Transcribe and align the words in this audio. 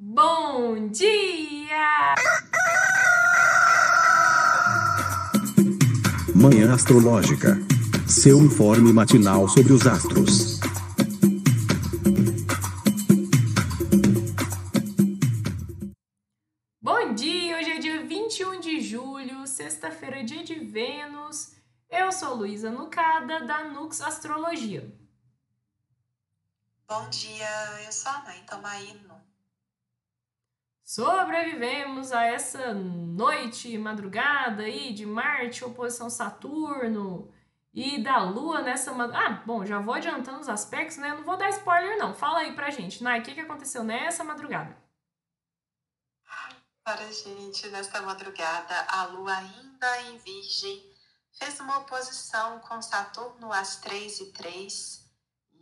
Bom 0.00 0.90
dia! 0.90 2.14
Manhã 6.36 6.72
Astrológica. 6.72 7.58
Seu 8.06 8.38
informe 8.38 8.92
matinal 8.92 9.48
sobre 9.48 9.72
os 9.72 9.88
astros. 9.88 10.60
Bom 16.80 17.12
dia! 17.14 17.58
Hoje 17.58 17.70
é 17.70 17.78
dia 17.80 18.06
21 18.06 18.60
de 18.60 18.80
julho, 18.80 19.44
sexta-feira, 19.48 20.22
dia 20.22 20.44
de 20.44 20.54
Vênus. 20.54 21.56
Eu 21.90 22.12
sou 22.12 22.36
Luísa 22.36 22.70
Nucada, 22.70 23.44
da 23.44 23.64
Nux 23.64 24.00
Astrologia. 24.00 24.96
Bom 26.88 27.10
dia, 27.10 27.82
eu 27.84 27.90
sou 27.90 28.12
a 28.12 28.22
mãe 28.22 28.40
Tomaino. 28.48 29.27
Sobrevivemos 30.88 32.12
a 32.12 32.24
essa 32.24 32.72
noite, 32.72 33.76
madrugada 33.76 34.62
aí 34.62 34.94
de 34.94 35.04
Marte, 35.04 35.62
oposição 35.62 36.08
Saturno 36.08 37.30
e 37.74 38.02
da 38.02 38.22
Lua 38.22 38.62
nessa. 38.62 38.90
Ah, 39.14 39.42
bom, 39.44 39.66
já 39.66 39.80
vou 39.80 39.92
adiantando 39.92 40.40
os 40.40 40.48
aspectos, 40.48 40.96
né? 40.96 41.10
Não 41.10 41.24
vou 41.24 41.36
dar 41.36 41.50
spoiler, 41.50 41.98
não. 41.98 42.14
Fala 42.14 42.38
aí 42.38 42.54
pra 42.54 42.70
gente, 42.70 43.04
Nai, 43.04 43.20
o 43.20 43.22
que, 43.22 43.34
que 43.34 43.40
aconteceu 43.42 43.84
nessa 43.84 44.24
madrugada? 44.24 44.82
Para 46.82 47.12
gente, 47.12 47.68
nesta 47.68 48.00
madrugada, 48.00 48.74
a 48.88 49.04
Lua 49.08 49.36
ainda 49.36 50.02
em 50.04 50.16
Virgem 50.16 50.90
fez 51.38 51.60
uma 51.60 51.80
oposição 51.80 52.60
com 52.60 52.80
Saturno 52.80 53.52
às 53.52 53.76
3 53.76 54.20
e 54.20 54.32
3 54.32 55.06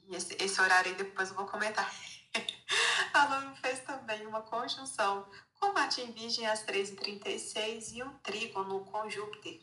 e 0.06 0.14
esse, 0.14 0.36
esse 0.40 0.60
horário 0.60 0.92
aí 0.92 0.96
depois 0.96 1.30
eu 1.30 1.34
vou 1.34 1.46
comentar. 1.46 1.92
a 3.12 3.26
Lua 3.26 3.54
fez 3.56 3.80
também 3.80 4.26
uma 4.26 4.42
conjunção 4.42 5.26
com 5.54 5.72
Marte 5.72 6.00
em 6.00 6.12
Virgem 6.12 6.46
às 6.46 6.64
13h36 6.64 7.92
e 7.94 8.02
um 8.02 8.12
trígono 8.18 8.84
com 8.84 9.08
Júpiter. 9.08 9.60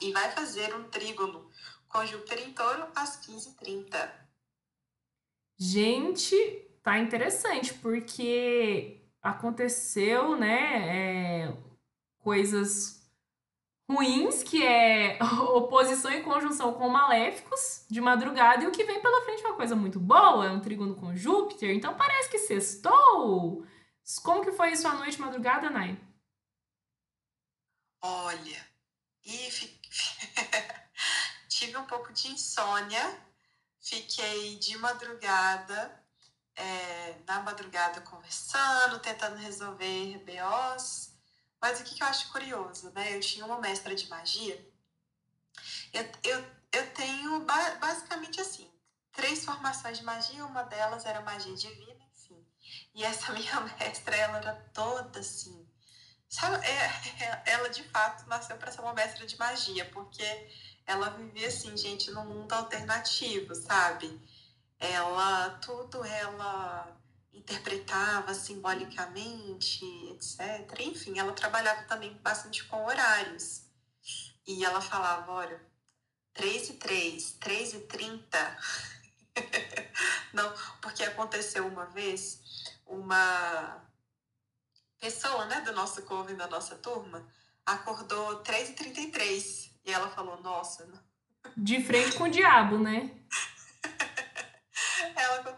E 0.00 0.12
vai 0.12 0.30
fazer 0.32 0.74
um 0.74 0.84
trígono 0.88 1.50
com 1.88 2.04
Júpiter 2.04 2.46
em 2.46 2.52
touro 2.52 2.86
às 2.94 3.24
15h30. 3.26 4.10
Gente, 5.56 6.36
tá 6.82 6.98
interessante, 6.98 7.72
porque 7.74 9.00
aconteceu, 9.22 10.36
né, 10.36 11.46
é, 11.46 11.56
coisas 12.18 13.03
ruins, 13.90 14.42
que 14.42 14.62
é 14.62 15.18
oposição 15.54 16.10
e 16.10 16.22
conjunção 16.22 16.72
com 16.74 16.88
maléficos 16.88 17.84
de 17.90 18.00
madrugada, 18.00 18.64
e 18.64 18.66
o 18.66 18.72
que 18.72 18.84
vem 18.84 19.00
pela 19.00 19.22
frente 19.22 19.44
é 19.44 19.48
uma 19.48 19.56
coisa 19.56 19.76
muito 19.76 20.00
boa, 20.00 20.46
é 20.46 20.50
um 20.50 20.60
trígono 20.60 20.94
com 20.94 21.14
Júpiter, 21.14 21.70
então 21.70 21.96
parece 21.96 22.30
que 22.30 22.38
sextou. 22.38 23.66
Como 24.22 24.42
que 24.42 24.52
foi 24.52 24.72
isso 24.72 24.86
à 24.86 24.94
noite, 24.94 25.20
madrugada, 25.20 25.70
Nai? 25.70 25.98
Olha, 28.02 28.66
e 29.24 29.48
tive 31.48 31.76
um 31.78 31.86
pouco 31.86 32.12
de 32.12 32.28
insônia, 32.28 33.18
fiquei 33.80 34.58
de 34.58 34.76
madrugada, 34.76 36.04
é, 36.54 37.16
na 37.26 37.40
madrugada 37.40 38.02
conversando, 38.02 39.00
tentando 39.00 39.36
resolver 39.36 40.18
BOs, 40.18 41.13
mas 41.64 41.80
o 41.80 41.84
que, 41.84 41.94
que 41.94 42.02
eu 42.02 42.06
acho 42.06 42.30
curioso, 42.30 42.90
né? 42.90 43.16
Eu 43.16 43.20
tinha 43.20 43.42
uma 43.46 43.58
mestra 43.58 43.94
de 43.94 44.06
magia. 44.10 44.70
Eu, 45.94 46.04
eu, 46.22 46.44
eu 46.70 46.90
tenho 46.92 47.40
basicamente 47.80 48.38
assim, 48.38 48.70
três 49.10 49.46
formações 49.46 49.96
de 49.96 50.04
magia, 50.04 50.44
uma 50.44 50.62
delas 50.64 51.06
era 51.06 51.22
magia 51.22 51.56
divina, 51.56 52.04
enfim. 52.12 52.46
E 52.94 53.02
essa 53.02 53.32
minha 53.32 53.62
mestra, 53.62 54.14
ela 54.14 54.36
era 54.36 54.52
toda 54.74 55.20
assim. 55.20 55.66
Sabe, 56.28 56.66
é, 56.66 57.24
é, 57.24 57.42
ela 57.46 57.70
de 57.70 57.82
fato 57.84 58.28
nasceu 58.28 58.58
para 58.58 58.70
ser 58.70 58.82
uma 58.82 58.92
mestra 58.92 59.26
de 59.26 59.38
magia, 59.38 59.86
porque 59.86 60.50
ela 60.84 61.08
vivia 61.16 61.48
assim, 61.48 61.74
gente, 61.78 62.10
num 62.10 62.26
mundo 62.26 62.52
alternativo, 62.52 63.54
sabe? 63.54 64.20
Ela, 64.78 65.48
tudo 65.62 66.04
ela 66.04 66.94
interpretava 67.34 68.32
simbolicamente, 68.32 69.84
etc. 70.12 70.80
Enfim, 70.80 71.18
ela 71.18 71.32
trabalhava 71.32 71.82
também 71.84 72.14
bastante 72.22 72.64
com 72.64 72.84
horários. 72.84 73.62
E 74.46 74.64
ela 74.64 74.80
falava, 74.80 75.32
olha, 75.32 75.60
3 76.34 76.70
e 76.70 76.72
3, 76.74 77.32
3 77.32 77.74
e 77.74 77.80
30. 77.80 78.58
Não, 80.32 80.52
porque 80.80 81.02
aconteceu 81.02 81.66
uma 81.66 81.86
vez, 81.86 82.40
uma 82.86 83.82
pessoa, 85.00 85.46
né, 85.46 85.60
do 85.62 85.72
nosso 85.72 86.02
coven, 86.02 86.36
da 86.36 86.46
nossa 86.46 86.76
turma, 86.76 87.26
acordou 87.66 88.36
3 88.36 88.70
e 88.70 88.72
33. 88.74 89.70
E 89.84 89.92
ela 89.92 90.08
falou, 90.10 90.40
nossa... 90.40 90.88
De 91.56 91.84
frente 91.84 92.16
com 92.16 92.24
o 92.24 92.30
diabo, 92.30 92.78
né? 92.78 93.10
ela 95.14 95.56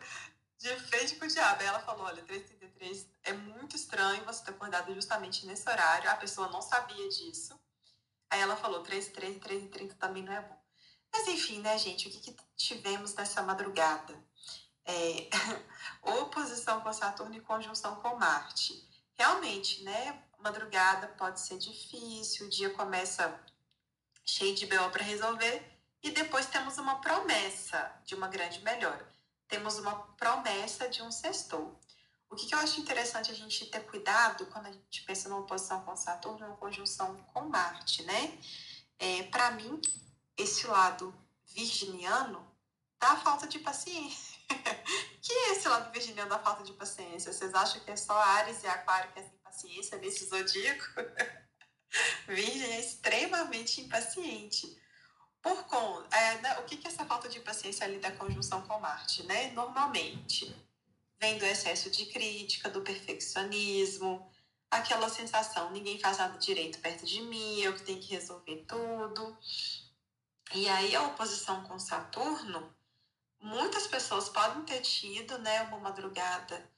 de 0.75 0.82
frente 0.82 1.16
com 1.16 1.25
o 1.25 1.28
diabo. 1.28 1.60
Aí 1.60 1.66
ela 1.66 1.81
falou: 1.81 2.06
olha, 2.06 2.22
333 2.22 3.06
é 3.25 3.32
muito 3.32 3.77
estranho 3.77 4.25
você 4.25 4.44
ter 4.44 4.50
acordado 4.50 4.93
justamente 4.94 5.47
nesse 5.47 5.69
horário. 5.69 6.10
A 6.10 6.16
pessoa 6.16 6.49
não 6.49 6.60
sabia 6.60 7.09
disso. 7.09 7.59
Aí 8.31 8.41
ela 8.41 8.56
falou: 8.56 8.82
33 8.82 9.37
e 9.37 9.38
330 9.38 9.94
também 9.94 10.22
não 10.22 10.32
é 10.32 10.41
bom. 10.41 10.60
Mas 11.12 11.28
enfim, 11.28 11.60
né, 11.60 11.78
gente? 11.78 12.09
O 12.09 12.10
que, 12.10 12.32
que 12.32 12.37
tivemos 12.56 13.15
nessa 13.15 13.43
madrugada? 13.43 14.15
É, 14.84 15.28
oposição 16.21 16.81
com 16.81 16.93
Saturno 16.93 17.34
e 17.34 17.41
conjunção 17.41 17.97
com 17.97 18.16
Marte. 18.16 18.84
Realmente, 19.15 19.82
né? 19.84 20.22
Madrugada 20.38 21.09
pode 21.09 21.41
ser 21.41 21.59
difícil, 21.59 22.47
o 22.47 22.50
dia 22.50 22.71
começa 22.71 23.41
cheio 24.25 24.55
de 24.55 24.66
BO 24.66 24.91
para 24.91 25.03
resolver 25.03 25.65
e 26.03 26.10
depois 26.10 26.47
temos 26.47 26.78
uma 26.78 27.00
promessa 27.00 28.00
de 28.05 28.15
uma 28.15 28.28
grande 28.28 28.62
melhora 28.62 29.16
temos 29.48 29.78
uma 29.78 29.94
promessa 30.16 30.88
de 30.88 31.02
um 31.02 31.10
sextou. 31.10 31.78
O 32.28 32.34
que, 32.34 32.46
que, 32.46 32.54
eu 32.54 32.58
acho 32.58 32.80
interessante 32.80 33.30
a 33.30 33.34
gente 33.34 33.66
ter 33.66 33.80
cuidado 33.80 34.46
quando 34.46 34.66
a 34.66 34.72
gente 34.72 35.02
pensa 35.02 35.28
numa 35.28 35.40
oposição 35.40 35.82
com 35.82 35.96
Saturno, 35.96 36.46
uma 36.46 36.56
conjunção 36.56 37.16
com 37.32 37.42
Marte, 37.42 38.02
né? 38.02 38.38
É, 38.98 39.22
Para 39.24 39.52
mim, 39.52 39.80
esse 40.36 40.66
lado 40.66 41.14
virginiano 41.46 42.44
dá 43.00 43.16
falta 43.16 43.46
de 43.46 43.58
paciência. 43.60 44.36
que 45.22 45.32
é 45.32 45.52
esse 45.52 45.68
lado 45.68 45.92
virginiano 45.92 46.30
da 46.30 46.38
falta 46.38 46.64
de 46.64 46.72
paciência? 46.72 47.32
Vocês 47.32 47.54
acham 47.54 47.80
que 47.80 47.90
é 47.90 47.96
só 47.96 48.14
Ares 48.14 48.62
e 48.62 48.66
Aquário 48.66 49.12
que 49.12 49.20
é 49.20 49.22
sem 49.22 49.38
paciência 49.38 49.98
nesse 49.98 50.26
zodíaco? 50.26 50.84
Virgem 52.26 52.72
é 52.72 52.80
extremamente 52.80 53.80
impaciente. 53.80 54.66
Por 55.46 55.62
conta, 55.66 56.16
é, 56.16 56.40
né, 56.40 56.58
o 56.58 56.64
que, 56.64 56.76
que 56.76 56.88
essa 56.88 57.04
falta 57.04 57.28
de 57.28 57.38
paciência 57.38 57.86
ali 57.86 58.00
da 58.00 58.10
conjunção 58.10 58.62
com 58.62 58.80
Marte, 58.80 59.22
né? 59.22 59.52
Normalmente 59.52 60.52
vem 61.20 61.38
do 61.38 61.44
excesso 61.44 61.88
de 61.88 62.06
crítica, 62.06 62.68
do 62.68 62.80
perfeccionismo, 62.80 64.28
aquela 64.68 65.08
sensação, 65.08 65.70
ninguém 65.70 66.00
faz 66.00 66.18
nada 66.18 66.36
direito 66.36 66.80
perto 66.80 67.06
de 67.06 67.22
mim, 67.22 67.60
eu 67.60 67.74
que 67.74 67.84
tenho 67.84 68.00
que 68.00 68.12
resolver 68.12 68.64
tudo. 68.66 69.38
E 70.52 70.68
aí 70.68 70.96
a 70.96 71.02
oposição 71.04 71.62
com 71.62 71.78
Saturno, 71.78 72.74
muitas 73.38 73.86
pessoas 73.86 74.28
podem 74.28 74.64
ter 74.64 74.80
tido, 74.80 75.38
né, 75.38 75.62
uma 75.62 75.78
madrugada 75.78 76.68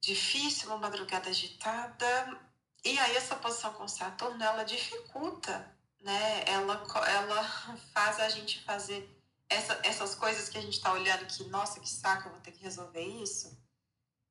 difícil, 0.00 0.68
uma 0.68 0.78
madrugada 0.78 1.28
agitada, 1.28 2.40
e 2.84 2.96
aí 3.00 3.16
essa 3.16 3.34
oposição 3.34 3.74
com 3.74 3.88
Saturno, 3.88 4.44
ela 4.44 4.62
dificulta 4.62 5.74
né? 6.04 6.44
Ela, 6.46 6.84
ela 7.08 7.44
faz 7.92 8.20
a 8.20 8.28
gente 8.28 8.62
fazer 8.62 9.10
essa, 9.48 9.80
essas 9.82 10.14
coisas 10.14 10.48
que 10.50 10.58
a 10.58 10.60
gente 10.60 10.74
está 10.74 10.92
olhando 10.92 11.26
que, 11.26 11.44
nossa, 11.44 11.80
que 11.80 11.88
saco, 11.88 12.28
eu 12.28 12.32
vou 12.32 12.40
ter 12.40 12.52
que 12.52 12.62
resolver 12.62 13.00
isso. 13.00 13.58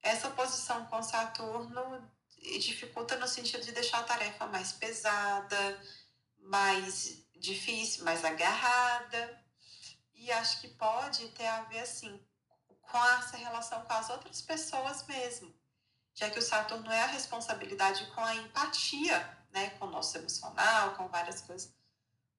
Essa 0.01 0.29
posição 0.29 0.85
com 0.85 1.01
Saturno 1.01 2.09
dificulta 2.59 3.17
no 3.17 3.27
sentido 3.27 3.63
de 3.63 3.71
deixar 3.71 3.99
a 3.99 4.03
tarefa 4.03 4.45
mais 4.47 4.71
pesada, 4.73 5.81
mais 6.37 7.25
difícil, 7.35 8.03
mais 8.03 8.23
agarrada. 8.23 9.41
E 10.13 10.31
acho 10.31 10.61
que 10.61 10.67
pode 10.67 11.27
ter 11.29 11.47
a 11.47 11.63
ver, 11.63 11.79
assim, 11.79 12.23
com 12.81 13.05
essa 13.17 13.37
relação 13.37 13.81
com 13.81 13.93
as 13.93 14.09
outras 14.09 14.41
pessoas 14.41 15.07
mesmo. 15.07 15.51
Já 16.13 16.29
que 16.29 16.37
o 16.37 16.41
Saturno 16.41 16.91
é 16.91 17.01
a 17.01 17.07
responsabilidade 17.07 18.05
com 18.13 18.23
a 18.23 18.35
empatia 18.35 19.42
né, 19.53 19.69
com 19.71 19.85
o 19.85 19.89
nosso 19.89 20.17
emocional, 20.17 20.95
com 20.95 21.07
várias 21.07 21.41
coisas, 21.41 21.73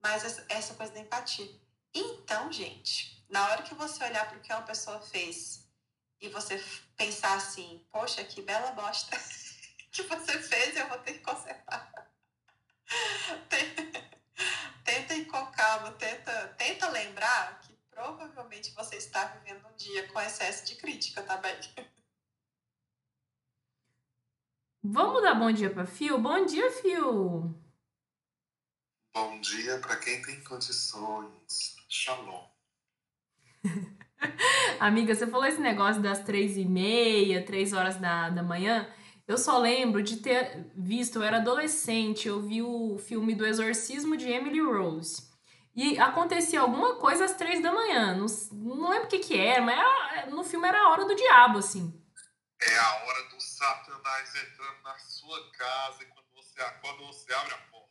mas 0.03 0.25
essa 0.49 0.75
coisa 0.75 0.93
da 0.93 1.01
empatia. 1.01 1.49
Então, 1.95 2.53
gente, 2.53 3.25
na 3.31 3.49
hora 3.49 3.63
que 3.63 3.75
você 3.75 4.05
olhar 4.05 4.29
para 4.29 4.37
o 4.37 4.41
que 4.41 4.53
uma 4.53 4.63
pessoa 4.63 5.01
fez 5.01 5.67
e 6.21 6.29
você 6.29 6.63
pensar 6.97 7.35
assim, 7.37 7.87
poxa, 7.91 8.25
que 8.25 8.43
bela 8.43 8.73
bosta 8.73 9.17
que 9.91 10.03
você 10.03 10.39
fez, 10.41 10.77
eu 10.77 10.89
vou 10.89 10.99
ter 10.99 11.15
que 11.15 11.21
consertar. 11.21 12.11
tenta 14.85 15.15
ir 15.15 15.27
com 15.27 15.47
calma, 15.47 15.93
tenta, 15.93 16.49
tenta 16.59 16.89
lembrar 16.91 17.61
que 17.61 17.73
provavelmente 17.91 18.73
você 18.73 18.97
está 18.97 19.25
vivendo 19.27 19.67
um 19.69 19.77
dia 19.77 20.09
com 20.09 20.21
excesso 20.21 20.67
de 20.67 20.75
crítica, 20.75 21.23
tá 21.23 21.37
bem? 21.37 21.57
Vamos 24.87 25.23
dar 25.23 25.35
bom 25.35 25.51
dia 25.51 25.71
para 25.71 25.87
Fio? 25.87 26.19
Bom 26.19 26.45
dia, 26.45 26.71
Fio! 26.71 27.59
Bom 29.15 29.41
dia 29.41 29.79
para 29.79 29.97
quem 29.97 30.21
tem 30.21 30.45
condições. 30.45 31.75
Shalom. 31.89 32.45
Amiga, 34.79 35.15
você 35.15 35.27
falou 35.27 35.47
esse 35.47 35.59
negócio 35.59 36.03
das 36.03 36.23
três 36.23 36.59
e 36.59 36.67
meia, 36.67 37.43
três 37.47 37.73
horas 37.73 37.97
da, 37.97 38.29
da 38.29 38.43
manhã. 38.43 38.87
Eu 39.27 39.39
só 39.39 39.57
lembro 39.57 40.03
de 40.03 40.19
ter 40.19 40.71
visto, 40.77 41.17
eu 41.17 41.23
era 41.23 41.39
adolescente, 41.39 42.29
eu 42.29 42.43
vi 42.43 42.61
o 42.61 42.99
filme 42.99 43.35
do 43.35 43.47
Exorcismo 43.47 44.19
de 44.19 44.29
Emily 44.29 44.61
Rose. 44.61 45.31
E 45.75 45.99
acontecia 45.99 46.61
alguma 46.61 46.97
coisa 46.97 47.25
às 47.25 47.33
três 47.33 47.63
da 47.63 47.73
manhã. 47.73 48.15
Não, 48.15 48.27
não 48.53 48.91
lembro 48.91 49.07
o 49.07 49.09
que, 49.09 49.21
que 49.21 49.35
era, 49.35 49.63
mas 49.63 49.79
era, 49.79 50.27
no 50.27 50.45
filme 50.45 50.69
era 50.69 50.83
a 50.83 50.91
hora 50.91 51.07
do 51.07 51.15
diabo, 51.15 51.61
assim. 51.61 52.04
É 52.67 52.79
a 52.79 53.05
hora 53.05 53.29
do 53.29 53.41
Satanás 53.41 54.35
entrando 54.35 54.83
na 54.83 54.99
sua 54.99 55.51
casa 55.53 56.03
e 56.03 56.07
quando 56.07 56.27
você, 56.35 56.63
quando 56.81 57.07
você 57.07 57.33
abre 57.35 57.55
a 57.55 57.59
porta. 57.59 57.89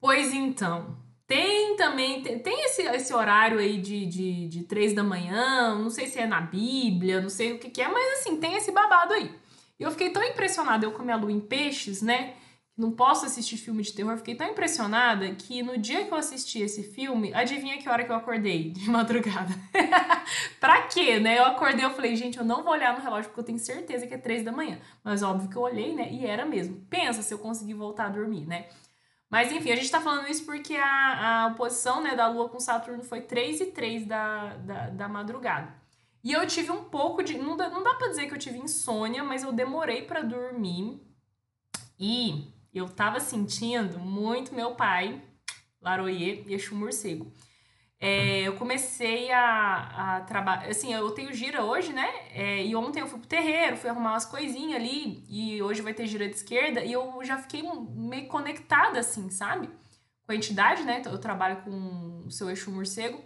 Pois 0.00 0.32
então. 0.32 1.08
Tem 1.26 1.76
também, 1.76 2.22
tem, 2.22 2.38
tem 2.38 2.64
esse, 2.64 2.80
esse 2.82 3.12
horário 3.12 3.58
aí 3.58 3.78
de, 3.78 4.06
de, 4.06 4.48
de 4.48 4.64
três 4.64 4.94
da 4.94 5.02
manhã, 5.02 5.74
não 5.74 5.90
sei 5.90 6.06
se 6.06 6.18
é 6.18 6.26
na 6.26 6.40
Bíblia, 6.40 7.20
não 7.20 7.28
sei 7.28 7.52
o 7.52 7.58
que, 7.58 7.68
que 7.68 7.82
é, 7.82 7.88
mas 7.88 8.18
assim, 8.18 8.40
tem 8.40 8.54
esse 8.54 8.72
babado 8.72 9.12
aí. 9.12 9.38
E 9.78 9.82
eu 9.82 9.90
fiquei 9.90 10.10
tão 10.10 10.22
impressionada, 10.22 10.86
eu 10.86 10.92
com 10.92 11.02
a 11.02 11.04
minha 11.04 11.18
lua 11.18 11.30
em 11.30 11.38
peixes, 11.38 12.00
né? 12.00 12.34
Não 12.78 12.92
posso 12.92 13.26
assistir 13.26 13.56
filme 13.56 13.82
de 13.82 13.92
terror, 13.92 14.16
fiquei 14.18 14.36
tão 14.36 14.46
impressionada 14.46 15.34
que 15.34 15.64
no 15.64 15.76
dia 15.76 16.04
que 16.04 16.12
eu 16.12 16.16
assisti 16.16 16.60
esse 16.60 16.84
filme, 16.84 17.34
adivinha 17.34 17.76
que 17.76 17.88
hora 17.88 18.04
que 18.04 18.12
eu 18.12 18.14
acordei 18.14 18.70
de 18.70 18.86
madrugada? 18.88 19.52
pra 20.60 20.82
quê, 20.82 21.18
né? 21.18 21.40
Eu 21.40 21.46
acordei, 21.46 21.84
eu 21.84 21.90
falei, 21.90 22.14
gente, 22.14 22.38
eu 22.38 22.44
não 22.44 22.62
vou 22.62 22.72
olhar 22.72 22.96
no 22.96 23.02
relógio 23.02 23.30
porque 23.30 23.40
eu 23.40 23.44
tenho 23.44 23.58
certeza 23.58 24.06
que 24.06 24.14
é 24.14 24.18
três 24.18 24.44
da 24.44 24.52
manhã. 24.52 24.78
Mas 25.02 25.24
óbvio 25.24 25.50
que 25.50 25.56
eu 25.56 25.62
olhei, 25.62 25.92
né? 25.92 26.08
E 26.12 26.24
era 26.24 26.46
mesmo. 26.46 26.86
Pensa 26.88 27.20
se 27.20 27.34
eu 27.34 27.40
conseguir 27.40 27.74
voltar 27.74 28.06
a 28.06 28.10
dormir, 28.10 28.46
né? 28.46 28.68
Mas 29.28 29.50
enfim, 29.50 29.72
a 29.72 29.76
gente 29.76 29.90
tá 29.90 30.00
falando 30.00 30.28
isso 30.28 30.44
porque 30.44 30.76
a, 30.76 31.42
a 31.42 31.46
oposição 31.48 32.00
né, 32.00 32.14
da 32.14 32.28
Lua 32.28 32.48
com 32.48 32.60
Saturno 32.60 33.02
foi 33.02 33.22
3 33.22 33.60
e 33.60 33.66
3 33.66 34.06
da, 34.06 34.54
da, 34.54 34.90
da 34.90 35.08
madrugada. 35.08 35.74
E 36.22 36.32
eu 36.32 36.46
tive 36.46 36.70
um 36.70 36.84
pouco 36.84 37.24
de. 37.24 37.36
Não 37.36 37.56
dá, 37.56 37.68
não 37.68 37.82
dá 37.82 37.94
pra 37.94 38.06
dizer 38.06 38.28
que 38.28 38.34
eu 38.34 38.38
tive 38.38 38.58
insônia, 38.58 39.24
mas 39.24 39.42
eu 39.42 39.52
demorei 39.52 40.02
para 40.02 40.22
dormir. 40.22 41.02
E 41.98 42.56
eu 42.72 42.88
tava 42.88 43.20
sentindo 43.20 43.98
muito 43.98 44.54
meu 44.54 44.74
pai, 44.74 45.22
Laroyer 45.80 46.44
e 46.46 46.54
Exu 46.54 46.74
Morcego. 46.74 47.32
É, 48.00 48.42
eu 48.42 48.54
comecei 48.54 49.30
a, 49.32 50.16
a 50.16 50.20
trabalhar. 50.20 50.68
Assim, 50.68 50.94
eu 50.94 51.10
tenho 51.10 51.32
gira 51.34 51.64
hoje, 51.64 51.92
né? 51.92 52.08
É, 52.32 52.64
e 52.64 52.76
ontem 52.76 53.00
eu 53.00 53.08
fui 53.08 53.18
pro 53.18 53.28
terreiro, 53.28 53.76
fui 53.76 53.90
arrumar 53.90 54.12
umas 54.12 54.24
coisinhas 54.24 54.80
ali. 54.80 55.24
E 55.28 55.60
hoje 55.60 55.82
vai 55.82 55.92
ter 55.92 56.06
gira 56.06 56.28
de 56.28 56.34
esquerda. 56.36 56.84
E 56.84 56.92
eu 56.92 57.18
já 57.24 57.38
fiquei 57.38 57.62
meio 57.62 58.28
conectada, 58.28 59.00
assim, 59.00 59.28
sabe? 59.30 59.68
Com 60.24 60.32
a 60.32 60.36
entidade, 60.36 60.84
né? 60.84 61.02
Eu 61.04 61.18
trabalho 61.18 61.62
com 61.62 62.22
o 62.26 62.30
seu 62.30 62.48
Exu 62.50 62.70
Morcego. 62.70 63.20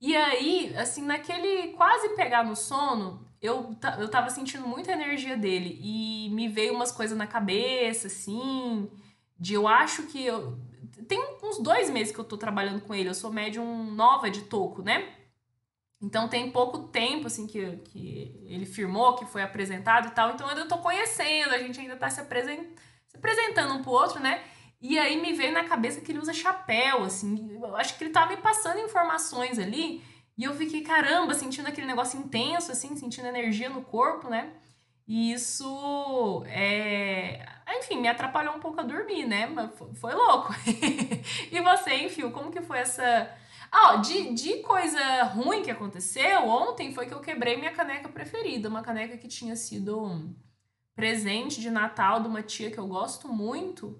E 0.00 0.14
aí, 0.16 0.74
assim, 0.76 1.02
naquele 1.02 1.68
quase 1.74 2.10
pegar 2.10 2.44
no 2.44 2.56
sono, 2.56 3.26
eu, 3.42 3.76
eu 3.98 4.08
tava 4.08 4.30
sentindo 4.30 4.66
muita 4.66 4.92
energia 4.92 5.36
dele. 5.36 5.78
E 5.82 6.30
me 6.30 6.48
veio 6.48 6.72
umas 6.72 6.92
coisas 6.92 7.18
na 7.18 7.26
cabeça, 7.26 8.06
assim. 8.06 8.88
De 9.38 9.54
eu 9.54 9.66
acho 9.66 10.04
que 10.04 10.24
eu 10.24 10.56
tem 11.08 11.20
uns 11.42 11.58
dois 11.58 11.90
meses 11.90 12.12
que 12.12 12.18
eu 12.18 12.24
tô 12.24 12.36
trabalhando 12.36 12.80
com 12.82 12.94
ele. 12.94 13.08
Eu 13.08 13.14
sou 13.14 13.32
médium 13.32 13.90
nova 13.92 14.30
de 14.30 14.42
toco, 14.42 14.82
né? 14.82 15.08
Então 16.00 16.28
tem 16.28 16.50
pouco 16.50 16.88
tempo, 16.88 17.26
assim, 17.26 17.46
que, 17.46 17.76
que 17.84 18.44
ele 18.46 18.66
firmou, 18.66 19.14
que 19.14 19.24
foi 19.24 19.42
apresentado 19.42 20.08
e 20.08 20.10
tal. 20.10 20.30
Então 20.30 20.46
eu 20.46 20.56
ainda 20.56 20.68
tô 20.68 20.78
conhecendo, 20.78 21.54
a 21.54 21.58
gente 21.58 21.78
ainda 21.80 21.96
tá 21.96 22.10
se, 22.10 22.20
se 22.20 23.16
apresentando 23.16 23.74
um 23.74 23.82
pro 23.82 23.92
outro, 23.92 24.20
né? 24.20 24.42
E 24.80 24.98
aí 24.98 25.20
me 25.20 25.32
veio 25.32 25.52
na 25.52 25.64
cabeça 25.64 26.00
que 26.00 26.10
ele 26.10 26.18
usa 26.18 26.32
chapéu, 26.32 27.04
assim. 27.04 27.54
Eu 27.54 27.76
acho 27.76 27.96
que 27.96 28.04
ele 28.04 28.12
tava 28.12 28.30
me 28.30 28.36
passando 28.38 28.80
informações 28.80 29.58
ali. 29.58 30.02
E 30.36 30.44
eu 30.44 30.54
fiquei, 30.54 30.82
caramba, 30.82 31.34
sentindo 31.34 31.68
aquele 31.68 31.86
negócio 31.86 32.18
intenso, 32.18 32.72
assim, 32.72 32.96
sentindo 32.96 33.28
energia 33.28 33.68
no 33.68 33.82
corpo, 33.82 34.28
né? 34.28 34.52
E 35.06 35.32
isso, 35.32 36.42
é... 36.46 37.44
enfim, 37.78 38.00
me 38.00 38.08
atrapalhou 38.08 38.54
um 38.56 38.60
pouco 38.60 38.80
a 38.80 38.84
dormir, 38.84 39.26
né? 39.26 39.46
Mas 39.46 39.70
foi 39.94 40.14
louco. 40.14 40.54
e 41.52 41.60
você, 41.60 41.94
enfim, 42.04 42.30
como 42.30 42.50
que 42.50 42.62
foi 42.62 42.78
essa... 42.78 43.30
Ah, 43.70 43.94
ó, 43.94 43.96
de, 43.96 44.34
de 44.34 44.58
coisa 44.62 45.24
ruim 45.24 45.62
que 45.62 45.70
aconteceu, 45.70 46.46
ontem 46.46 46.92
foi 46.92 47.06
que 47.06 47.14
eu 47.14 47.20
quebrei 47.20 47.56
minha 47.56 47.72
caneca 47.72 48.08
preferida. 48.08 48.68
Uma 48.68 48.82
caneca 48.82 49.16
que 49.16 49.28
tinha 49.28 49.56
sido 49.56 50.34
presente 50.94 51.60
de 51.60 51.70
Natal 51.70 52.20
de 52.20 52.28
uma 52.28 52.42
tia 52.42 52.70
que 52.70 52.78
eu 52.78 52.86
gosto 52.86 53.28
muito. 53.28 53.98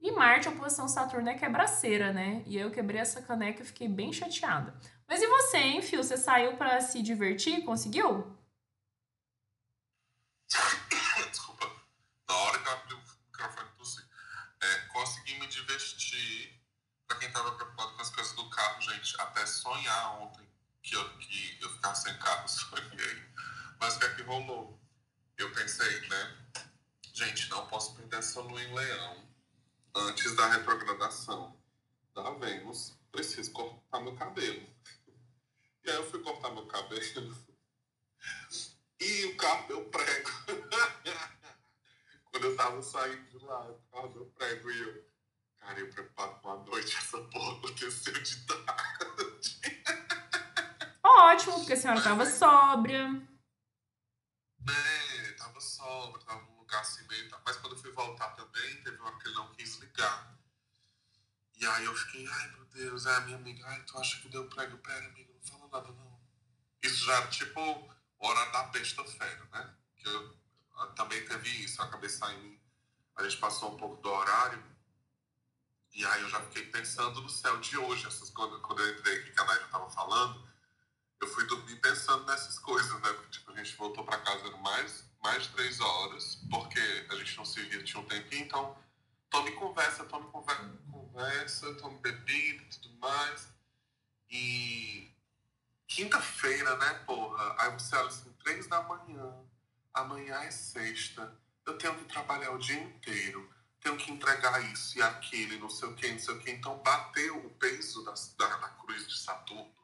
E 0.00 0.12
Marte, 0.12 0.48
oposição 0.48 0.88
Saturno, 0.88 1.28
é 1.28 1.34
quebraceira, 1.34 2.12
né? 2.12 2.42
E 2.46 2.56
eu 2.56 2.70
quebrei 2.70 3.00
essa 3.00 3.20
caneca 3.20 3.62
e 3.62 3.66
fiquei 3.66 3.88
bem 3.88 4.12
chateada. 4.12 4.74
Mas 5.08 5.22
e 5.22 5.26
você, 5.26 5.56
hein, 5.56 5.80
Fio? 5.80 6.04
Você 6.04 6.18
saiu 6.18 6.58
para 6.58 6.80
se 6.82 7.02
divertir? 7.02 7.64
Conseguiu? 7.64 8.36
Desculpa. 11.30 11.72
Na 12.28 12.36
hora 12.36 12.58
que 12.58 12.68
eu 12.68 12.72
abri 12.72 12.94
o 12.94 12.98
microfone 12.98 13.70
tossi. 13.78 14.04
É, 14.60 14.78
consegui 14.88 15.40
me 15.40 15.46
divertir. 15.46 16.60
Pra 17.06 17.16
quem 17.16 17.32
tava 17.32 17.52
preocupado 17.52 17.94
com 17.94 18.02
as 18.02 18.10
coisas 18.10 18.34
do 18.34 18.50
carro, 18.50 18.82
gente, 18.82 19.18
até 19.18 19.46
sonhar 19.46 20.20
ontem 20.20 20.46
que 20.82 20.94
eu, 20.94 21.18
que 21.18 21.58
eu 21.62 21.70
ficava 21.70 21.94
sem 21.94 22.14
carro, 22.18 22.46
sonhei. 22.46 23.24
Mas 23.80 23.96
o 23.96 24.00
que 24.00 24.04
é 24.04 24.14
que 24.14 24.22
rolou? 24.22 24.78
Eu 25.38 25.50
pensei, 25.54 26.06
né? 26.08 26.36
Gente, 27.14 27.48
não 27.48 27.66
posso 27.66 27.94
perder 27.94 28.18
essa 28.18 28.42
lua 28.42 28.62
em 28.62 28.74
leão 28.74 29.26
antes 29.94 30.36
da 30.36 30.48
retrogradação 30.48 31.56
da 32.14 32.30
Vênus. 32.32 32.94
Preciso 33.10 33.52
cortar 33.52 34.00
meu 34.00 34.14
cabelo. 34.14 34.77
E 35.88 35.90
aí 35.90 35.96
eu 35.96 36.10
fui 36.10 36.20
cortar 36.22 36.50
meu 36.50 36.66
cabelo 36.66 37.34
e 39.00 39.24
o 39.24 39.36
carro 39.38 39.68
deu 39.68 39.84
prego. 39.86 40.30
Quando 42.30 42.44
eu 42.44 42.56
tava 42.58 42.82
saindo 42.82 43.26
de 43.30 43.42
lá, 43.46 43.70
o 43.70 43.80
carro 43.90 44.08
deu 44.08 44.26
prego 44.36 44.70
e 44.70 44.78
eu. 44.82 45.08
Cara, 45.58 45.80
eu 45.80 45.88
preocupado 45.88 46.40
com 46.42 46.50
a 46.50 46.56
noite, 46.58 46.94
essa 46.94 47.16
porra 47.16 47.56
aconteceu 47.56 48.12
de 48.12 48.46
tarde. 48.46 49.60
Ótimo, 51.02 51.54
porque 51.54 51.72
a 51.72 51.76
senhora 51.76 52.02
tava 52.02 52.26
sóbria. 52.26 53.26
É, 54.68 55.32
tava 55.38 55.58
sóbria, 55.58 56.26
tava 56.26 56.42
num 56.42 56.58
lugar 56.58 56.82
assim 56.82 57.06
meio. 57.08 57.30
Mas 57.46 57.56
quando 57.56 57.76
eu 57.76 57.78
fui 57.78 57.92
voltar 57.92 58.28
também, 58.32 58.82
teve 58.82 58.98
uma 58.98 59.18
que 59.18 59.26
ele 59.26 59.36
não 59.36 59.50
quis 59.54 59.76
ligar. 59.76 60.38
E 61.56 61.66
aí 61.66 61.86
eu 61.86 61.94
fiquei, 61.94 62.28
ai 62.28 62.50
meu 62.52 62.66
Deus, 62.66 63.06
é 63.06 63.16
a 63.16 63.20
minha 63.22 63.38
amiga, 63.38 63.66
ai, 63.66 63.82
tu 63.84 63.96
acha 63.96 64.20
que 64.20 64.28
deu 64.28 64.46
prego? 64.50 64.76
Pera, 64.78 65.06
amiga, 65.06 65.37
nada 65.52 65.88
não. 65.92 66.20
Isso 66.82 67.04
já 67.04 67.16
era 67.16 67.28
tipo 67.28 67.60
hora 68.18 68.50
da 68.50 68.64
besta-feira, 68.64 69.48
né? 69.52 69.74
Que 69.96 70.08
eu, 70.08 70.36
eu, 70.78 70.94
também 70.94 71.24
teve 71.26 71.48
isso, 71.64 71.80
acabei 71.80 72.08
saindo, 72.08 72.58
a 73.16 73.22
gente 73.22 73.36
passou 73.38 73.74
um 73.74 73.76
pouco 73.76 74.00
do 74.02 74.10
horário, 74.10 74.62
e 75.94 76.04
aí 76.04 76.22
eu 76.22 76.28
já 76.28 76.40
fiquei 76.42 76.66
pensando 76.66 77.20
no 77.20 77.28
céu 77.28 77.56
de 77.58 77.76
hoje, 77.76 78.06
essas 78.06 78.30
quando, 78.30 78.60
quando 78.60 78.80
eu 78.80 78.94
entrei 78.94 79.20
aqui 79.20 79.32
que 79.32 79.40
a 79.40 79.44
Naira 79.44 79.64
estava 79.64 79.88
falando, 79.90 80.48
eu 81.20 81.26
fui 81.28 81.44
dormir 81.46 81.76
pensando 81.76 82.24
nessas 82.26 82.58
coisas, 82.58 82.92
né? 83.00 83.12
Porque, 83.12 83.30
tipo, 83.30 83.50
a 83.50 83.56
gente 83.56 83.76
voltou 83.76 84.04
para 84.04 84.18
casa 84.18 84.56
mais, 84.58 85.04
mais 85.22 85.46
três 85.48 85.80
horas, 85.80 86.40
porque 86.50 86.80
a 87.10 87.16
gente 87.16 87.36
não 87.36 87.44
se 87.44 87.60
via, 87.62 87.82
tinha 87.82 88.00
um 88.00 88.06
tempinho, 88.06 88.44
então 88.44 88.76
tome 89.30 89.50
conversa, 89.52 90.04
tome 90.04 90.30
conversa 90.30 90.78
tome 91.74 91.98
bebida 91.98 92.62
e 92.62 92.66
tudo 92.66 92.98
mais. 92.98 93.48
E 94.30 95.10
quinta-feira, 95.88 96.76
né, 96.76 96.94
porra? 97.06 97.56
Aí 97.58 97.72
você 97.72 97.96
olha 97.96 98.08
assim, 98.08 98.32
três 98.44 98.66
da 98.68 98.82
manhã, 98.82 99.34
amanhã 99.94 100.36
é 100.42 100.50
sexta, 100.50 101.36
eu 101.66 101.76
tenho 101.78 101.96
que 101.96 102.04
trabalhar 102.04 102.52
o 102.52 102.58
dia 102.58 102.78
inteiro, 102.78 103.52
tenho 103.80 103.96
que 103.96 104.12
entregar 104.12 104.60
isso 104.72 104.98
e 104.98 105.02
aquilo, 105.02 105.58
não 105.58 105.70
sei 105.70 105.88
o 105.88 105.94
que, 105.94 106.10
não 106.10 106.18
sei 106.18 106.34
o 106.34 106.38
que. 106.40 106.50
Então 106.50 106.78
bateu 106.82 107.38
o 107.44 107.50
peso 107.54 108.04
da, 108.04 108.14
da, 108.36 108.56
da 108.56 108.68
cruz 108.70 109.08
de 109.08 109.18
Saturno 109.18 109.74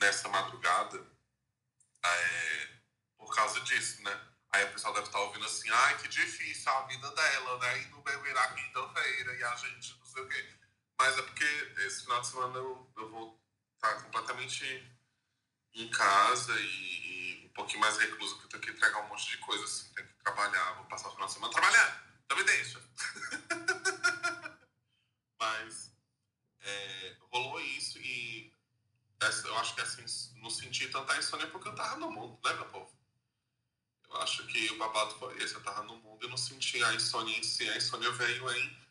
nessa 0.00 0.28
madrugada 0.28 1.04
é, 2.04 2.68
por 3.18 3.34
causa 3.34 3.60
disso, 3.60 4.02
né? 4.02 4.20
Aí 4.52 4.64
o 4.64 4.72
pessoal 4.72 4.94
deve 4.94 5.06
estar 5.06 5.18
ouvindo 5.20 5.44
assim, 5.44 5.68
ai, 5.70 5.98
que 5.98 6.08
difícil 6.08 6.70
a 6.70 6.82
vida 6.86 7.10
dela, 7.10 7.58
né? 7.58 7.82
E 7.82 7.88
não 7.88 8.00
beberá 8.02 8.48
quinta-feira 8.54 9.34
e 9.34 9.44
a 9.44 9.56
gente 9.56 9.98
não 9.98 10.06
sei 10.06 10.22
o 10.22 10.28
quê. 10.28 10.56
Mas 10.98 11.18
é 11.18 11.22
porque 11.22 11.44
esse 11.86 12.02
final 12.02 12.20
de 12.20 12.28
semana 12.28 12.56
eu, 12.58 12.92
eu 12.96 13.10
vou 13.10 13.42
estar 13.74 14.02
completamente 14.02 14.95
em 15.76 15.88
casa 15.88 16.52
e, 16.58 17.42
e, 17.42 17.46
um 17.46 17.50
pouquinho 17.50 17.80
mais 17.80 17.96
recluso, 17.98 18.34
porque 18.34 18.46
eu 18.46 18.60
tenho 18.60 18.62
que 18.62 18.70
entregar 18.78 19.04
um 19.04 19.08
monte 19.08 19.28
de 19.28 19.38
coisa, 19.38 19.64
assim, 19.64 19.92
tenho 19.94 20.08
que 20.08 20.14
trabalhar, 20.14 20.74
vou 20.74 20.84
passar 20.86 21.08
o 21.08 21.12
final 21.12 21.26
de 21.26 21.32
semana 21.34 21.52
trabalhando, 21.52 21.94
não 22.30 22.36
me 22.36 22.44
deixa. 22.44 22.80
Mas 25.38 25.92
é, 26.60 27.16
rolou 27.30 27.60
isso 27.60 27.98
e 27.98 28.52
eu 29.44 29.58
acho 29.58 29.74
que 29.74 29.80
assim, 29.80 30.04
não 30.40 30.50
senti 30.50 30.88
tanta 30.88 31.16
insônia 31.16 31.46
porque 31.48 31.68
eu 31.68 31.74
tava 31.74 31.96
no 31.96 32.10
mundo, 32.10 32.38
né, 32.44 32.52
meu 32.54 32.66
povo? 32.66 32.96
Eu 34.08 34.16
acho 34.22 34.46
que 34.46 34.70
o 34.70 34.78
babado 34.78 35.14
foi 35.16 35.36
esse. 35.42 35.54
Eu 35.54 35.62
tava 35.62 35.82
no 35.82 35.96
mundo 35.96 36.24
e 36.24 36.28
não 36.28 36.36
senti 36.36 36.82
a 36.82 36.94
insônia 36.94 37.36
em 37.36 37.42
si. 37.42 37.68
A 37.68 37.76
insônia 37.76 38.10
veio 38.12 38.50
em 38.52 38.86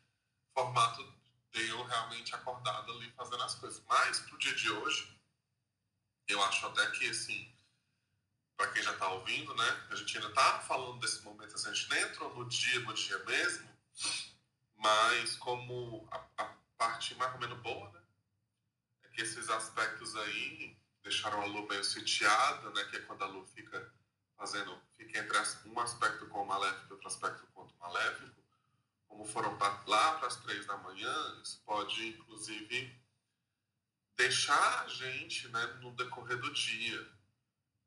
formato 0.54 1.04
de 1.52 1.68
eu 1.68 1.84
realmente 1.86 2.36
acordado 2.36 2.92
ali 2.92 3.10
fazendo 3.12 3.44
as 3.44 3.56
coisas. 3.56 3.82
Mas 3.88 4.20
pro 4.20 4.38
dia 4.38 4.54
de 4.56 4.70
hoje, 4.70 5.15
eu 6.28 6.44
acho 6.44 6.66
até 6.68 6.90
que, 6.92 7.10
assim, 7.10 7.52
para 8.58 8.72
quem 8.72 8.82
já 8.82 8.94
tá 8.94 9.10
ouvindo, 9.10 9.54
né? 9.56 9.88
A 9.90 9.96
gente 9.96 10.18
ainda 10.18 10.34
tá 10.34 10.60
falando 10.60 11.00
desse 11.00 11.22
momento, 11.24 11.56
assim, 11.56 11.70
a 11.70 11.74
gente 11.74 11.90
nem 11.90 12.02
entrou 12.04 12.34
no 12.36 12.48
dia, 12.48 12.80
no 12.82 12.94
dia 12.94 13.20
mesmo, 13.26 13.70
mas 14.78 15.36
como 15.38 16.08
a, 16.12 16.26
a 16.38 16.56
parte 16.78 17.16
mais 17.16 17.34
ou 17.34 17.40
menos 17.40 17.60
boa, 17.60 17.92
né? 17.92 18.02
É 19.04 19.10
que 19.10 19.22
esses 19.22 19.50
aspectos 19.50 20.16
aí 20.16 20.78
deixaram 21.04 21.42
a 21.42 21.46
Lu 21.46 21.68
meio 21.68 21.84
sitiada, 21.84 22.70
né? 22.72 22.84
Que 22.86 22.98
é 22.98 23.02
quando 23.02 23.24
a 23.24 23.28
Lu 23.28 23.46
fica 23.48 23.94
fazendo, 24.38 24.80
fica 24.98 25.20
entre 25.20 25.38
um 25.66 25.80
aspecto 25.80 26.28
com 26.28 26.44
o 26.44 26.48
maléfico 26.48 26.88
e 26.90 26.94
outro 26.94 27.08
aspecto 27.08 27.46
com 27.54 27.64
o 27.64 27.80
maléfico, 27.80 28.36
como 29.08 29.26
foram 29.26 29.58
pra, 29.58 29.84
lá 29.88 30.16
para 30.16 30.28
as 30.28 30.36
três 30.38 30.66
da 30.66 30.78
manhã, 30.78 31.42
isso 31.42 31.62
pode, 31.66 32.08
inclusive, 32.08 32.94
deixar 34.16 34.84
a 34.84 34.88
gente 34.88 35.48
né, 35.50 35.66
no 35.82 35.92
decorrer 35.92 36.38
do 36.38 36.52
dia, 36.54 37.12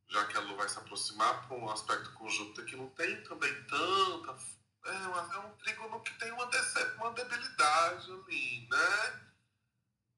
já 0.08 0.26
que 0.26 0.36
a 0.36 0.40
Lua 0.40 0.56
vai 0.56 0.68
se 0.68 0.78
aproximar 0.78 1.46
para 1.46 1.56
um 1.56 1.70
aspecto 1.70 2.12
conjunto 2.12 2.64
que 2.64 2.76
não 2.76 2.88
tem 2.90 3.22
também 3.24 3.52
tanta. 3.64 4.38
É, 4.84 5.34
é 5.34 5.38
um 5.40 5.56
trígono 5.56 6.00
que 6.02 6.14
tem 6.18 6.30
uma, 6.32 6.48
uma 6.96 7.12
debilidade 7.12 8.10
ali, 8.10 8.68
né? 8.70 9.28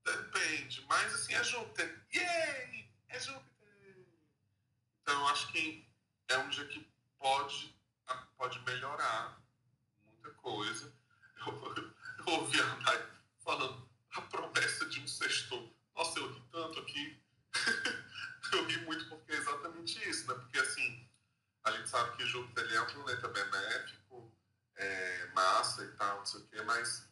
Depende, 0.05 0.85
mas 0.89 1.15
assim, 1.15 1.35
é 1.35 1.45
Júpiter. 1.45 2.07
Yay! 2.15 2.89
É 3.09 3.19
Júpiter! 3.19 4.07
Então, 5.03 5.29
acho 5.29 5.49
que 5.49 5.89
é 6.29 6.39
um 6.39 6.49
dia 6.49 6.67
que 6.67 6.87
pode, 7.19 7.75
pode 8.37 8.61
melhorar 8.61 9.41
muita 10.05 10.31
coisa. 10.35 10.93
Eu, 11.47 12.27
eu 12.27 12.35
ouvi 12.35 12.61
a 12.61 12.77
Nai 12.77 13.11
falando 13.43 13.89
a 14.13 14.21
promessa 14.21 14.85
de 14.85 15.01
um 15.01 15.09
sexto 15.09 15.75
nossa, 16.01 16.19
eu 16.19 16.33
ri 16.33 16.43
tanto 16.51 16.81
aqui. 16.81 17.23
eu 18.53 18.65
ri 18.65 18.79
muito 18.87 19.07
porque 19.11 19.33
é 19.33 19.37
exatamente 19.37 20.09
isso, 20.09 20.27
né? 20.27 20.35
Porque 20.35 20.59
assim, 20.59 21.07
a 21.63 21.73
gente 21.73 21.91
sabe 21.91 22.17
que 22.17 22.27
Júpiter 22.27 22.65
ele 22.65 22.77
é 22.77 22.81
um 22.81 22.87
planeta 22.87 23.29
benéfico, 23.29 24.35
é, 24.77 25.27
massa 25.35 25.85
e 25.85 25.89
tal, 25.97 26.19
não 26.19 26.27
sei 26.27 26.41
o 26.41 26.47
quê, 26.49 26.63
mas 26.63 27.07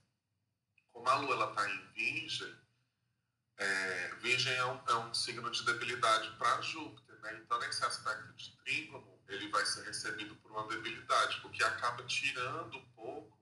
como 0.90 1.06
a 1.06 1.16
Lua 1.16 1.34
ela 1.34 1.54
tá 1.54 1.68
em 1.68 1.92
Virgem, 1.92 2.56
é, 3.58 4.14
Virgem 4.22 4.54
é 4.54 4.64
um, 4.64 4.82
é 4.88 4.94
um 4.94 5.12
signo 5.12 5.50
de 5.50 5.64
debilidade 5.66 6.30
para 6.38 6.62
Júpiter, 6.62 7.20
né? 7.20 7.40
Então, 7.44 7.58
nesse 7.58 7.84
aspecto 7.84 8.32
de 8.34 8.56
trígono, 8.58 9.20
ele 9.28 9.50
vai 9.50 9.66
ser 9.66 9.84
recebido 9.84 10.34
por 10.36 10.50
uma 10.50 10.66
debilidade, 10.66 11.40
porque 11.42 11.62
acaba 11.62 12.02
tirando 12.04 12.78
um 12.78 12.88
pouco 12.92 13.38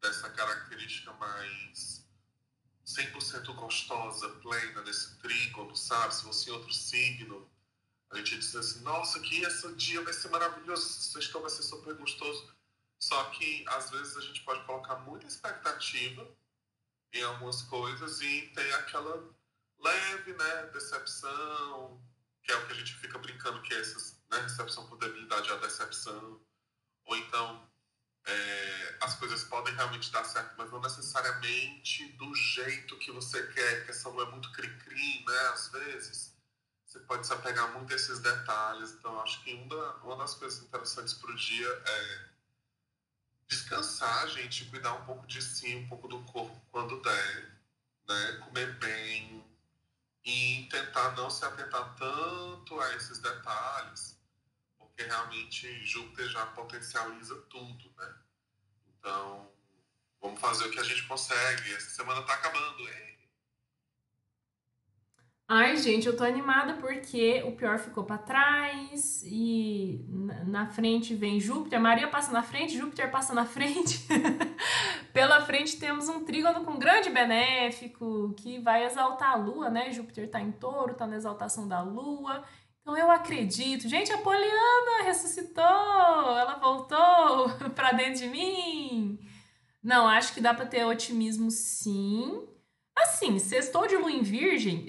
dessa 0.00 0.30
característica 0.30 1.12
mais 1.14 2.03
100% 2.86 3.54
gostosa, 3.54 4.28
plena, 4.40 4.82
desse 4.82 5.16
trígono, 5.18 5.74
sabe? 5.74 6.14
Se 6.14 6.22
fosse 6.22 6.50
outro 6.50 6.72
signo, 6.72 7.48
a 8.10 8.16
gente 8.18 8.38
diz 8.38 8.54
assim, 8.54 8.80
nossa, 8.82 9.18
que 9.20 9.42
esse 9.42 9.74
dia 9.74 10.02
vai 10.02 10.12
ser 10.12 10.28
maravilhoso, 10.28 10.86
esse 10.86 11.12
sexto 11.12 11.40
vai 11.40 11.50
ser 11.50 11.62
super 11.62 11.94
gostoso. 11.94 12.54
Só 12.98 13.24
que, 13.30 13.64
às 13.68 13.90
vezes, 13.90 14.16
a 14.16 14.20
gente 14.20 14.42
pode 14.42 14.64
colocar 14.64 14.96
muita 14.96 15.26
expectativa 15.26 16.28
em 17.12 17.22
algumas 17.22 17.62
coisas 17.62 18.20
e 18.20 18.52
tem 18.54 18.72
aquela 18.74 19.24
leve, 19.78 20.32
né, 20.32 20.70
decepção, 20.72 22.00
que 22.42 22.52
é 22.52 22.56
o 22.56 22.66
que 22.66 22.72
a 22.72 22.76
gente 22.76 22.94
fica 22.96 23.18
brincando 23.18 23.62
que 23.62 23.74
é 23.74 23.80
essa 23.80 24.16
né, 24.30 24.40
recepção 24.40 24.86
por 24.86 24.98
debilidade 24.98 25.50
a 25.50 25.56
decepção. 25.56 26.40
Ou 27.06 27.16
então, 27.16 27.68
é, 28.26 28.96
as 29.00 29.14
coisas 29.16 29.44
podem 29.44 29.74
realmente 29.74 30.10
dar 30.10 30.24
certo, 30.24 30.54
mas 30.56 30.70
não 30.70 30.80
necessariamente 30.80 32.12
do 32.12 32.34
jeito 32.34 32.98
que 32.98 33.12
você 33.12 33.46
quer, 33.48 33.76
porque 33.76 33.90
essa 33.90 34.08
lua 34.08 34.24
é 34.24 34.30
muito 34.30 34.50
cri-cri, 34.52 35.24
né? 35.26 35.38
Às 35.52 35.68
vezes. 35.68 36.34
Você 36.86 37.00
pode 37.00 37.26
se 37.26 37.32
apegar 37.32 37.72
muito 37.72 37.92
a 37.92 37.96
esses 37.96 38.20
detalhes. 38.20 38.92
Então, 38.92 39.20
acho 39.20 39.42
que 39.42 39.52
uma, 40.02 40.16
das 40.16 40.34
coisas 40.34 40.62
interessantes 40.62 41.14
para 41.14 41.30
o 41.30 41.34
dia 41.34 41.82
é 41.86 42.28
descansar, 43.48 44.28
gente, 44.28 44.64
cuidar 44.66 44.94
um 44.94 45.04
pouco 45.04 45.26
de 45.26 45.42
si, 45.42 45.74
um 45.74 45.88
pouco 45.88 46.08
do 46.08 46.22
corpo 46.22 46.58
quando 46.70 47.02
der, 47.02 47.52
né? 48.08 48.32
Comer 48.44 48.72
bem 48.78 49.44
e 50.24 50.66
tentar 50.70 51.10
não 51.16 51.28
se 51.28 51.44
atentar 51.44 51.94
tanto 51.96 52.80
a 52.80 52.94
esses 52.94 53.18
detalhes 53.18 54.13
porque 54.94 55.10
realmente 55.10 55.84
Júpiter 55.84 56.28
já 56.28 56.46
potencializa 56.46 57.34
tudo, 57.50 57.90
né? 57.98 58.14
Então, 58.98 59.50
vamos 60.22 60.40
fazer 60.40 60.66
o 60.66 60.70
que 60.70 60.78
a 60.78 60.84
gente 60.84 61.02
consegue. 61.02 61.74
Essa 61.74 61.90
semana 61.90 62.22
tá 62.22 62.34
acabando, 62.34 62.80
hein? 62.80 63.14
Ai, 65.46 65.76
gente, 65.76 66.06
eu 66.06 66.16
tô 66.16 66.24
animada 66.24 66.74
porque 66.74 67.42
o 67.42 67.52
pior 67.52 67.78
ficou 67.78 68.04
para 68.04 68.16
trás 68.16 69.22
e 69.26 70.02
na 70.46 70.66
frente 70.66 71.14
vem 71.14 71.38
Júpiter, 71.38 71.78
Maria 71.78 72.08
passa 72.08 72.32
na 72.32 72.42
frente, 72.42 72.78
Júpiter 72.78 73.10
passa 73.10 73.34
na 73.34 73.44
frente. 73.44 74.00
Pela 75.12 75.44
frente 75.44 75.78
temos 75.78 76.08
um 76.08 76.24
trígono 76.24 76.64
com 76.64 76.78
grande 76.78 77.10
benéfico 77.10 78.32
que 78.38 78.58
vai 78.58 78.86
exaltar 78.86 79.32
a 79.32 79.36
lua, 79.36 79.68
né? 79.68 79.92
Júpiter 79.92 80.30
tá 80.30 80.40
em 80.40 80.50
touro, 80.50 80.94
tá 80.94 81.06
na 81.06 81.16
exaltação 81.16 81.68
da 81.68 81.82
lua 81.82 82.42
então 82.84 82.98
eu 82.98 83.10
acredito. 83.10 83.88
Gente, 83.88 84.12
a 84.12 84.18
Poliana 84.18 85.04
ressuscitou, 85.04 85.64
ela 85.64 86.58
voltou 86.60 87.48
para 87.74 87.92
dentro 87.92 88.20
de 88.20 88.28
mim. 88.28 89.18
Não, 89.82 90.06
acho 90.06 90.34
que 90.34 90.40
dá 90.40 90.52
para 90.52 90.66
ter 90.66 90.84
otimismo 90.84 91.50
sim. 91.50 92.46
Assim, 92.94 93.38
sextou 93.38 93.86
de 93.86 93.96
lua 93.96 94.12
em 94.12 94.22
virgem, 94.22 94.86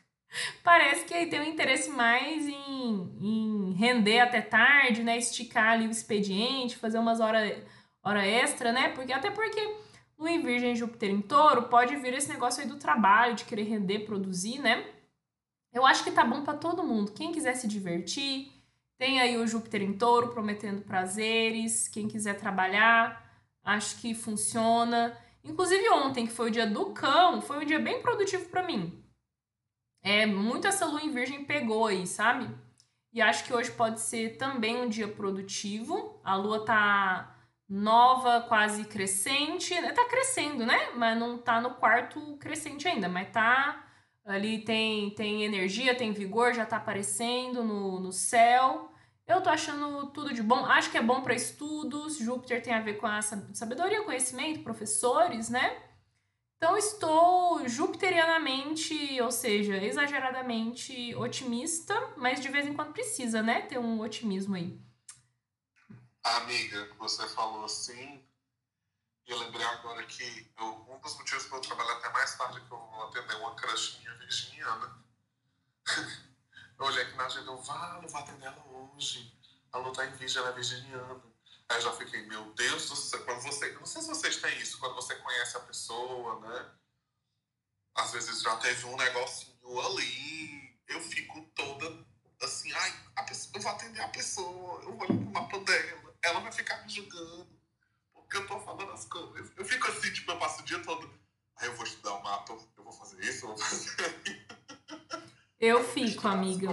parece 0.64 1.04
que 1.04 1.14
aí 1.14 1.26
tem 1.28 1.40
um 1.40 1.44
interesse 1.44 1.90
mais 1.90 2.48
em, 2.48 3.16
em 3.20 3.72
render 3.74 4.20
até 4.20 4.40
tarde, 4.40 5.02
né? 5.02 5.18
Esticar 5.18 5.72
ali 5.72 5.86
o 5.86 5.90
expediente, 5.90 6.76
fazer 6.76 6.98
umas 6.98 7.20
horas 7.20 7.62
hora 8.02 8.26
extra, 8.26 8.72
né? 8.72 8.88
Porque 8.90 9.12
até 9.12 9.30
porque 9.30 9.60
lua 10.18 10.30
em 10.30 10.42
virgem 10.42 10.74
Júpiter 10.74 11.10
em 11.10 11.20
touro 11.20 11.64
pode 11.64 11.96
vir 11.96 12.14
esse 12.14 12.28
negócio 12.30 12.62
aí 12.62 12.68
do 12.68 12.76
trabalho, 12.76 13.34
de 13.34 13.44
querer 13.44 13.64
render, 13.64 14.00
produzir, 14.00 14.58
né? 14.58 14.95
Eu 15.76 15.84
acho 15.84 16.02
que 16.02 16.10
tá 16.10 16.24
bom 16.24 16.42
para 16.42 16.56
todo 16.56 16.82
mundo. 16.82 17.12
Quem 17.12 17.30
quiser 17.30 17.54
se 17.54 17.68
divertir, 17.68 18.50
tem 18.96 19.20
aí 19.20 19.36
o 19.36 19.46
Júpiter 19.46 19.82
em 19.82 19.92
touro 19.92 20.28
prometendo 20.28 20.80
prazeres. 20.80 21.86
Quem 21.86 22.08
quiser 22.08 22.38
trabalhar, 22.38 23.22
acho 23.62 24.00
que 24.00 24.14
funciona. 24.14 25.14
Inclusive 25.44 25.86
ontem, 25.90 26.26
que 26.26 26.32
foi 26.32 26.48
o 26.48 26.50
dia 26.50 26.66
do 26.66 26.94
cão, 26.94 27.42
foi 27.42 27.58
um 27.58 27.66
dia 27.66 27.78
bem 27.78 28.00
produtivo 28.00 28.48
para 28.48 28.62
mim. 28.62 29.04
É, 30.02 30.24
muito 30.24 30.66
essa 30.66 30.86
lua 30.86 31.02
em 31.02 31.10
virgem 31.10 31.44
pegou 31.44 31.88
aí, 31.88 32.06
sabe? 32.06 32.48
E 33.12 33.20
acho 33.20 33.44
que 33.44 33.52
hoje 33.52 33.70
pode 33.70 34.00
ser 34.00 34.38
também 34.38 34.78
um 34.78 34.88
dia 34.88 35.08
produtivo. 35.08 36.18
A 36.24 36.36
lua 36.36 36.64
tá 36.64 37.36
nova, 37.68 38.40
quase 38.48 38.86
crescente. 38.86 39.74
Tá 39.92 40.06
crescendo, 40.08 40.64
né? 40.64 40.92
Mas 40.94 41.18
não 41.18 41.36
tá 41.36 41.60
no 41.60 41.74
quarto 41.74 42.38
crescente 42.38 42.88
ainda, 42.88 43.10
mas 43.10 43.30
tá 43.30 43.85
ali 44.26 44.64
tem, 44.64 45.10
tem 45.10 45.44
energia, 45.44 45.94
tem 45.96 46.12
vigor, 46.12 46.52
já 46.52 46.66
tá 46.66 46.76
aparecendo 46.76 47.62
no, 47.62 48.00
no 48.00 48.12
céu. 48.12 48.92
Eu 49.26 49.40
tô 49.40 49.48
achando 49.48 50.10
tudo 50.10 50.34
de 50.34 50.42
bom. 50.42 50.66
Acho 50.66 50.90
que 50.90 50.98
é 50.98 51.02
bom 51.02 51.22
para 51.22 51.34
estudos. 51.34 52.18
Júpiter 52.18 52.62
tem 52.62 52.74
a 52.74 52.80
ver 52.80 52.94
com 52.94 53.06
a 53.06 53.22
sabedoria, 53.22 54.04
conhecimento, 54.04 54.62
professores, 54.62 55.48
né? 55.48 55.82
Então 56.56 56.76
estou 56.76 57.68
jupiterianamente, 57.68 59.20
ou 59.20 59.30
seja, 59.30 59.76
exageradamente 59.76 61.14
otimista, 61.14 61.94
mas 62.16 62.40
de 62.40 62.48
vez 62.48 62.66
em 62.66 62.72
quando 62.72 62.92
precisa, 62.92 63.42
né? 63.42 63.62
Ter 63.62 63.78
um 63.78 64.00
otimismo 64.00 64.54
aí. 64.54 64.80
Amiga, 66.24 66.88
você 66.98 67.28
falou 67.28 67.64
assim, 67.64 68.24
e 69.26 69.30
eu 69.32 69.38
lembrei 69.38 69.64
agora 69.66 70.04
que 70.04 70.52
eu, 70.56 70.86
um 70.88 70.98
dos 71.00 71.16
motivos 71.18 71.46
para 71.46 71.58
eu 71.58 71.62
trabalhar 71.62 71.94
até 71.94 72.08
mais 72.10 72.36
tarde 72.36 72.60
que 72.60 72.72
eu 72.72 72.78
vou 72.78 73.08
atender 73.08 73.34
uma 73.36 73.54
crush 73.56 73.98
minha 73.98 74.14
virginiana. 74.18 75.04
eu 76.78 76.86
olhei 76.86 77.02
aqui 77.02 77.16
na 77.16 77.26
agenda, 77.26 77.50
eu 77.50 77.60
vá, 77.60 78.00
não 78.00 78.08
vou 78.08 78.20
atender 78.20 78.46
ela 78.46 78.64
hoje. 78.68 79.36
A 79.76 79.92
tá 79.92 80.06
em 80.06 80.12
virgem, 80.12 80.40
ela 80.40 80.50
é 80.50 80.54
virginiana. 80.54 81.22
Aí 81.68 81.76
eu 81.76 81.80
já 81.82 81.92
fiquei, 81.92 82.26
meu 82.26 82.52
Deus 82.54 82.88
do 82.88 82.96
céu, 82.96 83.24
quando 83.24 83.42
você. 83.42 83.72
Não 83.72 83.86
sei 83.86 84.02
se 84.02 84.08
vocês 84.08 84.36
têm 84.36 84.58
isso, 84.58 84.78
quando 84.78 84.94
você 84.94 85.14
conhece 85.16 85.56
a 85.56 85.60
pessoa, 85.60 86.40
né? 86.40 86.70
Às 87.94 88.12
vezes 88.12 88.42
já 88.42 88.56
teve 88.56 88.86
um 88.86 88.96
negocinho 88.96 89.80
ali, 89.80 90.78
eu 90.88 91.00
fico 91.00 91.40
toda 91.54 92.06
assim, 92.42 92.70
ai, 92.72 92.94
a 93.16 93.22
pessoa, 93.24 93.52
eu 93.56 93.62
vou 93.62 93.72
atender 93.72 94.00
a 94.00 94.08
pessoa, 94.08 94.82
eu 94.82 94.92
vou 94.92 94.96
olhar 94.96 95.06
pro 95.06 95.32
mapa 95.32 95.58
dela, 95.60 96.14
ela 96.22 96.40
vai 96.40 96.52
ficar 96.52 96.82
me 96.82 96.88
julgando 96.90 97.56
porque 98.26 98.36
eu 98.36 98.46
tô 98.46 98.60
falando 98.60 98.90
as 98.92 99.04
coisas. 99.06 99.52
Eu 99.56 99.64
fico 99.64 99.88
assim, 99.88 100.12
tipo, 100.12 100.32
eu 100.32 100.38
passo 100.38 100.62
o 100.62 100.64
dia 100.64 100.78
todo. 100.80 101.08
Aí 101.56 101.68
eu 101.68 101.74
vou 101.74 101.86
estudar 101.86 102.14
o 102.14 102.22
mapa, 102.22 102.52
eu 102.52 102.84
vou 102.84 102.92
fazer 102.92 103.20
isso, 103.22 103.44
eu 103.44 103.48
vou 103.48 103.58
fazer. 103.58 104.46
Eu 105.58 105.82
fico, 105.82 106.28
amiga. 106.28 106.68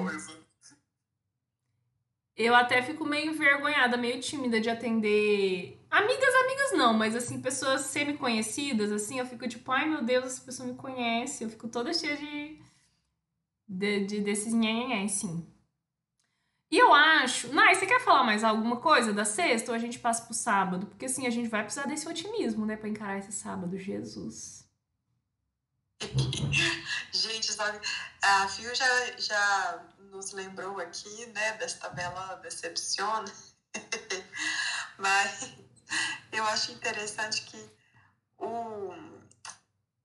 Eu 2.36 2.56
até 2.56 2.82
fico 2.82 3.06
meio 3.06 3.32
envergonhada, 3.32 3.96
meio 3.96 4.20
tímida 4.20 4.60
de 4.60 4.70
atender. 4.70 5.80
Amigas, 5.90 6.36
amigas 6.36 6.72
não, 6.74 6.94
mas 6.94 7.16
assim, 7.16 7.42
pessoas 7.42 7.82
semi-conhecidas, 7.82 8.92
assim, 8.92 9.20
eu 9.20 9.26
fico 9.26 9.48
tipo, 9.48 9.72
ai 9.72 9.88
meu 9.88 10.04
Deus, 10.04 10.26
essa 10.26 10.42
pessoa 10.42 10.68
me 10.68 10.76
conhece. 10.76 11.44
Eu 11.44 11.50
fico 11.50 11.68
toda 11.68 11.94
cheia 11.94 12.18
de. 12.18 12.60
de, 13.68 14.06
de 14.06 14.22
desses 14.22 14.54
nhenhenhé, 14.54 15.04
assim. 15.04 15.48
E 16.72 16.78
eu 16.80 16.92
acho. 16.92 17.54
Nai, 17.54 17.76
você 17.76 17.86
quer 17.86 18.02
falar 18.02 18.24
mais 18.24 18.44
alguma 18.44 18.78
coisa 18.78 19.14
da 19.14 19.26
sexta 19.26 19.72
ou 19.72 19.76
a 19.76 19.80
gente 19.80 20.00
passa 20.00 20.26
pro 20.26 20.34
sábado? 20.34 20.88
Porque 20.88 21.06
assim, 21.06 21.28
a 21.28 21.30
gente 21.30 21.48
vai 21.48 21.62
precisar 21.64 21.86
desse 21.88 22.10
otimismo, 22.10 22.66
né, 22.66 22.76
pra 22.76 22.90
encarar 22.90 23.20
esse 23.20 23.32
sábado. 23.32 23.78
Jesus. 23.78 24.68
Gente, 27.14 27.54
sabe, 27.54 27.80
a 28.22 28.48
Fio 28.48 28.74
já, 28.76 29.18
já 29.18 29.84
nos 30.14 30.32
lembrou 30.32 30.80
aqui, 30.80 31.26
né, 31.28 31.54
dessa 31.54 31.80
tabela 31.80 32.36
Decepciona, 32.36 33.34
mas 34.98 35.52
eu 36.32 36.44
acho 36.46 36.72
interessante 36.72 37.42
que 37.42 37.72
o, 38.38 38.94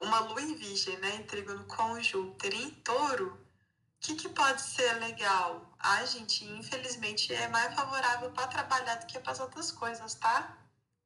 uma 0.01 0.21
lua 0.21 0.41
em 0.41 0.57
virgem, 0.57 0.99
né, 0.99 1.17
em 1.17 1.25
trígono 1.25 1.65
com 1.67 2.01
Júpiter 2.03 2.55
em 2.55 2.71
touro, 2.71 3.35
o 3.35 4.01
que, 4.01 4.15
que 4.15 4.29
pode 4.31 4.63
ser 4.63 4.95
legal? 4.95 5.77
A 5.79 6.05
gente, 6.07 6.45
infelizmente, 6.45 7.35
é 7.35 7.49
mais 7.49 7.75
favorável 7.75 8.31
para 8.31 8.47
trabalhar 8.47 8.95
do 8.95 9.07
que 9.07 9.19
para 9.19 9.33
as 9.33 9.41
outras 9.41 9.71
coisas, 9.73 10.15
tá? 10.15 10.57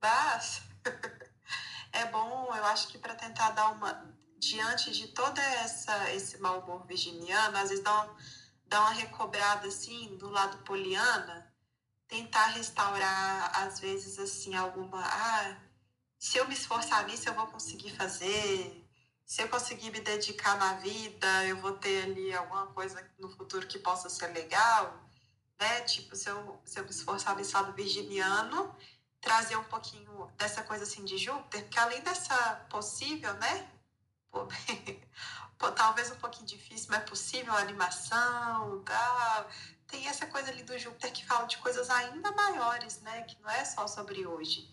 Mas 0.00 0.62
é 1.90 2.04
bom, 2.06 2.54
eu 2.54 2.64
acho 2.66 2.88
que 2.88 2.98
para 2.98 3.14
tentar 3.14 3.50
dar 3.50 3.70
uma 3.70 4.14
diante 4.38 4.92
de 4.92 5.08
toda 5.08 5.40
essa 5.40 6.10
esse 6.12 6.38
mau 6.38 6.60
humor 6.60 6.86
virginiano, 6.86 7.56
às 7.56 7.70
vezes 7.70 7.82
dá 7.82 8.02
uma, 8.02 8.16
dá 8.72 8.80
uma 8.80 8.90
recobrada 8.92 9.68
assim 9.68 10.16
do 10.16 10.30
lado 10.30 10.56
poliana, 10.64 11.52
tentar 12.08 12.46
restaurar 12.46 13.52
às 13.62 13.78
vezes 13.78 14.18
assim 14.18 14.54
alguma, 14.54 14.98
ah, 15.04 15.56
se 16.18 16.38
eu 16.38 16.48
me 16.48 16.54
esforçar 16.54 17.06
nisso 17.06 17.28
eu 17.28 17.34
vou 17.34 17.46
conseguir 17.48 17.90
fazer, 17.90 18.82
se 19.26 19.42
eu 19.42 19.48
conseguir 19.50 19.90
me 19.90 20.00
dedicar 20.00 20.56
na 20.56 20.74
vida, 20.74 21.44
eu 21.44 21.58
vou 21.58 21.72
ter 21.72 22.04
ali 22.04 22.34
alguma 22.34 22.66
coisa 22.68 23.06
no 23.18 23.28
futuro 23.28 23.66
que 23.66 23.78
possa 23.78 24.08
ser 24.08 24.28
legal, 24.28 25.06
né? 25.60 25.82
Tipo, 25.82 26.16
se 26.16 26.30
eu, 26.30 26.58
se 26.64 26.80
eu 26.80 26.84
me 26.84 26.90
esforçar 26.90 27.36
nesse 27.36 27.52
lado 27.54 27.74
virginiano, 27.74 28.74
trazer 29.20 29.56
um 29.56 29.64
pouquinho 29.64 30.32
dessa 30.38 30.62
coisa 30.62 30.84
assim 30.84 31.04
de 31.04 31.18
Júpiter, 31.18 31.62
porque 31.64 31.78
além 31.78 32.00
dessa 32.00 32.54
possível, 32.70 33.34
né? 33.34 33.68
talvez 35.70 36.10
um 36.10 36.16
pouquinho 36.16 36.46
difícil, 36.46 36.88
mas 36.90 37.02
é 37.02 37.04
possível, 37.04 37.54
animação, 37.54 38.82
tal. 38.84 39.50
Tem 39.86 40.08
essa 40.08 40.26
coisa 40.26 40.50
ali 40.50 40.62
do 40.62 40.78
Júpiter 40.78 41.12
que 41.12 41.24
fala 41.24 41.46
de 41.46 41.58
coisas 41.58 41.88
ainda 41.90 42.32
maiores, 42.32 43.00
né? 43.02 43.22
Que 43.22 43.40
não 43.40 43.50
é 43.50 43.64
só 43.64 43.86
sobre 43.86 44.26
hoje, 44.26 44.68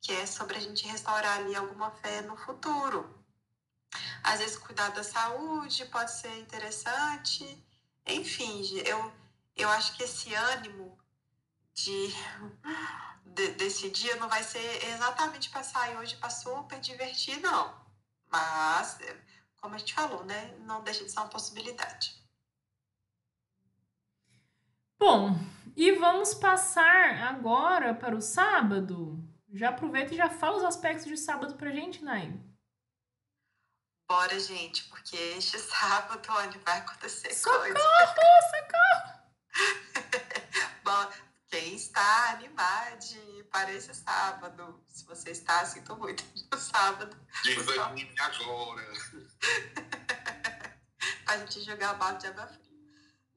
que 0.00 0.12
é 0.12 0.24
sobre 0.26 0.56
a 0.56 0.60
gente 0.60 0.86
restaurar 0.86 1.38
ali 1.38 1.54
alguma 1.54 1.90
fé 1.90 2.22
no 2.22 2.36
futuro. 2.36 3.18
Às 4.22 4.38
vezes 4.40 4.56
cuidar 4.56 4.90
da 4.90 5.02
saúde 5.02 5.84
pode 5.86 6.12
ser 6.12 6.34
interessante. 6.38 7.44
Enfim, 8.06 8.62
eu, 8.86 9.12
eu 9.56 9.68
acho 9.70 9.96
que 9.96 10.04
esse 10.04 10.32
ânimo 10.34 10.98
de, 11.74 12.14
de 13.26 13.48
desse 13.52 13.90
dia 13.90 14.16
não 14.16 14.28
vai 14.28 14.42
ser 14.44 14.84
exatamente 14.88 15.50
para 15.50 15.62
sair 15.62 15.96
hoje 15.98 16.16
para 16.16 16.30
super 16.30 16.80
divertir, 16.80 17.40
não 17.40 17.80
mas, 18.30 18.98
como 19.60 19.74
a 19.74 19.78
gente 19.78 19.94
falou, 19.94 20.24
né? 20.24 20.56
Não 20.60 20.82
deixa 20.82 21.04
de 21.04 21.10
ser 21.10 21.20
uma 21.20 21.28
possibilidade. 21.28 22.18
Bom, 24.98 25.30
e 25.76 25.92
vamos 25.92 26.34
passar 26.34 27.22
agora 27.22 27.94
para 27.94 28.14
o 28.14 28.20
sábado. 28.20 29.18
Já 29.52 29.70
aproveita 29.70 30.14
e 30.14 30.16
já 30.16 30.28
fala 30.28 30.58
os 30.58 30.64
aspectos 30.64 31.06
de 31.06 31.16
sábado 31.16 31.54
pra 31.54 31.70
gente, 31.70 32.04
Naim. 32.04 32.50
Bora, 34.08 34.38
gente, 34.40 34.84
porque 34.88 35.16
este 35.16 35.58
sábado, 35.58 36.20
onde 36.30 36.58
vai 36.58 36.78
acontecer 36.78 37.32
socorro, 37.32 37.60
coisa. 37.60 37.78
Socorro, 37.78 38.42
socorro! 38.56 39.20
Bom, 40.82 41.29
quem 41.50 41.74
está 41.74 42.30
animado 42.30 43.44
para 43.50 43.72
esse 43.72 43.92
sábado? 43.92 44.80
Se 44.86 45.04
você 45.04 45.32
está, 45.32 45.64
sinto 45.66 45.96
muito 45.96 46.24
no 46.50 46.58
sábado. 46.58 47.16
Desanime 47.42 48.14
agora. 48.18 48.86
a 51.26 51.36
gente 51.38 51.60
jogar 51.62 51.94
balde 51.94 52.20
de 52.20 52.26
água 52.28 52.46
fria. 52.46 52.70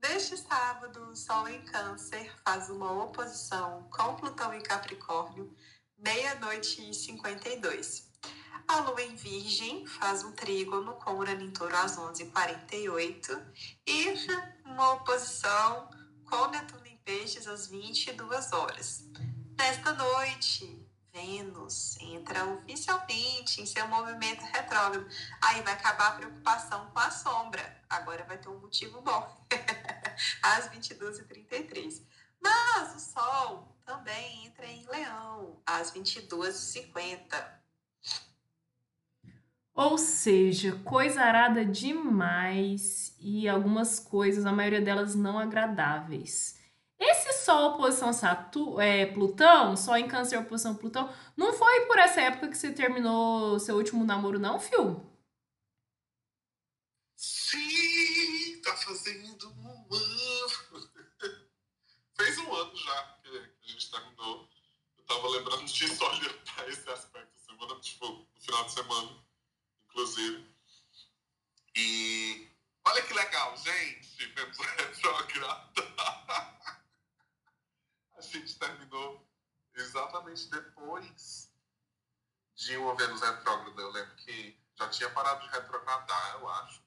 Neste 0.01 0.37
sábado, 0.37 1.09
o 1.09 1.15
Sol 1.15 1.47
em 1.47 1.63
Câncer 1.65 2.31
faz 2.45 2.69
uma 2.69 2.91
oposição 3.03 3.89
com 3.89 4.15
Plutão 4.15 4.53
em 4.53 4.61
Capricórnio, 4.61 5.55
meia-noite 5.97 6.87
e 6.87 6.93
52. 6.93 8.11
A 8.67 8.81
Lua 8.81 9.01
em 9.01 9.15
Virgem 9.15 9.87
faz 9.87 10.23
um 10.23 10.31
trígono 10.33 10.93
com 10.95 11.15
Urano 11.15 11.43
em 11.43 11.51
Touro 11.51 11.75
às 11.75 11.97
11h48 11.97 13.41
e 13.87 14.13
uma 14.65 14.93
oposição 14.93 15.89
com 16.25 16.47
Netuno 16.49 16.82
peixes 17.03 17.47
às 17.47 17.67
22 17.67 18.51
horas. 18.53 19.05
Nesta 19.57 19.93
noite, 19.93 20.83
Vênus 21.13 21.95
entra 21.99 22.43
oficialmente 22.45 23.61
em 23.61 23.65
seu 23.65 23.87
movimento 23.87 24.41
retrógrado. 24.41 25.07
Aí 25.41 25.61
vai 25.61 25.73
acabar 25.73 26.07
a 26.07 26.15
preocupação 26.15 26.87
com 26.87 26.99
a 26.99 27.11
sombra. 27.11 27.81
Agora 27.89 28.23
vai 28.23 28.37
ter 28.37 28.49
um 28.49 28.59
motivo 28.59 29.01
bom. 29.01 29.45
às 30.41 30.69
22h33. 30.69 32.01
Mas 32.41 32.95
o 32.95 32.99
Sol 32.99 33.77
também 33.85 34.47
entra 34.47 34.65
em 34.65 34.85
Leão 34.87 35.61
às 35.65 35.93
22h50. 35.93 37.63
Ou 39.75 39.97
seja, 39.97 40.79
coisa 40.83 41.21
arada 41.21 41.65
demais 41.65 43.15
e 43.19 43.47
algumas 43.47 43.99
coisas, 43.99 44.45
a 44.45 44.51
maioria 44.51 44.81
delas 44.81 45.15
não 45.15 45.39
agradáveis. 45.39 46.59
Esse 46.99 47.33
Sol 47.43 47.73
oposição 47.73 48.13
Saturno, 48.13 48.79
é, 48.79 49.05
Plutão, 49.05 49.75
Sol 49.75 49.97
em 49.97 50.07
Câncer 50.07 50.37
oposição 50.37 50.75
Plutão, 50.75 51.13
não 51.35 51.53
foi 51.53 51.85
por 51.85 51.97
essa 51.99 52.21
época 52.21 52.47
que 52.49 52.57
você 52.57 52.71
terminou 52.71 53.59
seu 53.59 53.75
último 53.75 54.05
namoro, 54.05 54.39
não, 54.39 54.59
Fio? 54.59 55.13
Sim, 57.15 58.61
tá 58.61 58.75
fazendo 58.75 59.49
um 59.57 59.93
ano. 59.93 60.83
Fez 62.15 62.37
um 62.37 62.53
ano 62.53 62.75
já 62.75 63.17
que 63.21 63.29
a 63.29 63.67
gente 63.67 63.91
terminou. 63.91 64.49
Eu 64.97 65.03
tava 65.05 65.27
lembrando 65.29 65.65
disso, 65.65 66.03
olhando 66.05 66.39
pra 66.53 66.67
esse 66.67 66.89
aspecto 66.89 67.33
semana, 67.39 67.79
tipo, 67.79 68.07
no 68.07 68.41
final 68.41 68.65
de 68.65 68.71
semana, 68.71 69.25
inclusive. 69.85 70.47
E 71.75 72.47
olha 72.85 73.01
que 73.01 73.13
legal, 73.13 73.57
gente, 73.57 74.25
vemos 74.27 74.57
retrograda 74.57 75.93
a 75.97 76.52
gente 78.23 78.57
terminou 78.57 79.27
exatamente 79.75 80.49
depois 80.49 81.51
de 82.55 82.77
uma 82.77 82.95
Vênus 82.95 83.21
retrógrada. 83.21 83.81
Eu 83.81 83.91
lembro 83.91 84.15
que 84.15 84.57
já 84.75 84.89
tinha 84.89 85.09
parado 85.09 85.41
de 85.45 85.49
retrogradar, 85.49 86.37
eu 86.39 86.49
acho. 86.49 86.83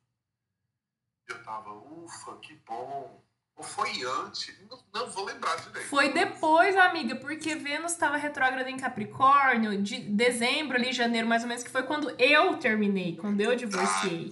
Eu 1.29 1.43
tava, 1.43 1.73
ufa, 1.73 2.37
que 2.39 2.55
bom. 2.55 3.25
Ou 3.57 3.65
foi 3.65 4.03
antes? 4.03 4.59
Não, 4.69 4.85
não 4.93 5.11
vou 5.11 5.25
lembrar 5.25 5.57
direito. 5.57 5.89
Foi 5.89 6.13
depois, 6.13 6.77
amiga, 6.77 7.17
porque 7.17 7.55
Vênus 7.55 7.93
estava 7.93 8.17
retrógrada 8.17 8.69
em 8.69 8.77
Capricórnio, 8.77 9.83
de 9.83 9.99
dezembro 9.99 10.77
ali, 10.77 10.93
janeiro 10.93 11.27
mais 11.27 11.43
ou 11.43 11.49
menos, 11.49 11.65
que 11.65 11.71
foi 11.71 11.83
quando 11.83 12.11
eu 12.21 12.59
terminei, 12.59 13.17
quando 13.17 13.41
eu 13.41 13.57
divorciei. 13.57 14.29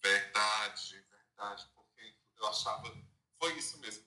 Verdade, 0.00 1.04
verdade. 1.10 1.68
Porque 1.74 2.14
eu 2.38 2.46
achava. 2.46 2.94
Foi 3.40 3.52
isso 3.54 3.78
mesmo 3.80 4.05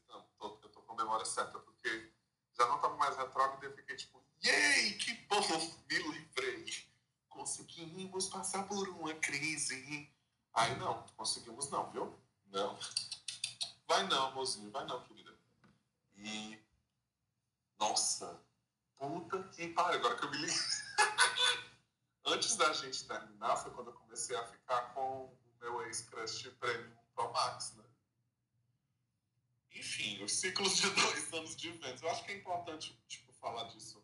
memória 1.00 1.26
certa, 1.26 1.58
porque 1.60 2.12
já 2.54 2.68
não 2.68 2.76
estava 2.76 2.96
mais 2.98 3.16
retrógrado 3.16 3.64
e 3.64 3.68
eu 3.68 3.76
fiquei 3.76 3.96
tipo, 3.96 4.24
yay, 4.44 4.94
que 4.94 5.14
bom, 5.28 5.42
me 5.90 5.98
livrei. 5.98 6.66
Conseguimos 7.30 8.28
passar 8.28 8.68
por 8.68 8.88
uma 8.90 9.14
crise. 9.16 10.12
Aí 10.54 10.76
não, 10.78 11.04
conseguimos 11.16 11.70
não, 11.70 11.90
viu? 11.92 12.20
Não. 12.48 12.78
Vai 13.88 14.06
não, 14.08 14.32
mozinho, 14.34 14.72
vai 14.72 14.86
não, 14.86 15.04
querida. 15.04 15.36
E. 16.16 16.60
Nossa, 17.80 18.42
puta 18.98 19.42
que 19.44 19.70
pariu, 19.70 20.00
agora 20.00 20.18
que 20.18 20.26
eu 20.26 20.32
me 20.32 20.38
lembro. 20.38 20.56
Antes 22.26 22.58
da 22.58 22.74
gente 22.74 23.08
terminar, 23.08 23.56
foi 23.58 23.72
quando 23.72 23.88
eu 23.88 23.94
comecei 23.94 24.36
a 24.36 24.46
ficar 24.46 24.94
com 24.94 25.26
o 25.26 25.38
meu 25.62 25.82
ex-crush 25.84 26.50
Premium 26.60 26.92
Pro 27.16 27.32
Max, 27.32 27.74
né? 27.76 27.88
Enfim, 29.73 30.23
os 30.23 30.34
ciclos 30.34 30.77
de 30.77 30.89
dois 30.91 31.34
anos 31.34 31.55
de 31.55 31.71
Vênus. 31.71 32.01
Eu 32.01 32.10
acho 32.10 32.23
que 32.23 32.32
é 32.32 32.36
importante 32.36 32.97
tipo, 33.08 33.32
falar 33.34 33.63
disso. 33.65 34.03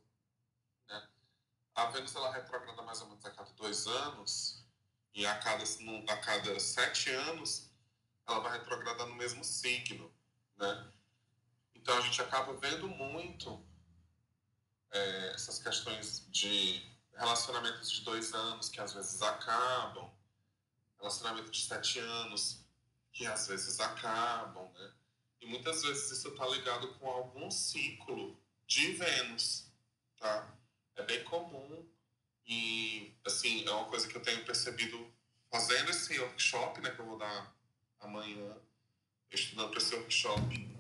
Né? 0.88 1.08
A 1.76 1.86
Vênus 1.88 2.16
ela 2.16 2.32
retrograda 2.32 2.82
mais 2.82 3.02
ou 3.02 3.08
menos 3.08 3.26
a 3.26 3.32
cada 3.32 3.52
dois 3.54 3.88
anos, 3.88 4.66
e 5.14 5.26
a 5.26 5.38
cada, 5.40 5.64
a 5.64 6.18
cada 6.18 6.60
sete 6.60 7.10
anos 7.10 7.72
ela 8.28 8.40
vai 8.40 8.58
retrogradar 8.58 9.08
no 9.08 9.16
mesmo 9.16 9.44
signo. 9.44 10.14
Né? 10.58 10.92
Então 11.74 11.98
a 11.98 12.02
gente 12.02 12.22
acaba 12.22 12.54
vendo 12.54 12.88
muito 12.88 13.66
é, 14.92 15.34
essas 15.34 15.60
questões 15.60 16.28
de 16.30 16.84
relacionamentos 17.14 17.90
de 17.92 18.02
dois 18.02 18.34
anos 18.34 18.68
que 18.70 18.82
às 18.82 18.94
vezes 18.94 19.22
acabam, 19.22 20.12
relacionamento 20.98 21.50
de 21.50 21.62
sete 21.62 22.00
anos 22.00 22.66
que 23.12 23.26
às 23.26 23.48
vezes 23.48 23.80
acabam, 23.80 24.70
né? 24.74 24.94
E 25.42 25.46
muitas 25.46 25.84
vezes 25.84 26.12
isso 26.12 26.30
está 26.30 26.46
ligado 26.48 26.88
com 26.96 27.08
algum 27.08 27.52
ciclo 27.52 28.38
de 28.68 28.94
Vênus, 28.94 29.68
tá? 30.18 30.54
É 30.96 31.04
bem 31.04 31.24
comum 31.24 31.86
e, 32.48 33.14
assim, 33.26 33.66
é 33.66 33.72
uma 33.72 33.86
coisa 33.86 34.08
que 34.08 34.16
eu 34.16 34.22
tenho 34.22 34.46
percebido 34.46 35.12
fazendo 35.52 35.90
esse 35.90 36.20
workshop, 36.20 36.82
né, 36.82 36.92
que 36.92 37.00
eu 37.00 37.06
vou 37.06 37.18
dar 37.18 37.54
amanhã, 38.00 38.58
estudando 39.32 39.70
para 39.70 39.80
esse 39.80 39.96
workshop, 39.96 40.78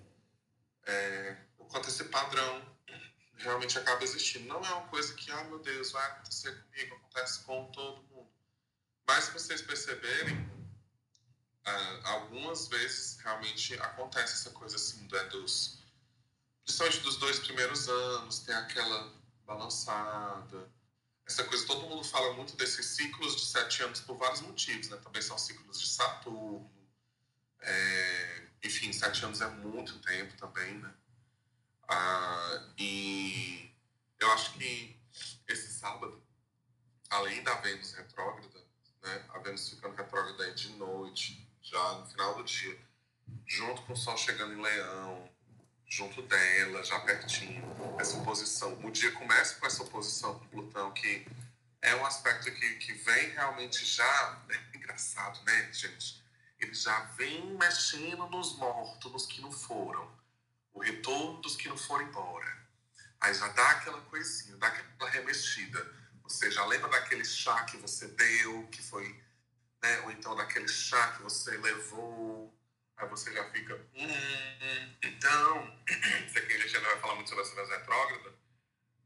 é, 0.85 1.37
o 1.57 1.65
quanto 1.65 1.89
esse 1.89 2.03
padrão 2.05 2.75
realmente 3.37 3.77
acaba 3.77 4.03
existindo. 4.03 4.47
Não 4.47 4.63
é 4.63 4.69
uma 4.73 4.87
coisa 4.87 5.13
que, 5.15 5.31
ah, 5.31 5.43
meu 5.45 5.59
Deus, 5.59 5.91
vai 5.91 6.05
acontecer 6.05 6.63
comigo, 6.63 6.95
acontece 6.95 7.43
com 7.43 7.65
todo 7.71 8.03
mundo. 8.03 8.29
Mas 9.07 9.25
se 9.25 9.31
vocês 9.31 9.61
perceberem, 9.61 10.49
ah, 11.65 11.99
algumas 12.03 12.67
vezes 12.67 13.17
realmente 13.17 13.73
acontece 13.75 14.33
essa 14.33 14.51
coisa 14.51 14.75
assim, 14.75 15.07
né, 15.11 15.23
dos, 15.25 15.79
principalmente 16.63 16.99
dos 17.01 17.17
dois 17.17 17.39
primeiros 17.39 17.89
anos, 17.89 18.39
tem 18.39 18.55
aquela 18.55 19.13
balançada, 19.45 20.69
essa 21.27 21.43
coisa, 21.43 21.65
todo 21.65 21.87
mundo 21.87 22.03
fala 22.03 22.33
muito 22.33 22.55
desses 22.55 22.85
ciclos 22.85 23.35
de 23.35 23.45
sete 23.45 23.81
anos 23.81 23.99
por 23.99 24.15
vários 24.15 24.41
motivos, 24.41 24.89
né? 24.89 24.97
Também 24.97 25.21
são 25.21 25.37
ciclos 25.37 25.79
de 25.79 25.87
Saturno, 25.87 26.69
é, 27.61 28.47
enfim, 28.63 28.93
sete 28.93 29.25
anos 29.25 29.41
é 29.41 29.49
muito 29.49 29.97
tempo 30.01 30.37
também, 30.37 30.75
né? 30.75 30.93
Ah, 31.87 32.69
e 32.77 33.71
eu 34.19 34.31
acho 34.33 34.53
que 34.53 34.95
esse 35.47 35.73
sábado, 35.73 36.21
além 37.09 37.43
da 37.43 37.55
Vênus 37.55 37.93
retrógrada, 37.93 38.63
né? 39.01 39.25
A 39.29 39.39
Vênus 39.39 39.69
ficando 39.69 39.95
retrógrada 39.95 40.53
de 40.53 40.69
noite, 40.73 41.44
já 41.65 41.93
no 41.93 42.05
final 42.05 42.35
do 42.35 42.43
dia, 42.43 42.77
junto 43.47 43.81
com 43.81 43.93
o 43.93 43.97
Sol 43.97 44.15
chegando 44.17 44.53
em 44.53 44.61
Leão, 44.61 45.29
junto 45.87 46.21
dela, 46.21 46.83
já 46.83 46.99
pertinho, 46.99 47.63
essa 47.99 48.17
oposição. 48.17 48.79
O 48.83 48.91
dia 48.91 49.11
começa 49.11 49.55
com 49.55 49.65
essa 49.65 49.81
oposição 49.81 50.37
com 50.39 50.47
Plutão, 50.47 50.91
que 50.93 51.27
é 51.81 51.95
um 51.95 52.05
aspecto 52.05 52.51
que, 52.51 52.75
que 52.75 52.93
vem 52.93 53.29
realmente 53.29 53.83
já. 53.83 54.43
É 54.75 54.77
engraçado, 54.77 55.43
né, 55.43 55.73
gente? 55.73 56.23
Ele 56.59 56.73
já 56.73 56.99
vem 57.17 57.57
mexendo 57.57 58.27
nos 58.27 58.55
mortos, 58.57 59.11
nos 59.11 59.25
que 59.25 59.41
não 59.41 59.51
foram. 59.51 60.07
O 60.71 60.79
retorno 60.79 61.41
dos 61.41 61.55
que 61.55 61.67
não 61.67 61.77
foram 61.77 62.05
embora. 62.05 62.65
Aí 63.19 63.33
já 63.33 63.47
dá 63.47 63.71
aquela 63.71 63.99
coisinha, 64.01 64.55
dá 64.57 64.67
aquela 64.67 65.09
remexida. 65.09 65.83
Você 66.23 66.51
já 66.51 66.63
lembra 66.65 66.89
daquele 66.89 67.25
chá 67.25 67.63
que 67.63 67.77
você 67.77 68.07
deu, 68.09 68.67
que 68.67 68.81
foi. 68.83 69.19
Né? 69.85 69.99
Ou 70.01 70.11
então 70.11 70.35
daquele 70.35 70.67
chá 70.67 71.13
que 71.13 71.21
você 71.21 71.55
levou 71.57 72.51
Aí 72.97 73.09
você 73.09 73.33
já 73.33 73.43
fica, 73.51 73.75
hum, 73.93 74.95
então, 75.03 75.77
isso 76.25 76.37
aqui 76.37 76.53
a 76.53 76.57
gente 76.59 76.77
ainda 76.77 76.89
vai 76.89 76.99
falar 76.99 77.15
muito 77.15 77.29
sobre 77.29 77.43
a 77.43 77.47
Vênus 77.47 77.69
retrógrada, 77.69 78.33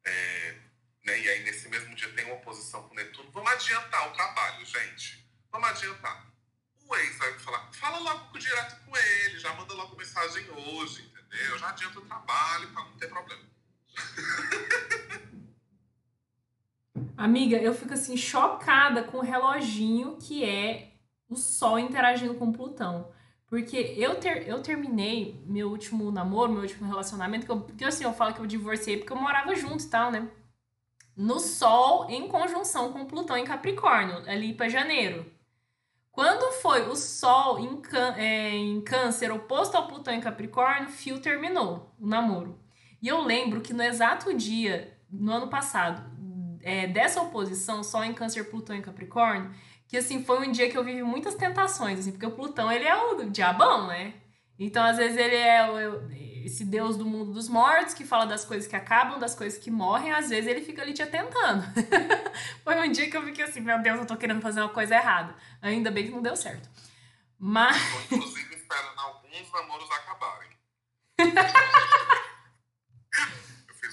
é, 0.05 0.57
né, 1.05 1.19
e 1.19 1.29
aí 1.29 1.43
nesse 1.43 1.67
mesmo 1.69 1.95
dia 1.95 2.13
tem 2.13 2.25
uma 2.25 2.35
oposição 2.35 2.87
com 2.87 2.93
Netuno. 2.93 3.31
Vamos 3.31 3.51
adiantar 3.51 4.09
o 4.09 4.13
trabalho, 4.13 4.63
gente. 4.63 5.27
Vamos 5.51 5.69
adiantar. 5.69 6.27
O 6.85 6.95
ex 6.97 7.17
vai 7.17 7.39
falar, 7.39 7.73
fala 7.73 7.97
logo 7.97 8.37
direto 8.37 8.79
com 8.85 8.95
ele, 8.95 9.39
já 9.39 9.53
manda 9.53 9.73
logo 9.73 9.97
mensagem 9.97 10.47
hoje, 10.51 11.01
entendeu? 11.01 11.57
Já 11.57 11.69
adianta 11.69 11.99
o 11.99 12.05
trabalho 12.05 12.71
para 12.71 12.83
não 12.83 12.97
ter 12.97 13.07
problema. 13.07 13.49
Amiga, 17.17 17.57
eu 17.57 17.73
fico 17.73 17.93
assim 17.93 18.15
chocada 18.17 19.03
com 19.03 19.17
o 19.17 19.23
reloginho 19.23 20.17
que 20.17 20.43
é 20.43 20.93
o 21.29 21.35
Sol 21.35 21.77
interagindo 21.77 22.33
com 22.35 22.51
Plutão. 22.51 23.12
Porque 23.47 23.95
eu, 23.97 24.19
ter, 24.19 24.47
eu 24.47 24.62
terminei 24.62 25.43
meu 25.45 25.69
último 25.69 26.12
namoro, 26.12 26.51
meu 26.51 26.62
último 26.62 26.88
relacionamento, 26.88 27.45
que 27.45 27.51
eu, 27.51 27.62
porque 27.62 27.83
assim, 27.83 28.03
eu 28.03 28.13
falo 28.13 28.33
que 28.33 28.39
eu 28.39 28.45
divorciei 28.45 28.97
porque 28.97 29.12
eu 29.12 29.17
morava 29.17 29.55
junto 29.55 29.83
e 29.83 29.88
tal, 29.88 30.12
né? 30.12 30.29
No 31.17 31.39
Sol 31.39 32.09
em 32.09 32.27
conjunção 32.27 32.93
com 32.93 33.05
Plutão 33.05 33.35
em 33.35 33.43
Capricórnio, 33.43 34.17
ali 34.29 34.53
para 34.53 34.69
janeiro. 34.69 35.25
Quando 36.12 36.51
foi 36.62 36.88
o 36.88 36.95
Sol 36.95 37.59
em, 37.59 37.81
é, 38.17 38.49
em 38.55 38.81
Câncer 38.81 39.31
oposto 39.31 39.75
ao 39.75 39.88
Plutão 39.88 40.13
em 40.13 40.21
Capricórnio, 40.21 40.89
Fio 40.89 41.19
terminou 41.19 41.95
o 41.99 42.07
namoro. 42.07 42.59
E 43.01 43.07
eu 43.07 43.21
lembro 43.21 43.62
que 43.62 43.73
no 43.73 43.81
exato 43.81 44.33
dia, 44.33 44.97
no 45.09 45.31
ano 45.31 45.47
passado, 45.47 46.03
é, 46.62 46.88
dessa 46.88 47.22
oposição, 47.22 47.84
Sol 47.84 48.04
em 48.04 48.13
Câncer, 48.13 48.50
Plutão 48.50 48.76
em 48.76 48.82
Capricórnio, 48.82 49.54
que 49.88 49.98
assim 49.98 50.24
foi 50.24 50.48
um 50.48 50.52
dia 50.52 50.69
que 50.69 50.78
eu 50.78 50.84
vivi 50.84 51.04
muitas 51.04 51.36
tentações, 51.36 52.00
assim, 52.00 52.12
porque 52.12 52.26
o 52.26 52.32
Plutão 52.32 52.72
ele 52.72 52.86
é 52.86 52.95
o 52.95 53.30
diabão, 53.30 53.88
né? 53.88 54.13
Então 54.58 54.84
às 54.84 54.98
vezes 54.98 55.17
ele 55.17 55.36
é 55.36 55.69
o, 55.69 56.12
esse 56.45 56.65
deus 56.65 56.98
do 56.98 57.06
mundo 57.06 57.32
dos 57.32 57.48
mortos 57.48 57.93
que 57.93 58.06
fala 58.06 58.26
das 58.26 58.43
coisas 58.43 58.67
que 58.67 58.76
acabam, 58.76 59.19
das 59.19 59.36
coisas 59.36 59.58
que 59.58 59.72
morrem, 59.72 60.12
às 60.12 60.30
vezes 60.30 60.48
ele 60.48 60.62
fica 60.62 60.82
ali 60.82 60.93
te 60.93 61.02
atentando. 61.02 61.63
foi 62.63 62.76
um 62.80 62.91
dia 62.91 63.10
que 63.10 63.15
eu 63.15 63.24
fiquei 63.24 63.45
assim, 63.45 63.62
meu 63.62 63.82
Deus, 63.82 64.00
eu 64.00 64.06
tô 64.06 64.17
querendo 64.17 64.41
fazer 64.41 64.62
uma 64.62 64.69
coisa 64.69 64.95
errada. 64.95 65.36
Ainda 65.62 65.89
bem 65.91 66.06
que 66.06 66.12
não 66.12 66.22
deu 66.22 66.36
certo. 66.36 66.69
Mas 67.38 67.78
inclusive 68.12 68.56
esperando 68.56 69.00
alguns 69.00 69.52
namoros 69.52 69.89
acabarem. 69.91 70.50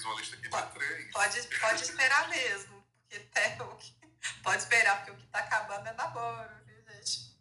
uma 0.07 0.19
lista 0.19 0.35
aqui 0.35 0.49
de 0.49 0.73
três. 0.73 1.11
Pode, 1.11 1.59
pode 1.59 1.83
esperar 1.83 2.29
mesmo, 2.29 2.83
porque 3.01 3.17
até 3.17 3.63
o 3.63 3.75
que 3.75 3.97
Pode 4.43 4.61
esperar, 4.61 4.97
porque 4.97 5.11
o 5.11 5.15
que 5.15 5.27
tá 5.27 5.39
acabando 5.39 5.87
é 5.87 5.93
namoro, 5.93 6.49
viu, 6.65 6.83
gente? 6.89 7.35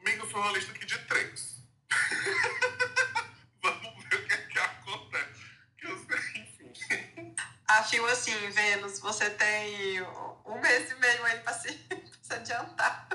Amigo, 0.00 0.26
foi 0.26 0.40
uma 0.40 0.52
lista 0.52 0.72
aqui 0.72 0.86
de 0.86 0.98
três. 1.06 1.58
Vamos 3.62 4.04
ver 4.04 4.16
o 4.16 4.26
que, 4.26 4.34
é 4.34 4.36
que 4.36 4.58
acontece. 4.58 5.46
Que 5.78 5.86
eu 5.86 6.06
sei, 6.06 6.42
enfim. 6.42 7.34
Afio 7.66 8.06
assim, 8.06 8.50
Vênus, 8.50 8.98
você 8.98 9.30
tem 9.30 10.02
um 10.02 10.60
mês 10.60 10.90
e 10.90 10.94
meio 10.96 11.24
aí 11.24 11.40
pra 11.40 11.52
se, 11.52 11.72
pra 11.88 12.22
se 12.22 12.32
adiantar. 12.34 13.08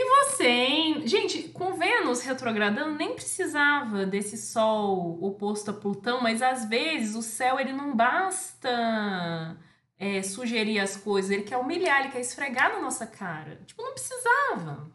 E 0.00 0.04
você, 0.04 0.46
hein? 0.46 1.08
Gente, 1.08 1.48
com 1.48 1.74
Vênus 1.74 2.20
retrogradando, 2.20 2.96
nem 2.96 3.16
precisava 3.16 4.06
desse 4.06 4.38
Sol 4.38 5.18
oposto 5.20 5.72
a 5.72 5.74
Plutão, 5.74 6.20
mas 6.20 6.40
às 6.40 6.66
vezes 6.66 7.16
o 7.16 7.22
céu 7.22 7.58
ele 7.58 7.72
não 7.72 7.96
basta 7.96 9.58
é, 9.98 10.22
sugerir 10.22 10.78
as 10.78 10.96
coisas, 10.96 11.32
ele 11.32 11.42
quer 11.42 11.56
humilhar, 11.56 11.98
ele 12.00 12.12
quer 12.12 12.20
esfregar 12.20 12.72
na 12.74 12.80
nossa 12.80 13.08
cara. 13.08 13.56
Tipo, 13.66 13.82
não 13.82 13.92
precisava. 13.92 14.88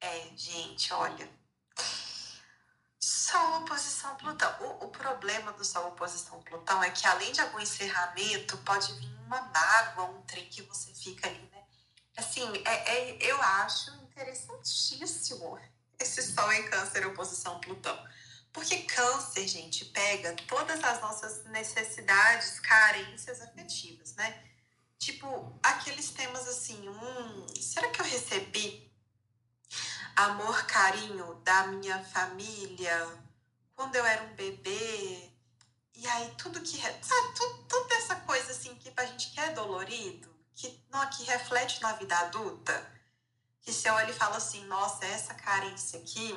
É, 0.00 0.36
gente, 0.36 0.92
olha. 0.92 1.30
Sol 2.98 3.60
oposição 3.60 4.16
Plutão. 4.16 4.52
O, 4.62 4.86
o 4.86 4.88
problema 4.88 5.52
do 5.52 5.64
Sol 5.64 5.86
oposição 5.90 6.42
Plutão 6.42 6.82
é 6.82 6.90
que 6.90 7.06
além 7.06 7.30
de 7.30 7.40
algum 7.40 7.60
encerramento, 7.60 8.58
pode 8.58 8.92
vir 8.94 9.14
uma 9.26 9.40
mágoa, 9.42 10.06
um 10.06 10.22
trem 10.22 10.48
que 10.48 10.62
você 10.62 10.92
fica 10.92 11.28
ali? 11.28 11.51
Assim, 12.16 12.42
é, 12.64 12.98
é, 12.98 13.18
eu 13.20 13.40
acho 13.40 13.90
interessantíssimo 14.02 15.58
esse 15.98 16.22
Sol 16.22 16.52
em 16.52 16.68
Câncer 16.68 17.06
oposição 17.06 17.60
Plutão 17.60 17.98
porque 18.52 18.82
câncer, 18.82 19.48
gente, 19.48 19.86
pega 19.86 20.34
todas 20.46 20.84
as 20.84 21.00
nossas 21.00 21.44
necessidades, 21.46 22.60
carências 22.60 23.40
afetivas, 23.40 24.14
né? 24.14 24.42
Tipo, 24.98 25.58
aqueles 25.62 26.10
temas 26.10 26.46
assim, 26.46 26.88
hum, 26.88 27.46
será 27.58 27.88
que 27.88 28.00
eu 28.00 28.04
recebi 28.04 28.92
amor, 30.14 30.64
carinho 30.66 31.34
da 31.36 31.66
minha 31.68 32.04
família 32.04 33.08
quando 33.74 33.96
eu 33.96 34.04
era 34.04 34.22
um 34.24 34.34
bebê? 34.34 35.32
E 35.94 36.06
aí 36.06 36.34
tudo 36.36 36.60
que, 36.60 36.76
sabe, 36.76 37.34
tudo, 37.34 37.64
toda 37.64 37.94
essa 37.94 38.16
coisa 38.16 38.52
assim 38.52 38.74
que 38.76 38.90
pra 38.90 39.06
gente 39.06 39.30
que 39.30 39.40
é 39.40 39.50
dolorido, 39.52 40.31
que, 40.54 40.84
não, 40.90 41.08
que 41.10 41.24
reflete 41.24 41.80
na 41.82 41.92
vida 41.92 42.16
adulta, 42.18 42.90
que 43.60 43.72
você 43.72 43.88
olha 43.90 44.10
e 44.10 44.14
fala 44.14 44.36
assim, 44.36 44.64
nossa, 44.66 45.04
essa 45.04 45.34
carência 45.34 45.98
aqui 45.98 46.34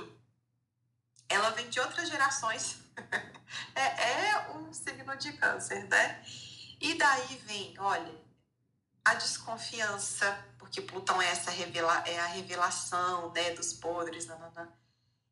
ela 1.28 1.50
vem 1.52 1.70
de 1.70 1.80
outras 1.80 2.10
gerações. 2.10 2.78
é, 3.76 3.82
é 3.82 4.52
um 4.52 4.74
signo 4.74 5.16
de 5.18 5.34
câncer, 5.34 5.88
né? 5.88 6.24
E 6.80 6.94
daí 6.96 7.38
vem, 7.46 7.76
olha, 7.80 8.14
a 9.04 9.16
desconfiança, 9.16 10.46
porque 10.58 10.82
Plutão 10.82 11.22
é 11.22 11.30
essa 11.30 11.52
revela, 11.52 12.04
é 12.08 12.20
a 12.20 12.28
revelação, 12.28 13.32
né, 13.32 13.52
dos 13.52 13.74
podres, 13.74 14.26
nanana. 14.28 14.72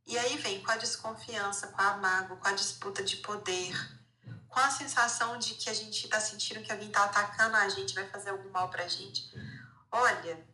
E 0.05 0.17
aí 0.17 0.37
vem 0.37 0.61
com 0.61 0.71
a 0.71 0.77
desconfiança, 0.77 1.67
com 1.67 1.81
a 1.81 1.97
mágoa, 1.97 2.37
com 2.37 2.47
a 2.47 2.53
disputa 2.53 3.03
de 3.03 3.17
poder, 3.17 3.73
com 4.53 4.59
a 4.59 4.69
sensação 4.69 5.37
de 5.39 5.55
que 5.55 5.69
a 5.69 5.73
gente 5.73 6.05
está 6.05 6.19
sentindo 6.19 6.61
que 6.61 6.71
alguém 6.71 6.87
está 6.87 7.05
atacando 7.05 7.55
a 7.55 7.67
gente, 7.67 7.95
vai 7.95 8.07
fazer 8.07 8.29
algum 8.29 8.49
mal 8.51 8.69
pra 8.69 8.87
gente. 8.87 9.33
Olha, 9.91 10.45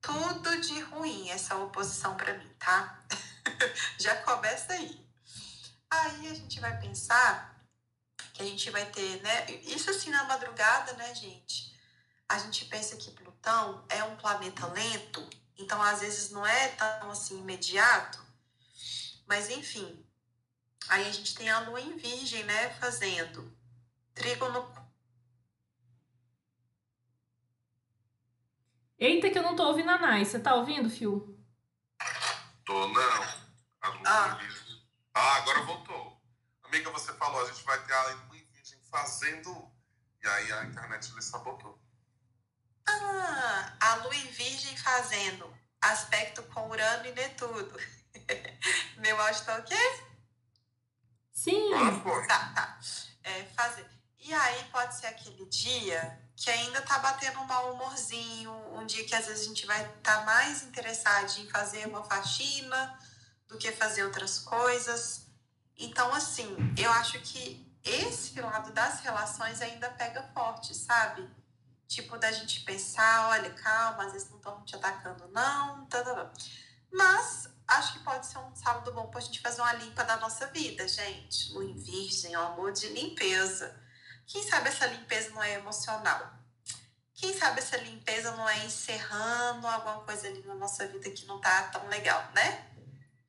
tudo 0.00 0.60
de 0.60 0.80
ruim 0.80 1.28
essa 1.28 1.56
oposição 1.56 2.16
para 2.16 2.38
mim, 2.38 2.48
tá? 2.58 3.04
Já 4.00 4.16
começa 4.22 4.72
aí. 4.72 5.06
Aí 5.90 6.28
a 6.28 6.34
gente 6.34 6.58
vai 6.58 6.80
pensar 6.80 7.62
que 8.32 8.42
a 8.42 8.46
gente 8.46 8.70
vai 8.70 8.86
ter, 8.86 9.20
né? 9.22 9.50
Isso 9.62 9.90
assim 9.90 10.10
na 10.10 10.24
madrugada, 10.24 10.94
né, 10.94 11.14
gente? 11.14 11.78
A 12.28 12.38
gente 12.38 12.64
pensa 12.64 12.96
que 12.96 13.10
Plutão 13.10 13.84
é 13.90 14.02
um 14.04 14.16
planeta 14.16 14.66
lento, 14.68 15.28
então 15.58 15.82
às 15.82 16.00
vezes 16.00 16.30
não 16.30 16.46
é 16.46 16.68
tão 16.68 17.10
assim 17.10 17.38
imediato. 17.38 18.24
Mas 19.26 19.50
enfim, 19.50 20.02
aí 20.90 21.08
a 21.08 21.12
gente 21.12 21.34
tem 21.34 21.48
a 21.48 21.60
lua 21.60 21.80
em 21.80 21.96
virgem, 21.96 22.44
né, 22.44 22.70
fazendo 22.74 23.56
trígono 24.14 24.68
Eita, 29.00 29.30
que 29.30 29.38
eu 29.38 29.42
não 29.42 29.56
tô 29.56 29.66
ouvindo 29.66 29.88
a 29.88 29.96
Nai. 29.96 30.26
Você 30.26 30.38
tá 30.38 30.54
ouvindo, 30.54 30.90
Fio? 30.90 31.34
Tô, 32.66 32.86
não. 32.88 33.22
Ah. 34.04 34.38
ah, 35.14 35.36
agora 35.36 35.62
voltou. 35.62 36.20
Amiga, 36.64 36.90
você 36.90 37.10
falou, 37.14 37.40
a 37.40 37.50
gente 37.50 37.64
vai 37.64 37.82
ter 37.86 37.94
a 37.94 38.02
lua 38.02 38.36
em 38.36 38.44
virgem 38.52 38.78
fazendo. 38.90 39.72
E 40.22 40.28
aí 40.28 40.52
a 40.52 40.64
internet 40.64 41.10
ele 41.12 41.22
sabotou. 41.22 41.80
Ah, 42.86 43.74
a 43.80 43.94
lua 44.04 44.14
em 44.14 44.30
virgem 44.32 44.76
fazendo 44.76 45.50
aspecto 45.80 46.42
com 46.42 46.68
Urano 46.68 47.06
e 47.06 47.12
Netuno. 47.12 47.72
Meu 48.98 49.18
áudio 49.18 49.44
tá 49.46 49.56
ok? 49.56 50.09
Sim. 51.40 51.72
Ah, 51.72 52.26
tá, 52.28 52.52
tá. 52.54 52.78
É, 53.24 53.44
fazer. 53.56 53.86
E 54.18 54.34
aí 54.34 54.64
pode 54.70 54.94
ser 54.94 55.06
aquele 55.06 55.46
dia 55.46 56.20
que 56.36 56.50
ainda 56.50 56.82
tá 56.82 56.98
batendo 56.98 57.40
um 57.40 57.46
mau 57.46 57.72
humorzinho, 57.72 58.52
um 58.74 58.84
dia 58.84 59.06
que 59.06 59.14
às 59.14 59.26
vezes 59.26 59.46
a 59.46 59.48
gente 59.48 59.66
vai 59.66 59.80
estar 59.80 60.18
tá 60.18 60.24
mais 60.26 60.62
interessado 60.62 61.38
em 61.38 61.48
fazer 61.48 61.86
uma 61.86 62.04
faxina 62.04 62.98
do 63.48 63.56
que 63.56 63.72
fazer 63.72 64.04
outras 64.04 64.38
coisas. 64.40 65.28
Então, 65.78 66.12
assim, 66.12 66.54
eu 66.76 66.90
acho 66.92 67.18
que 67.20 67.66
esse 67.82 68.38
lado 68.38 68.70
das 68.74 69.00
relações 69.00 69.62
ainda 69.62 69.88
pega 69.92 70.22
forte, 70.34 70.74
sabe? 70.74 71.26
Tipo, 71.88 72.18
da 72.18 72.30
gente 72.30 72.60
pensar, 72.60 73.30
olha, 73.30 73.48
calma, 73.54 74.04
às 74.04 74.12
vezes 74.12 74.28
não 74.28 74.36
estão 74.36 74.62
te 74.66 74.76
atacando, 74.76 75.26
não, 75.28 75.86
tá, 75.86 76.02
tá, 76.02 76.14
tá. 76.14 76.32
Mas 76.92 77.48
acho 77.70 77.94
que 77.94 78.04
pode 78.04 78.26
ser 78.26 78.38
um 78.38 78.54
sábado 78.54 78.92
bom 78.92 79.06
pra 79.06 79.20
gente 79.20 79.40
fazer 79.40 79.60
uma 79.60 79.72
limpa 79.74 80.04
da 80.04 80.16
nossa 80.18 80.46
vida, 80.48 80.86
gente. 80.86 81.52
Lua 81.52 81.64
em 81.64 81.76
virgem, 81.76 82.36
o 82.36 82.40
amor 82.40 82.72
de 82.72 82.88
limpeza. 82.88 83.74
Quem 84.26 84.42
sabe 84.42 84.68
essa 84.68 84.86
limpeza 84.86 85.30
não 85.30 85.42
é 85.42 85.54
emocional? 85.54 86.32
Quem 87.14 87.34
sabe 87.34 87.58
essa 87.58 87.76
limpeza 87.76 88.34
não 88.36 88.48
é 88.48 88.64
encerrando 88.64 89.66
alguma 89.66 90.00
coisa 90.00 90.26
ali 90.26 90.42
na 90.46 90.54
nossa 90.54 90.86
vida 90.86 91.10
que 91.10 91.26
não 91.26 91.40
tá 91.40 91.64
tão 91.64 91.86
legal, 91.88 92.30
né? 92.34 92.66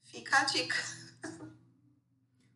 Fica 0.03 0.39
a 0.39 0.43
dica. 0.45 0.77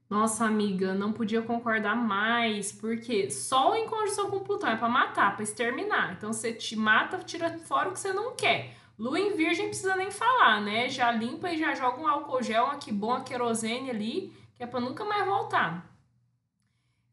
Nossa, 0.10 0.46
amiga, 0.46 0.94
não 0.94 1.12
podia 1.12 1.42
concordar 1.42 1.96
mais, 1.96 2.72
porque 2.72 3.30
Sol 3.32 3.76
em 3.76 3.90
conjunção 3.90 4.30
com 4.30 4.40
Plutão 4.40 4.70
é 4.70 4.78
para 4.78 4.88
matar, 4.88 5.34
para 5.34 5.44
exterminar. 5.44 6.14
Então 6.14 6.32
você 6.32 6.54
te 6.54 6.76
mata, 6.76 7.18
tira 7.18 7.58
fora 7.60 7.90
o 7.90 7.94
que 7.94 8.00
você 8.00 8.14
não 8.14 8.36
quer. 8.36 8.78
Lua 8.98 9.20
em 9.20 9.36
Virgem 9.36 9.68
precisa 9.68 9.96
nem 9.96 10.10
falar, 10.10 10.62
né? 10.62 10.88
Já 10.88 11.12
limpa 11.12 11.52
e 11.52 11.58
já 11.58 11.74
joga 11.74 12.02
um 12.02 12.08
álcool 12.08 12.42
gel, 12.42 12.68
aqui 12.68 12.92
bom, 12.92 13.14
a 13.14 13.22
querosene 13.22 13.90
ali, 13.90 14.34
que 14.56 14.64
é 14.64 14.68
para 14.68 14.80
nunca 14.80 15.04
mais 15.04 15.26
voltar. 15.26 15.94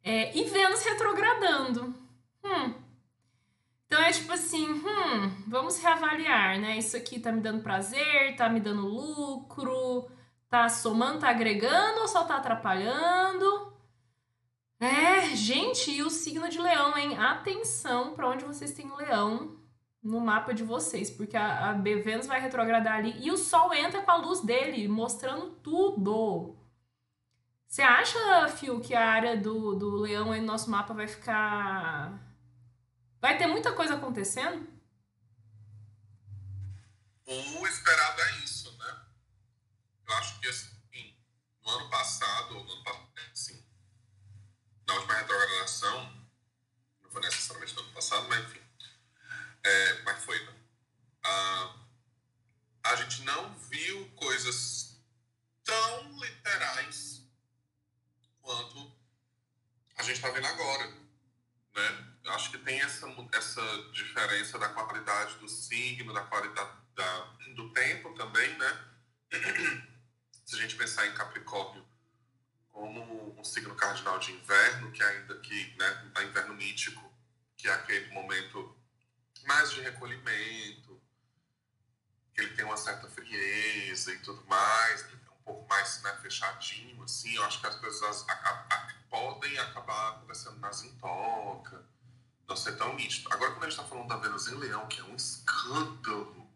É, 0.03 0.37
e 0.37 0.45
Vênus 0.45 0.85
retrogradando. 0.85 1.95
Hum. 2.45 2.75
Então 3.87 4.01
é 4.01 4.13
tipo 4.13 4.33
assim, 4.33 4.73
hum, 4.73 5.45
vamos 5.47 5.79
reavaliar, 5.83 6.59
né? 6.59 6.79
Isso 6.79 6.97
aqui 6.97 7.19
tá 7.19 7.33
me 7.33 7.41
dando 7.41 7.63
prazer, 7.63 8.37
tá 8.37 8.49
me 8.49 8.61
dando 8.61 8.87
lucro, 8.87 10.09
tá 10.49 10.69
somando, 10.69 11.19
tá 11.19 11.29
agregando 11.29 12.01
ou 12.01 12.09
só 12.09 12.25
tá 12.25 12.37
atrapalhando? 12.37 13.73
É, 14.81 15.35
gente, 15.37 15.91
e 15.91 16.03
o 16.03 16.11
signo 16.11 16.49
de 16.49 16.59
leão, 16.61 16.97
hein? 16.97 17.19
Atenção 17.19 18.15
para 18.15 18.29
onde 18.29 18.45
vocês 18.45 18.73
têm 18.73 18.91
leão 18.97 19.62
no 20.03 20.21
mapa 20.21 20.53
de 20.53 20.65
vocês, 20.65 21.11
porque 21.11 21.37
a, 21.37 21.71
a 21.71 21.73
Vênus 21.75 22.27
vai 22.27 22.41
retrogradar 22.41 22.97
ali 22.97 23.15
e 23.21 23.31
o 23.31 23.37
Sol 23.37 23.73
entra 23.73 24.03
com 24.03 24.11
a 24.11 24.17
luz 24.17 24.41
dele, 24.41 24.89
mostrando 24.89 25.51
tudo. 25.63 26.57
Você 27.69 27.83
acha, 27.83 28.49
Fio, 28.49 28.81
que 28.81 28.95
a 28.95 29.09
área 29.09 29.37
do, 29.37 29.75
do 29.75 29.97
leão 29.97 30.33
aí 30.33 30.41
no 30.41 30.47
nosso 30.47 30.71
mapa 30.71 30.93
vai 30.93 31.07
ficar. 31.07 32.21
Vai 33.21 33.39
ter 33.39 33.47
muita 33.47 33.73
coisa 33.73 33.95
acontecendo? 33.95 34.69
O 37.25 37.67
esperado 37.67 38.21
é 38.21 38.39
isso, 38.45 38.77
né? 38.77 39.07
Eu 40.07 40.15
acho 40.17 40.41
que 40.41 40.49
assim, 40.49 41.17
no 41.65 41.71
ano 41.71 41.89
passado, 41.89 42.59
ou 42.59 42.65
no 42.65 42.73
ano 42.73 42.85
passado, 42.85 43.09
assim, 43.33 43.65
na 44.87 44.95
última 44.95 45.15
retrogradação, 45.15 46.27
não 47.03 47.11
foi 47.11 47.23
necessariamente 47.23 47.75
no 47.77 47.83
ano 47.83 47.93
passado, 47.93 48.29
mas 48.29 48.45
enfim, 48.45 48.62
é, 49.65 50.03
mas 50.03 50.25
foi? 50.25 50.49
Ah, 51.25 51.77
a 52.85 52.97
gente 52.97 53.23
não 53.23 53.57
viu 53.59 54.09
coisas 54.17 55.01
tão 55.65 56.21
literais 56.21 57.23
quanto 58.41 58.93
a 59.97 60.03
gente 60.03 60.17
está 60.17 60.31
vendo 60.31 60.47
agora. 60.47 60.89
Né? 61.75 62.15
Eu 62.25 62.33
acho 62.33 62.51
que 62.51 62.59
tem 62.59 62.81
essa, 62.81 63.07
essa 63.33 63.91
diferença 63.93 64.59
da 64.59 64.69
qualidade 64.69 65.37
do 65.37 65.49
signo, 65.49 66.13
da 66.13 66.23
qualidade 66.23 66.71
da, 66.95 67.19
do 67.55 67.71
tempo 67.71 68.15
também, 68.15 68.57
né? 68.59 68.85
Se 70.45 70.57
a 70.57 70.59
gente 70.59 70.77
pensar 70.77 71.07
em 71.07 71.15
Capricórnio 71.15 71.87
como 72.71 73.39
um 73.39 73.45
signo 73.45 73.75
cardinal 73.75 74.19
de 74.19 74.33
inverno, 74.33 74.91
que 74.93 75.03
ainda 75.03 75.39
que, 75.39 75.77
né, 75.79 76.13
é 76.17 76.23
inverno 76.25 76.55
mítico, 76.55 77.13
que 77.57 77.69
é 77.69 77.73
aquele 77.73 78.13
momento 78.13 78.77
mais 79.45 79.71
de 79.71 79.81
recolhimento, 79.81 81.01
que 82.35 82.41
ele 82.41 82.55
tem 82.55 82.65
uma 82.65 82.77
certa 82.77 83.09
frieza 83.09 84.13
e 84.13 84.19
tudo 84.21 84.45
mais, 84.47 85.05
pouco 85.45 85.69
mais 85.69 86.03
né, 86.03 86.17
fechadinho, 86.23 87.03
assim, 87.03 87.35
eu 87.35 87.45
acho 87.45 87.61
que 87.61 87.67
as 87.67 87.77
coisas 87.77 88.27
podem 89.11 89.59
acabar 89.59 90.11
acontecendo 90.11 90.59
nas 90.59 90.83
intoca, 90.85 91.85
não 92.49 92.57
ser 92.57 92.77
tão 92.77 92.95
nítido. 92.95 93.33
Agora, 93.33 93.53
quando 93.53 93.65
a 93.65 93.71
gente 93.71 93.79
está 93.79 93.89
falando 93.89 94.09
da 94.09 94.17
Vênus 94.17 94.49
em 94.49 94.55
Leão, 94.57 94.87
que 94.89 95.01
é 95.01 95.05
um 95.05 95.15
escândalo, 95.15 96.51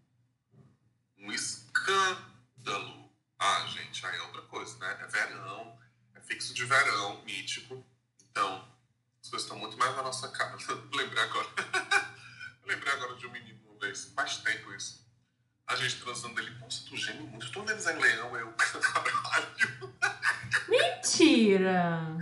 um 1.18 1.33
escândalo. 1.33 3.11
Ah, 3.38 3.66
gente, 3.66 4.05
aí 4.07 4.16
é 4.16 4.22
outra 4.22 4.42
coisa, 4.42 4.79
né? 4.79 4.99
É 5.01 5.07
verão, 5.07 5.79
é 6.14 6.20
fixo 6.20 6.55
de 6.55 6.64
verão, 6.64 7.22
mítico. 7.25 7.85
Então, 8.31 8.66
as 9.22 9.29
coisas 9.29 9.46
estão 9.46 9.59
muito 9.59 9.77
mais 9.77 9.94
na 9.94 10.03
nossa 10.03 10.29
cara. 10.29 10.57
lembrei 10.92 11.22
agora. 11.22 11.49
Lembrei 12.66 12.92
agora 12.92 13.14
de 13.16 13.26
um 13.26 13.31
menino 13.31 13.61
uma 13.66 13.79
vez, 13.81 14.12
faz 14.14 14.38
tempo 14.38 14.72
isso 14.74 15.07
a 15.66 15.74
gente 15.74 16.00
transando 16.00 16.38
ele, 16.40 16.50
nossa, 16.61 16.85
tu 16.87 16.96
geme 16.96 17.22
muito, 17.26 17.50
tu 17.50 17.62
vês 17.64 17.87
em 17.87 17.98
leão, 17.98 18.37
eu, 18.37 18.52
caralho. 18.55 19.94
Mentira! 20.68 22.15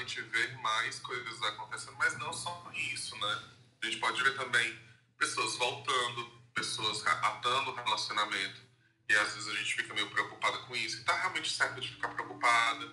Realmente 0.00 0.20
ver 0.22 0.56
mais 0.58 0.98
coisas 0.98 1.42
acontecendo, 1.42 1.96
mas 1.98 2.16
não 2.18 2.32
só 2.32 2.70
isso, 2.74 3.16
né? 3.16 3.42
A 3.82 3.86
gente 3.86 3.98
pode 3.98 4.22
ver 4.22 4.34
também 4.36 4.78
pessoas 5.18 5.56
voltando, 5.56 6.26
pessoas 6.54 7.06
atando 7.06 7.70
o 7.70 7.74
relacionamento. 7.74 8.60
E 9.08 9.14
às 9.16 9.34
vezes 9.34 9.48
a 9.48 9.56
gente 9.56 9.74
fica 9.74 9.94
meio 9.94 10.10
preocupada 10.10 10.58
com 10.58 10.76
isso. 10.76 11.00
E 11.00 11.04
tá 11.04 11.16
realmente 11.16 11.50
certo 11.50 11.80
de 11.80 11.88
ficar 11.88 12.08
preocupada, 12.08 12.86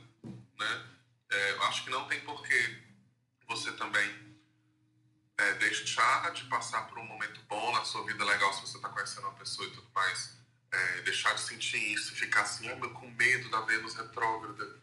né? 0.57 0.87
É, 1.29 1.51
eu 1.51 1.63
acho 1.63 1.83
que 1.83 1.89
não 1.89 2.07
tem 2.07 2.19
porquê 2.21 2.83
você 3.47 3.71
também 3.73 4.37
é, 5.37 5.53
deixar 5.55 6.31
de 6.33 6.43
passar 6.45 6.87
por 6.87 6.97
um 6.97 7.05
momento 7.05 7.39
bom 7.47 7.71
na 7.73 7.85
sua 7.85 8.03
vida 8.05 8.23
legal 8.23 8.53
se 8.53 8.61
você 8.61 8.79
tá 8.79 8.89
conhecendo 8.89 9.27
uma 9.27 9.35
pessoa 9.35 9.67
e 9.67 9.71
tudo 9.71 9.87
mais. 9.93 10.35
É, 10.71 11.01
deixar 11.01 11.33
de 11.33 11.41
sentir 11.41 11.77
isso, 11.93 12.13
ficar 12.13 12.41
assim, 12.41 12.67
ah, 12.67 12.75
com 12.89 13.09
medo 13.11 13.49
da 13.49 13.61
Vênus 13.61 13.95
retrógrada. 13.95 14.81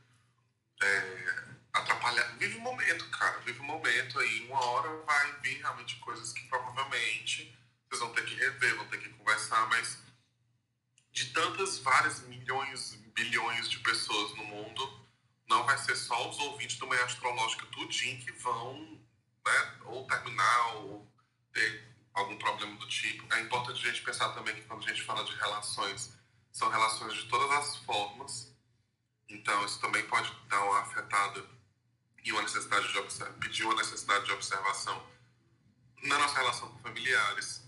É, 0.83 1.55
atrapalhar. 1.75 2.37
Vive 2.39 2.57
o 2.57 2.61
momento, 2.61 3.09
cara. 3.11 3.39
Vive 3.41 3.61
o 3.61 3.65
momento 3.65 4.19
aí. 4.19 4.47
Uma 4.47 4.65
hora 4.65 5.03
vai 5.05 5.33
vir 5.41 5.59
realmente 5.59 5.97
coisas 5.97 6.33
que 6.33 6.47
provavelmente 6.47 7.55
vocês 7.89 8.01
vão 8.01 8.13
ter 8.13 8.25
que 8.25 8.35
rever, 8.35 8.77
vão 8.77 8.87
ter 8.87 8.99
que 8.99 9.09
conversar, 9.11 9.69
mas 9.69 9.99
de 11.13 11.33
tantas 11.33 11.79
várias 11.79 12.21
milhões, 12.23 12.95
bilhões 13.15 13.69
de 13.69 13.79
pessoas 13.81 14.37
no 14.37 14.45
mundo, 14.45 15.07
não 15.49 15.65
vai 15.65 15.79
ser 15.79 15.95
só 15.95 16.29
os 16.29 16.39
ouvintes 16.39 16.79
do 16.79 16.89
meio 16.89 17.05
astrológico 17.05 17.67
tudinho 17.67 18.21
que 18.25 18.33
vão, 18.33 19.01
né, 19.47 19.79
ou 19.85 20.07
terminar, 20.07 20.77
ou 20.77 21.09
ter 21.53 21.95
algum 22.15 22.37
problema 22.37 22.77
do 22.77 22.89
tipo. 22.89 23.33
É 23.33 23.41
importante 23.41 23.87
a 23.87 23.91
gente 23.91 24.03
pensar 24.03 24.31
também 24.31 24.55
que 24.55 24.63
quando 24.63 24.83
a 24.85 24.89
gente 24.89 25.03
fala 25.03 25.25
de 25.25 25.35
relações, 25.37 26.13
são 26.51 26.69
relações 26.69 27.15
de 27.15 27.29
todas 27.29 27.51
as 27.59 27.77
formas. 27.79 28.53
Então, 29.29 29.65
isso 29.65 29.81
também 29.81 30.05
pode 30.07 30.33
dar 30.49 30.65
uma 30.65 30.81
afetada 30.81 31.54
e 32.25 32.33
uma 32.33 32.43
necessidade 32.43 32.91
de 32.91 33.25
pedir 33.41 33.65
uma 33.65 33.75
necessidade 33.75 34.25
de 34.25 34.33
observação 34.33 35.07
na 36.03 36.19
nossa 36.19 36.39
relação 36.39 36.69
com 36.71 36.79
familiares, 36.79 37.63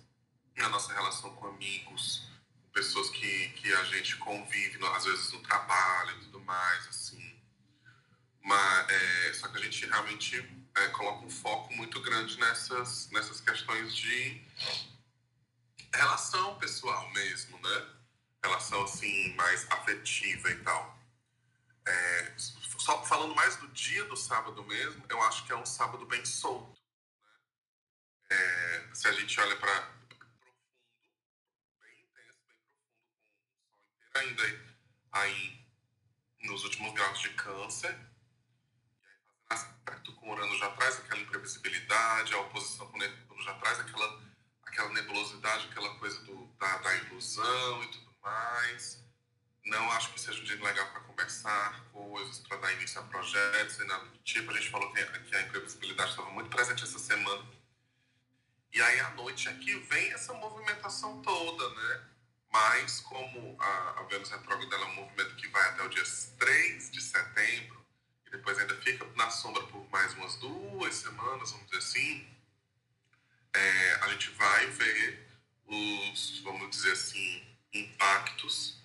na 0.57 0.69
nossa 0.71 0.93
relação 0.93 1.35
com 1.37 1.47
amigos, 1.49 2.27
com 2.63 2.71
pessoas 2.71 3.11
que, 3.11 3.49
que 3.51 3.73
a 3.75 3.85
gente 3.85 4.17
convive, 4.17 4.85
às 4.87 5.05
vezes 5.05 5.33
no 5.33 5.41
trabalho 5.41 6.17
e 6.17 6.21
tudo 6.25 6.41
mais, 6.41 6.89
assim. 6.89 7.37
Mas, 8.43 8.89
é, 8.91 9.33
só 9.35 9.49
que 9.49 9.59
a 9.59 9.63
gente 9.63 9.85
realmente 9.87 10.37
é, 10.75 10.89
coloca 10.89 11.25
um 11.25 11.31
foco 11.31 11.73
muito 11.75 12.01
grande 12.01 12.39
nessas, 12.39 13.11
nessas 13.11 13.41
questões 13.41 13.95
de 13.95 14.43
relação 15.93 16.59
pessoal 16.59 17.11
mesmo, 17.11 17.59
né? 17.59 17.87
Relação, 18.43 18.85
assim, 18.85 19.35
mais 19.35 19.67
afetiva 19.71 20.51
e 20.51 20.57
tal. 20.57 20.99
É, 21.87 22.35
só 22.87 23.05
falando 23.05 23.35
mais 23.35 23.57
do 23.57 23.67
dia 23.69 24.05
do 24.05 24.17
sábado 24.17 24.63
mesmo, 24.63 25.05
eu 25.09 25.21
acho 25.23 25.45
que 25.45 25.51
é 25.51 25.57
um 25.57 25.67
sábado 25.67 26.07
bem 26.07 26.25
solto. 26.25 26.81
Né? 28.31 28.37
É, 28.37 28.91
se 28.95 29.09
a 29.09 29.13
gente 29.13 29.41
olha 29.41 29.57
para 29.57 29.83
profundo, 30.09 30.55
bem 31.81 31.99
intenso, 31.99 32.39
bem 32.47 32.57
profundo, 32.57 32.95
com 32.95 33.19
o 33.19 34.13
sol 34.13 34.31
inteiro 34.31 34.55
ainda 34.55 34.77
aí 35.11 35.67
nos 36.43 36.63
últimos 36.63 36.93
graus 36.93 37.19
de 37.19 37.31
câncer, 37.31 37.91
e 37.91 39.05
aí 39.05 39.19
fazendo 39.33 39.35
aspecto 39.51 40.15
com 40.15 40.31
Urano 40.31 40.57
já 40.57 40.71
traz 40.71 41.01
aquela 41.01 41.21
imprevisibilidade, 41.21 42.35
a 42.35 42.41
oposição 42.43 42.87
com 42.93 42.99
Netuno 42.99 43.43
já 43.43 43.55
traz 43.55 43.81
aquela, 43.81 44.23
aquela 44.63 44.91
nebulosidade, 44.91 45.67
aquela 45.67 45.99
coisa 45.99 46.23
do, 46.23 46.47
da, 46.55 46.79
da 46.79 46.97
ilusão 46.99 47.83
e 47.83 47.91
tudo 47.91 48.15
mais. 48.23 49.06
Não 49.67 49.91
acho 49.93 50.13
que 50.13 50.21
seja 50.21 50.41
um 50.41 50.45
dia 50.45 50.63
legal 50.63 50.89
para 50.93 51.01
conversar 51.01 51.85
coisas, 51.93 52.39
para 52.39 52.57
dar 52.59 52.73
início 52.75 53.01
a 53.01 53.05
projetos 53.05 53.81
e 53.81 53.85
nada 53.85 54.05
do 54.05 54.19
tipo. 54.19 54.53
A 54.53 54.55
gente 54.55 54.71
falou 54.71 54.93
que, 54.93 55.01
a 55.01 55.43
imprevisibilidade 55.43 56.11
estava 56.11 56.31
muito 56.31 56.49
presente 56.49 56.85
essa 56.85 57.01
semana. 57.01 57.45
E 58.73 58.81
aí 58.81 59.01
à 59.01 59.11
noite 59.11 59.49
aqui 59.49 59.75
vem 59.75 60.13
essa 60.13 60.33
movimentação 60.35 61.21
toda, 61.21 61.69
né? 61.75 62.05
Mas 62.53 63.01
como 63.01 63.61
a, 63.61 64.01
a 64.01 64.03
Vênus 64.05 64.31
retrógrada 64.31 64.77
é 64.77 64.85
um 64.85 64.95
movimento 64.95 65.35
que 65.35 65.49
vai 65.49 65.69
até 65.71 65.83
o 65.83 65.89
dia 65.89 66.05
3 66.39 66.91
de 66.93 67.01
setembro, 67.01 67.85
e 68.25 68.31
depois 68.31 68.57
ainda 68.59 68.77
fica 68.83 69.05
na 69.17 69.31
sombra 69.31 69.65
por 69.65 69.85
mais 69.91 70.15
umas 70.15 70.37
duas 70.37 70.95
semanas, 70.95 71.51
vamos 71.51 71.67
dizer 71.67 71.79
assim, 71.79 72.37
é, 73.53 73.95
a 74.03 74.09
gente 74.11 74.31
vai 74.31 74.67
ver 74.69 75.29
os, 75.67 76.39
vamos 76.41 76.71
dizer 76.71 76.93
assim, 76.93 77.45
impactos 77.73 78.76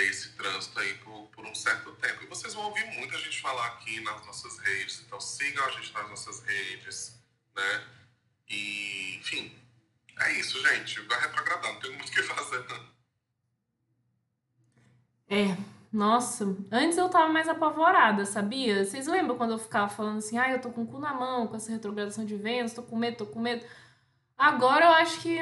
desse 0.00 0.30
trânsito 0.30 0.78
aí 0.78 0.94
por, 0.94 1.28
por 1.28 1.44
um 1.44 1.54
certo 1.54 1.92
tempo. 1.92 2.24
E 2.24 2.26
vocês 2.26 2.54
vão 2.54 2.64
ouvir 2.64 2.84
muita 2.98 3.18
gente 3.18 3.40
falar 3.40 3.66
aqui 3.66 4.00
nas 4.00 4.24
nossas 4.24 4.58
redes, 4.58 5.02
então 5.06 5.20
sigam 5.20 5.64
a 5.64 5.70
gente 5.70 5.92
nas 5.92 6.08
nossas 6.08 6.42
redes, 6.42 7.20
né? 7.54 7.84
E, 8.48 9.16
enfim, 9.20 9.52
é 10.18 10.32
isso, 10.32 10.60
gente. 10.66 11.00
Vai 11.02 11.20
retrogradar, 11.20 11.72
não 11.72 11.80
tem 11.80 11.92
muito 11.92 12.08
o 12.08 12.12
que 12.12 12.22
fazer, 12.22 12.66
não. 12.68 12.90
É, 15.28 15.56
nossa, 15.92 16.56
antes 16.72 16.98
eu 16.98 17.08
tava 17.08 17.32
mais 17.32 17.48
apavorada, 17.48 18.24
sabia? 18.24 18.84
Vocês 18.84 19.06
lembram 19.06 19.36
quando 19.36 19.52
eu 19.52 19.58
ficava 19.58 19.88
falando 19.88 20.18
assim, 20.18 20.38
ah, 20.38 20.50
eu 20.50 20.60
tô 20.60 20.70
com 20.70 20.82
o 20.82 20.86
cu 20.86 20.98
na 20.98 21.12
mão 21.12 21.46
com 21.46 21.56
essa 21.56 21.70
retrogradação 21.70 22.24
de 22.24 22.36
Vênus, 22.36 22.72
tô 22.72 22.82
com 22.82 22.96
medo, 22.96 23.18
tô 23.18 23.26
com 23.26 23.38
medo. 23.38 23.64
Agora 24.36 24.86
eu 24.86 24.92
acho 24.92 25.20
que 25.20 25.38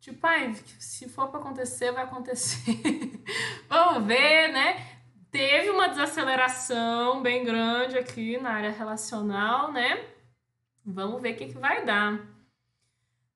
Tipo, 0.00 0.26
ai, 0.26 0.54
se 0.78 1.08
for 1.08 1.28
para 1.28 1.40
acontecer, 1.40 1.92
vai 1.92 2.04
acontecer. 2.04 2.80
Vamos 3.68 4.06
ver, 4.06 4.48
né? 4.48 4.98
Teve 5.30 5.70
uma 5.70 5.88
desaceleração 5.88 7.22
bem 7.22 7.44
grande 7.44 7.98
aqui 7.98 8.38
na 8.38 8.50
área 8.50 8.70
relacional, 8.70 9.70
né? 9.70 10.04
Vamos 10.84 11.20
ver 11.20 11.34
o 11.34 11.36
que, 11.36 11.48
que 11.48 11.58
vai 11.58 11.84
dar. 11.84 12.18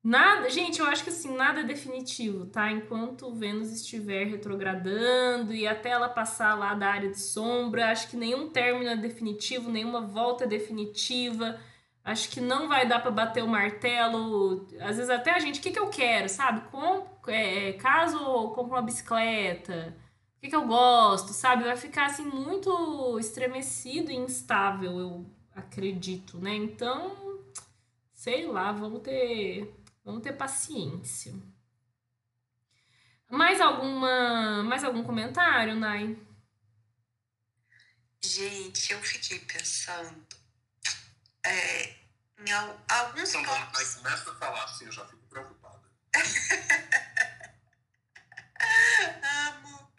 Nada, 0.03 0.49
gente, 0.49 0.79
eu 0.79 0.85
acho 0.85 1.03
que 1.03 1.09
assim, 1.09 1.35
nada 1.35 1.61
é 1.61 1.63
definitivo, 1.63 2.45
tá? 2.45 2.71
Enquanto 2.71 3.33
Vênus 3.33 3.71
estiver 3.71 4.25
retrogradando 4.25 5.53
e 5.53 5.67
até 5.67 5.89
ela 5.89 6.09
passar 6.09 6.53
lá 6.53 6.73
da 6.75 6.87
área 6.87 7.09
de 7.09 7.19
sombra, 7.19 7.89
acho 7.89 8.09
que 8.09 8.17
nenhum 8.17 8.49
término 8.49 8.89
é 8.89 8.95
definitivo, 8.95 9.71
nenhuma 9.71 10.01
volta 10.01 10.43
é 10.43 10.47
definitiva. 10.47 11.59
Acho 12.05 12.29
que 12.29 12.39
não 12.39 12.67
vai 12.67 12.87
dar 12.87 12.99
para 13.01 13.09
bater 13.09 13.43
o 13.43 13.47
martelo. 13.47 14.67
Às 14.79 14.97
vezes 14.97 15.09
até 15.09 15.31
a 15.31 15.39
gente, 15.39 15.59
o 15.59 15.63
que, 15.63 15.71
que 15.71 15.79
eu 15.79 15.89
quero, 15.89 16.29
sabe? 16.29 16.61
Com, 16.69 17.03
é, 17.27 17.73
caso 17.73 18.17
eu 18.17 18.49
compro 18.51 18.75
uma 18.75 18.81
bicicleta, 18.83 19.97
o 20.37 20.39
que, 20.39 20.49
que 20.49 20.55
eu 20.55 20.67
gosto, 20.67 21.33
sabe? 21.33 21.63
Vai 21.63 21.75
ficar 21.75 22.05
assim 22.05 22.23
muito 22.23 23.17
estremecido 23.19 24.11
e 24.11 24.15
instável, 24.15 24.99
eu 24.99 25.25
acredito, 25.55 26.37
né? 26.37 26.53
Então, 26.53 27.41
sei 28.13 28.45
lá, 28.45 28.71
vamos 28.71 29.01
ter, 29.01 29.73
vamos 30.03 30.21
ter 30.21 30.33
paciência. 30.33 31.33
Mais 33.31 33.59
alguma, 33.59 34.61
mais 34.63 34.83
algum 34.83 35.03
comentário, 35.03 35.75
Nai? 35.75 36.15
Gente, 38.21 38.93
eu 38.93 38.99
fiquei 38.99 39.39
pensando 39.39 40.44
é, 41.45 41.95
em 42.39 42.51
alguns 42.51 43.29
então, 43.29 43.43
pontos... 43.43 43.69
Mas 43.73 43.95
começa 43.95 44.31
a 44.31 44.35
falar 44.35 44.63
assim, 44.65 44.85
eu 44.85 44.91
já 44.91 45.05
fico 45.05 45.21
preocupada. 45.29 45.81
Amo. 49.47 49.91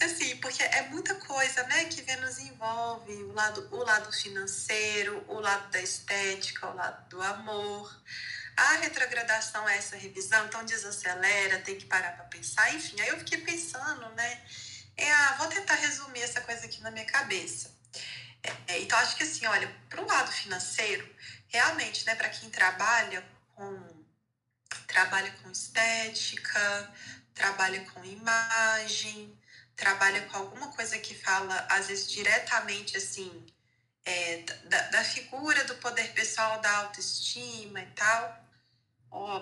Assim, 0.00 0.36
porque 0.36 0.62
é 0.62 0.82
muita 0.88 1.14
coisa, 1.14 1.62
né, 1.64 1.86
que 1.86 2.02
Vênus 2.02 2.38
envolve, 2.38 3.12
o 3.12 3.32
lado, 3.32 3.68
o 3.72 3.82
lado 3.84 4.12
financeiro, 4.12 5.24
o 5.28 5.40
lado 5.40 5.70
da 5.70 5.80
estética, 5.80 6.68
o 6.68 6.74
lado 6.74 7.08
do 7.08 7.22
amor. 7.22 8.02
A 8.56 8.72
retrogradação 8.76 9.68
é 9.68 9.78
essa 9.78 9.96
revisão, 9.96 10.46
então 10.46 10.64
desacelera, 10.64 11.58
tem 11.60 11.76
que 11.76 11.86
parar 11.86 12.12
para 12.12 12.24
pensar. 12.26 12.72
Enfim, 12.74 13.00
aí 13.00 13.08
eu 13.08 13.18
fiquei 13.18 13.38
pensando, 13.38 14.08
né, 14.10 14.44
é, 14.96 15.10
ah, 15.10 15.34
vou 15.38 15.48
tentar 15.48 15.74
resumir 15.74 16.22
essa 16.22 16.40
coisa 16.40 16.66
aqui 16.66 16.80
na 16.82 16.90
minha 16.90 17.06
cabeça. 17.06 17.73
É, 18.68 18.80
então, 18.80 18.98
acho 18.98 19.16
que 19.16 19.22
assim, 19.22 19.46
olha, 19.46 19.74
para 19.88 20.02
o 20.02 20.06
lado 20.06 20.30
financeiro, 20.30 21.08
realmente, 21.48 22.04
né, 22.06 22.14
para 22.14 22.28
quem 22.28 22.50
trabalha 22.50 23.24
com 23.54 24.04
trabalha 24.86 25.30
com 25.42 25.50
estética, 25.50 26.92
trabalha 27.34 27.84
com 27.90 28.04
imagem, 28.04 29.36
trabalha 29.74 30.22
com 30.26 30.36
alguma 30.36 30.68
coisa 30.72 30.98
que 30.98 31.14
fala, 31.14 31.66
às 31.70 31.88
vezes, 31.88 32.10
diretamente 32.10 32.96
assim, 32.96 33.44
é, 34.04 34.42
da, 34.64 34.82
da 34.90 35.04
figura 35.04 35.64
do 35.64 35.74
poder 35.76 36.12
pessoal, 36.12 36.60
da 36.60 36.76
autoestima 36.78 37.80
e 37.80 37.86
tal. 37.86 38.43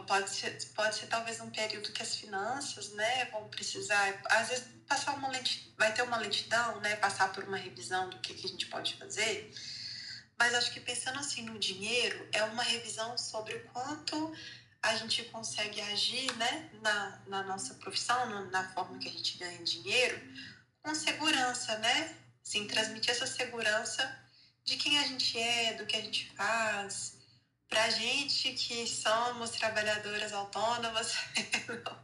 Pode 0.06 0.28
ser, 0.28 0.58
pode 0.74 0.96
ser 0.96 1.06
talvez 1.06 1.40
um 1.40 1.48
período 1.48 1.92
que 1.92 2.02
as 2.02 2.16
finanças, 2.16 2.90
né, 2.90 3.24
vão 3.26 3.48
precisar, 3.48 4.20
às 4.26 4.48
vezes 4.50 4.64
passar 4.86 5.14
uma 5.14 5.28
lentidão, 5.28 5.72
vai 5.78 5.94
ter 5.94 6.02
uma 6.02 6.18
lentidão, 6.18 6.78
né, 6.80 6.96
passar 6.96 7.32
por 7.32 7.44
uma 7.44 7.56
revisão 7.56 8.10
do 8.10 8.18
que, 8.18 8.34
que 8.34 8.46
a 8.46 8.50
gente 8.50 8.66
pode 8.66 8.96
fazer. 8.96 9.50
Mas 10.38 10.54
acho 10.54 10.72
que 10.72 10.80
pensando 10.80 11.18
assim 11.18 11.42
no 11.42 11.58
dinheiro, 11.58 12.28
é 12.32 12.44
uma 12.44 12.62
revisão 12.62 13.16
sobre 13.16 13.54
o 13.54 13.64
quanto 13.70 14.34
a 14.82 14.94
gente 14.96 15.24
consegue 15.24 15.80
agir, 15.80 16.30
né, 16.36 16.70
na, 16.82 17.22
na 17.28 17.42
nossa 17.44 17.74
profissão, 17.74 18.50
na 18.50 18.68
forma 18.74 18.98
que 18.98 19.08
a 19.08 19.12
gente 19.12 19.38
ganha 19.38 19.64
dinheiro, 19.64 20.20
com 20.82 20.94
segurança, 20.94 21.78
né? 21.78 22.16
Sim, 22.42 22.66
transmitir 22.66 23.12
essa 23.12 23.26
segurança 23.26 24.20
de 24.64 24.76
quem 24.76 24.98
a 24.98 25.04
gente 25.04 25.38
é, 25.38 25.74
do 25.74 25.86
que 25.86 25.96
a 25.96 26.00
gente 26.00 26.28
faz, 26.34 27.21
para 27.72 27.88
gente 27.88 28.52
que 28.52 28.86
somos 28.86 29.48
trabalhadoras 29.52 30.30
autônomas, 30.34 31.14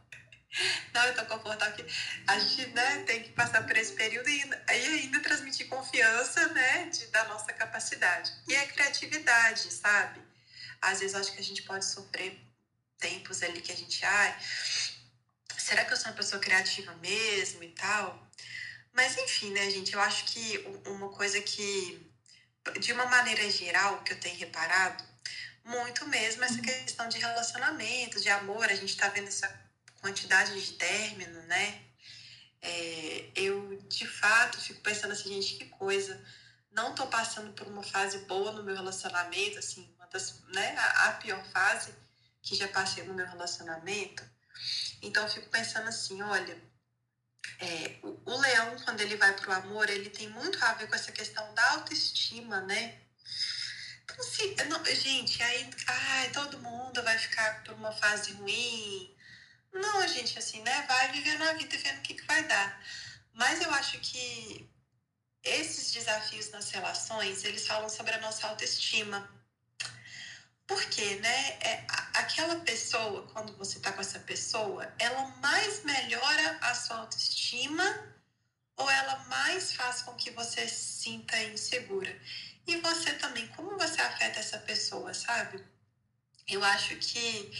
não, 0.91 1.05
eu 1.05 1.15
tô 1.15 1.25
confortável. 1.27 1.85
A 2.25 2.39
gente 2.39 2.65
né, 2.71 3.03
tem 3.03 3.21
que 3.21 3.29
passar 3.33 3.61
por 3.67 3.77
esse 3.77 3.93
período 3.93 4.27
e 4.27 4.39
e 4.39 4.71
ainda 4.71 5.19
transmitir 5.19 5.67
confiança 5.67 6.47
né, 6.47 6.85
de, 6.85 7.05
da 7.07 7.23
nossa 7.25 7.53
capacidade. 7.53 8.33
E 8.47 8.55
a 8.55 8.65
criatividade, 8.65 9.71
sabe? 9.71 10.19
Às 10.81 11.01
vezes 11.01 11.15
acho 11.15 11.33
que 11.33 11.39
a 11.39 11.43
gente 11.43 11.61
pode 11.61 11.85
sofrer 11.85 12.43
tempos 12.97 13.43
ali 13.43 13.61
que 13.61 13.71
a 13.71 13.77
gente, 13.77 14.03
ai, 14.03 14.35
será 15.55 15.85
que 15.85 15.93
eu 15.93 15.97
sou 15.97 16.07
uma 16.07 16.17
pessoa 16.17 16.41
criativa 16.41 16.95
mesmo 16.95 17.63
e 17.63 17.69
tal? 17.69 18.27
Mas 18.91 19.15
enfim, 19.19 19.51
né, 19.51 19.69
gente, 19.69 19.93
eu 19.93 20.01
acho 20.01 20.25
que 20.25 20.57
uma 20.87 21.09
coisa 21.09 21.39
que, 21.41 22.11
de 22.79 22.91
uma 22.91 23.05
maneira 23.05 23.47
geral, 23.51 24.01
que 24.01 24.13
eu 24.13 24.19
tenho 24.19 24.35
reparado, 24.35 25.08
muito 25.63 26.07
mesmo 26.07 26.43
essa 26.43 26.61
questão 26.61 27.07
de 27.09 27.17
relacionamento, 27.17 28.19
de 28.19 28.29
amor. 28.29 28.65
A 28.65 28.75
gente 28.75 28.89
está 28.89 29.07
vendo 29.09 29.27
essa 29.27 29.47
quantidade 30.01 30.59
de 30.59 30.73
término, 30.73 31.41
né? 31.43 31.81
É, 32.61 33.29
eu, 33.35 33.81
de 33.87 34.07
fato, 34.07 34.59
fico 34.59 34.81
pensando 34.81 35.11
assim, 35.11 35.29
gente, 35.41 35.55
que 35.57 35.65
coisa. 35.65 36.21
Não 36.71 36.93
tô 36.93 37.07
passando 37.07 37.51
por 37.53 37.67
uma 37.67 37.83
fase 37.83 38.19
boa 38.19 38.51
no 38.51 38.63
meu 38.63 38.75
relacionamento, 38.75 39.57
assim, 39.57 39.91
uma 39.95 40.07
das, 40.07 40.41
né, 40.53 40.75
a, 40.77 41.09
a 41.09 41.11
pior 41.13 41.43
fase. 41.51 41.93
que 42.41 42.55
já 42.55 42.67
passei 42.67 43.03
no 43.03 43.13
meu 43.13 43.27
relacionamento. 43.27 44.23
Então 45.01 45.23
eu 45.23 45.29
fico 45.29 45.49
pensando 45.49 45.87
assim, 45.87 46.21
olha, 46.21 46.57
é, 47.59 47.99
o, 48.03 48.19
o, 48.25 48.37
leão, 48.37 48.75
quando 48.85 49.01
ele 49.01 49.15
vai 49.17 49.33
para 49.35 49.49
o 49.49 49.53
amor, 49.53 49.89
ele 49.89 50.09
tem 50.09 50.29
muito 50.29 50.63
a 50.63 50.73
ver 50.73 50.87
com 50.87 50.95
essa 50.95 51.11
questão 51.11 51.53
da 51.53 51.71
autoestima, 51.71 52.61
né? 52.61 52.99
Então, 54.19 54.31
se, 54.31 54.55
não, 54.65 54.85
gente, 54.85 55.41
aí 55.41 55.69
ai, 55.87 56.29
todo 56.31 56.59
mundo 56.59 57.01
vai 57.03 57.17
ficar 57.17 57.63
por 57.63 57.73
uma 57.75 57.91
fase 57.91 58.33
ruim. 58.33 59.15
Não, 59.71 60.05
gente, 60.07 60.37
assim, 60.37 60.61
né? 60.61 60.85
Vai 60.87 61.11
vivendo 61.13 61.41
a 61.43 61.53
vida 61.53 61.77
vendo 61.77 61.99
o 61.99 62.01
que, 62.01 62.15
que 62.15 62.25
vai 62.25 62.43
dar. 62.43 62.83
Mas 63.33 63.61
eu 63.61 63.71
acho 63.71 63.97
que 63.99 64.69
esses 65.41 65.93
desafios 65.93 66.49
nas 66.51 66.69
relações, 66.69 67.45
eles 67.45 67.65
falam 67.65 67.87
sobre 67.87 68.13
a 68.13 68.19
nossa 68.19 68.47
autoestima. 68.47 69.29
Porque, 70.67 71.15
né, 71.15 71.57
é, 71.61 71.85
aquela 72.15 72.57
pessoa, 72.57 73.25
quando 73.27 73.55
você 73.55 73.77
está 73.77 73.93
com 73.93 74.01
essa 74.01 74.19
pessoa, 74.19 74.93
ela 74.99 75.27
mais 75.37 75.83
melhora 75.85 76.57
a 76.61 76.75
sua 76.75 76.97
autoestima 76.97 77.85
ou 78.75 78.89
ela 78.89 79.17
mais 79.29 79.73
faz 79.73 80.01
com 80.01 80.13
que 80.15 80.31
você 80.31 80.67
se 80.67 81.03
sinta 81.03 81.41
insegura? 81.43 82.13
E 82.69 82.77
você 82.81 83.13
também, 83.13 83.47
como 83.47 83.77
você 83.77 83.99
afeta 83.99 84.39
essa 84.39 84.59
pessoa, 84.59 85.13
sabe? 85.13 85.63
Eu 86.47 86.63
acho 86.63 86.95
que 86.97 87.51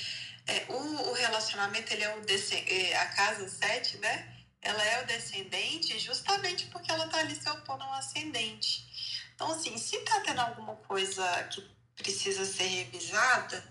é, 0.47 0.66
o, 0.70 1.10
o, 1.10 1.14
relacionamento, 1.14 1.91
ele 1.91 2.03
é 2.03 2.16
o 2.16 2.22
é, 2.68 2.95
a 2.95 3.05
casa 3.07 3.49
7, 3.49 3.97
né? 3.97 4.39
ela 4.62 4.84
é 4.84 5.01
o 5.01 5.07
descendente 5.07 5.97
justamente 5.99 6.66
porque 6.68 6.91
ela 6.91 7.05
está 7.05 7.20
ali 7.20 7.36
se 7.36 7.49
opondo 7.49 7.84
ao 7.84 7.93
ascendente. 7.93 8.86
Então, 9.34 9.51
assim, 9.51 9.78
se 9.78 9.95
está 9.95 10.20
tendo 10.22 10.41
alguma 10.41 10.76
coisa 10.76 11.24
que 11.45 11.62
precisa 11.95 12.45
ser 12.45 12.68
revisada, 12.68 13.64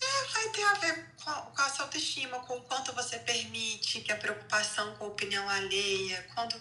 é, 0.00 0.24
vai 0.32 0.48
ter 0.50 0.64
a 0.64 0.74
ver 0.74 1.14
com 1.16 1.30
a, 1.30 1.34
com 1.42 1.62
a 1.62 1.68
sua 1.68 1.84
autoestima, 1.86 2.38
com 2.40 2.56
o 2.56 2.62
quanto 2.62 2.92
você 2.94 3.18
permite 3.18 4.00
que 4.00 4.12
a 4.12 4.16
preocupação 4.16 4.96
com 4.96 5.04
a 5.04 5.08
opinião 5.08 5.48
alheia, 5.48 6.26
quando 6.34 6.54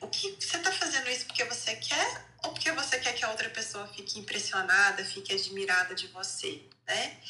o 0.00 0.08
que 0.08 0.36
você 0.40 0.56
está 0.56 0.72
fazendo 0.72 1.08
isso 1.10 1.26
porque 1.26 1.44
você 1.44 1.76
quer 1.76 2.24
ou 2.44 2.52
porque 2.52 2.70
você 2.72 2.98
quer 2.98 3.12
que 3.14 3.24
a 3.24 3.30
outra 3.30 3.48
pessoa 3.50 3.86
fique 3.88 4.18
impressionada, 4.18 5.04
fique 5.04 5.32
admirada 5.32 5.94
de 5.94 6.06
você, 6.08 6.62
né? 6.86 7.20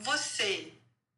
Você 0.00 0.72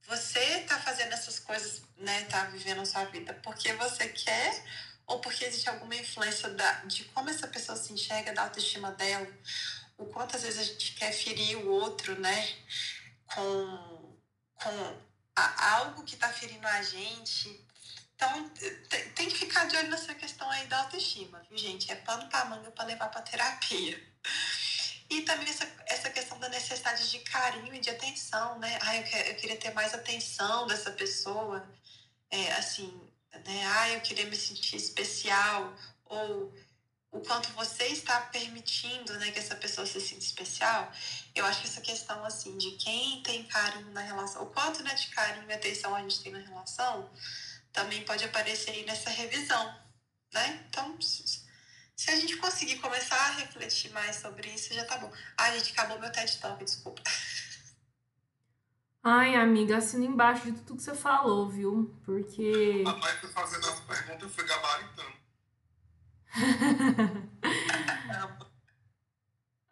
você 0.07 0.41
está 0.61 0.79
fazendo 0.79 1.13
essas 1.13 1.39
coisas, 1.39 1.83
né? 1.97 2.25
Tá 2.25 2.45
vivendo 2.47 2.81
a 2.81 2.87
sua 2.87 3.05
vida 3.07 3.33
porque 3.43 3.73
você 3.75 4.09
quer 4.09 4.65
ou 5.07 5.21
porque 5.21 5.45
existe 5.45 5.69
alguma 5.69 5.95
influência 5.97 6.49
da, 6.51 6.73
de 6.85 7.05
como 7.05 7.31
essa 7.31 7.47
pessoa 7.47 7.77
se 7.77 7.93
enxerga, 7.93 8.33
da 8.33 8.43
autoestima 8.43 8.91
dela, 8.93 9.27
o 9.99 10.07
quanto 10.07 10.37
às 10.37 10.43
vezes 10.43 10.59
a 10.59 10.65
gente 10.65 10.95
quer 10.95 11.13
ferir 11.13 11.57
o 11.59 11.71
outro, 11.71 12.19
né? 12.21 12.49
Com, 13.35 14.19
com 14.55 15.01
a, 15.37 15.77
algo 15.77 16.05
que 16.05 16.15
está 16.15 16.29
ferindo 16.33 16.67
a 16.67 16.83
gente. 16.83 17.65
Então, 18.15 18.49
tem, 19.15 19.29
que 19.29 19.39
ficar 19.39 19.65
de 19.67 19.77
olho 19.77 19.91
nessa 19.91 20.15
questão 20.15 20.49
aí 20.51 20.67
da 20.67 20.83
autoestima, 20.83 21.43
viu, 21.49 21.59
gente? 21.59 21.91
É 21.91 21.97
pano 21.97 22.29
para 22.29 22.45
manga 22.45 22.71
para 22.71 22.85
levar 22.85 23.09
para 23.09 23.23
terapia. 23.23 24.01
E 25.11 25.23
também 25.23 25.49
essa, 25.49 25.69
essa 25.87 26.11
questão 26.11 26.39
da 26.39 26.49
necessidade 26.49 27.11
de 27.11 27.19
carinho 27.21 27.75
e 27.75 27.81
de 27.81 27.91
atenção, 27.91 28.59
né? 28.59 28.79
Ai, 28.83 29.01
eu, 29.01 29.19
eu 29.33 29.37
queria 29.37 29.57
ter 29.57 29.73
mais 29.75 29.93
atenção 29.93 30.67
dessa 30.67 30.91
pessoa, 30.93 31.69
é, 32.31 32.53
assim, 32.53 33.01
né? 33.45 33.67
Ai, 33.67 33.97
eu 33.97 34.01
queria 34.01 34.27
me 34.27 34.37
sentir 34.37 34.77
especial, 34.77 35.77
ou 36.07 36.55
o 37.15 37.21
quanto 37.21 37.49
você 37.53 37.85
está 37.87 38.21
permitindo, 38.23 39.17
né, 39.19 39.31
que 39.31 39.39
essa 39.39 39.55
pessoa 39.55 39.87
se 39.87 40.01
sinta 40.01 40.25
especial. 40.25 40.91
Eu 41.33 41.45
acho 41.47 41.61
que 41.61 41.69
essa 41.69 41.81
questão, 41.81 42.25
assim, 42.25 42.59
de 42.59 42.73
quem 42.73 43.23
tem 43.23 43.45
carinho 43.45 43.91
na 43.93 44.01
relação, 44.01 44.43
o 44.43 44.47
quanto, 44.47 44.83
né, 44.83 44.93
de 44.95 45.07
carinho 45.09 45.49
e 45.49 45.53
atenção 45.53 45.95
a 45.95 46.01
gente 46.01 46.21
tem 46.21 46.33
na 46.33 46.41
relação, 46.41 47.09
também 47.75 48.03
pode 48.05 48.25
aparecer 48.25 48.71
aí 48.71 48.87
nessa 48.87 49.11
revisão, 49.11 49.75
né? 50.33 50.65
Então, 50.69 50.97
se 51.01 52.11
a 52.11 52.17
gente 52.17 52.37
conseguir 52.37 52.79
começar 52.79 53.17
a 53.17 53.33
refletir 53.33 53.93
mais 53.93 54.17
sobre 54.17 54.49
isso, 54.49 54.73
já 54.73 54.85
tá 54.85 54.97
bom. 54.97 55.13
Ai, 55.37 55.59
gente, 55.59 55.73
acabou 55.73 55.99
meu 55.99 56.11
TED 56.11 56.39
Talk, 56.39 56.65
desculpa. 56.65 57.03
Ai, 59.03 59.35
amiga, 59.35 59.77
assina 59.77 60.07
embaixo 60.07 60.51
de 60.51 60.61
tudo 60.61 60.77
que 60.79 60.83
você 60.85 60.95
falou, 60.95 61.51
viu? 61.51 61.95
Porque. 62.07 62.85
Rapaz, 62.87 63.21
foi 63.21 63.31
fazendo 63.31 63.69
as 63.69 63.81
perguntas, 63.81 64.23
eu 64.23 64.31
fui 64.31 64.45
gabaritando. 64.45 65.13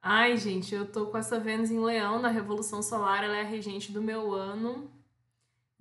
Ai, 0.03 0.37
gente, 0.37 0.75
eu 0.75 0.91
tô 0.91 1.07
com 1.07 1.17
essa 1.17 1.39
Vênus 1.39 1.71
em 1.71 1.79
Leão 1.79 2.21
na 2.21 2.29
Revolução 2.29 2.83
Solar, 2.83 3.23
ela 3.23 3.37
é 3.37 3.43
a 3.43 3.45
regente 3.45 3.93
do 3.93 4.03
meu 4.03 4.35
ano. 4.35 4.91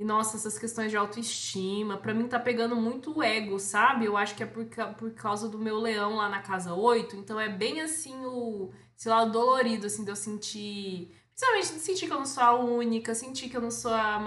E 0.01 0.03
nossa, 0.03 0.35
essas 0.35 0.57
questões 0.57 0.89
de 0.89 0.97
autoestima, 0.97 1.95
para 1.95 2.11
mim 2.11 2.27
tá 2.27 2.39
pegando 2.39 2.75
muito 2.75 3.15
o 3.15 3.21
ego, 3.21 3.59
sabe? 3.59 4.05
Eu 4.05 4.17
acho 4.17 4.33
que 4.33 4.41
é 4.41 4.47
por, 4.47 4.65
por 4.97 5.11
causa 5.11 5.47
do 5.47 5.59
meu 5.59 5.77
leão 5.77 6.15
lá 6.15 6.27
na 6.27 6.41
casa 6.41 6.73
8, 6.73 7.17
então 7.17 7.39
é 7.39 7.47
bem 7.47 7.81
assim 7.81 8.25
o, 8.25 8.71
sei 8.97 9.11
lá, 9.11 9.25
dolorido, 9.25 9.85
assim, 9.85 10.03
de 10.03 10.09
eu 10.09 10.15
sentir. 10.15 11.15
Principalmente 11.29 11.73
de 11.73 11.79
sentir 11.81 12.07
que 12.07 12.13
eu 12.13 12.17
não 12.17 12.25
sou 12.25 12.41
a 12.41 12.53
única, 12.55 13.13
sentir 13.13 13.47
que 13.47 13.55
eu 13.55 13.61
não 13.61 13.69
sou 13.69 13.93
a, 13.93 14.19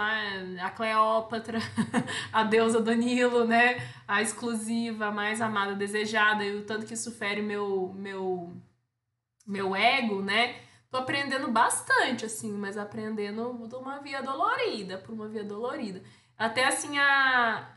a 0.63 0.71
Cleópatra, 0.71 1.59
a 2.33 2.45
deusa 2.45 2.81
Danilo, 2.81 3.45
né? 3.45 3.85
A 4.07 4.23
exclusiva, 4.23 5.07
a 5.07 5.11
mais 5.11 5.41
amada, 5.41 5.75
desejada, 5.75 6.45
e 6.45 6.55
o 6.55 6.65
tanto 6.65 6.87
que 6.87 6.95
isso 6.95 7.11
fere 7.11 7.43
meu, 7.43 7.93
meu, 7.97 8.53
meu 9.45 9.75
ego, 9.75 10.23
né? 10.23 10.55
Tô 10.95 10.99
aprendendo 10.99 11.51
bastante, 11.51 12.25
assim, 12.25 12.53
mas 12.53 12.79
aprendendo 12.79 13.67
de 13.67 13.75
uma 13.75 13.99
via 13.99 14.23
dolorida, 14.23 14.97
por 14.99 15.13
uma 15.13 15.27
via 15.27 15.43
dolorida. 15.43 16.01
Até, 16.39 16.67
assim, 16.67 16.97
a, 16.99 17.69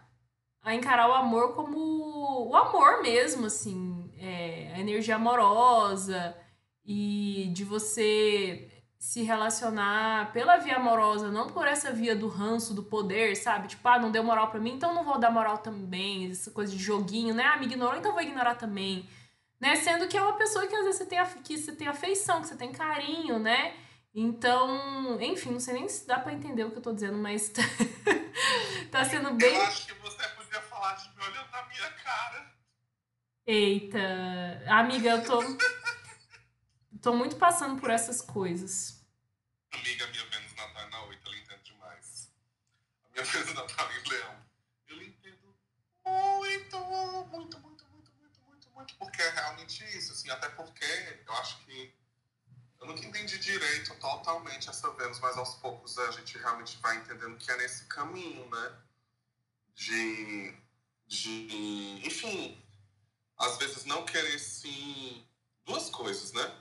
a 0.62 0.76
encarar 0.76 1.10
o 1.10 1.14
amor 1.14 1.56
como 1.56 2.48
o 2.48 2.56
amor 2.56 3.02
mesmo, 3.02 3.48
assim, 3.48 4.08
é, 4.20 4.72
a 4.76 4.80
energia 4.80 5.16
amorosa 5.16 6.38
e 6.86 7.50
de 7.56 7.64
você 7.64 8.70
se 9.00 9.24
relacionar 9.24 10.32
pela 10.32 10.58
via 10.58 10.76
amorosa, 10.76 11.32
não 11.32 11.48
por 11.48 11.68
essa 11.68 11.92
via 11.92 12.16
do 12.16 12.28
ranço, 12.28 12.76
do 12.76 12.84
poder, 12.84 13.36
sabe? 13.36 13.70
Tipo, 13.70 13.88
ah, 13.88 13.98
não 13.98 14.12
deu 14.12 14.24
moral 14.24 14.52
pra 14.52 14.60
mim, 14.60 14.74
então 14.76 14.94
não 14.94 15.04
vou 15.04 15.18
dar 15.18 15.32
moral 15.32 15.58
também. 15.58 16.30
Essa 16.30 16.52
coisa 16.52 16.72
de 16.72 16.78
joguinho, 16.78 17.34
né? 17.34 17.46
Ah, 17.46 17.58
me 17.58 17.66
ignorou, 17.66 17.98
então 17.98 18.14
vou 18.14 18.22
ignorar 18.22 18.56
também. 18.56 19.10
Né? 19.60 19.76
Sendo 19.76 20.08
que 20.08 20.18
é 20.18 20.22
uma 20.22 20.38
pessoa 20.38 20.68
que 20.68 20.76
às 20.76 20.84
vezes 20.84 21.00
você 21.00 21.06
tem, 21.06 21.20
que 21.44 21.58
você 21.58 21.72
tem 21.76 21.88
afeição, 21.88 22.42
que 22.42 22.48
você 22.48 22.56
tem 22.56 22.72
carinho, 22.72 23.40
né? 23.40 23.76
Então, 24.14 25.22
enfim, 25.22 25.52
não 25.52 25.60
sei 25.60 25.76
nem 25.76 25.88
se 25.88 26.08
dá 26.08 26.20
pra 26.20 26.34
entender 26.34 26.64
o 26.64 26.72
que 26.72 26.78
eu 26.78 26.82
tô 26.82 26.94
dizendo, 26.94 27.18
mas 27.18 27.50
tá, 27.54 27.62
tá 28.92 29.06
sendo 29.06 29.34
bem. 29.36 29.56
Eu 29.56 29.62
acho 29.64 29.86
que 29.88 29.94
você 29.94 30.28
podia 30.30 30.62
falar 30.62 30.96
de 30.96 31.16
me 31.16 31.24
olhando 31.24 31.52
na 31.52 31.66
minha 31.68 31.92
cara. 31.92 32.56
Eita, 33.46 34.00
amiga, 34.68 35.10
eu 35.12 35.24
tô. 35.24 35.40
tô 37.02 37.14
muito 37.14 37.36
passando 37.36 37.80
por 37.80 37.90
essas 37.90 38.22
coisas. 38.22 39.06
Amiga, 39.72 40.08
minha 40.08 40.26
Vênus 40.26 40.56
Natal 40.56 40.82
é 40.82 40.90
na 40.90 41.04
8, 41.04 41.28
ela 41.28 41.38
entende 41.38 41.64
demais. 41.64 42.34
A 43.06 43.10
minha 43.14 43.24
Vênus 43.24 43.54
Natal 43.54 43.90
é 43.92 44.00
em 44.00 44.10
Leão. 44.10 44.36
Eu 44.88 45.04
entendo 45.04 45.56
muito, 46.06 46.80
muito 46.80 47.28
muito 47.30 47.67
porque 48.96 49.22
é 49.22 49.30
realmente 49.30 49.84
isso, 49.98 50.14
assim, 50.14 50.30
até 50.30 50.50
porque 50.50 50.86
eu 51.26 51.34
acho 51.34 51.60
que 51.66 51.94
eu 52.80 52.88
nunca 52.88 53.06
entendi 53.06 53.38
direito 53.40 53.96
totalmente 53.96 54.70
essa 54.70 54.90
Vênus, 54.92 55.20
mas 55.20 55.38
aos 55.38 55.56
poucos 55.56 55.98
a 55.98 56.12
gente 56.12 56.38
realmente 56.38 56.78
vai 56.78 56.98
entendendo 56.98 57.38
que 57.38 57.50
é 57.52 57.58
nesse 57.58 57.86
caminho, 57.86 58.48
né? 58.50 58.78
De, 59.74 60.56
de 61.08 62.02
enfim, 62.06 62.64
às 63.38 63.58
vezes 63.58 63.86
não 63.86 64.06
querer 64.06 64.40
sim 64.40 65.28
duas 65.66 65.90
coisas, 65.90 66.32
né? 66.34 66.60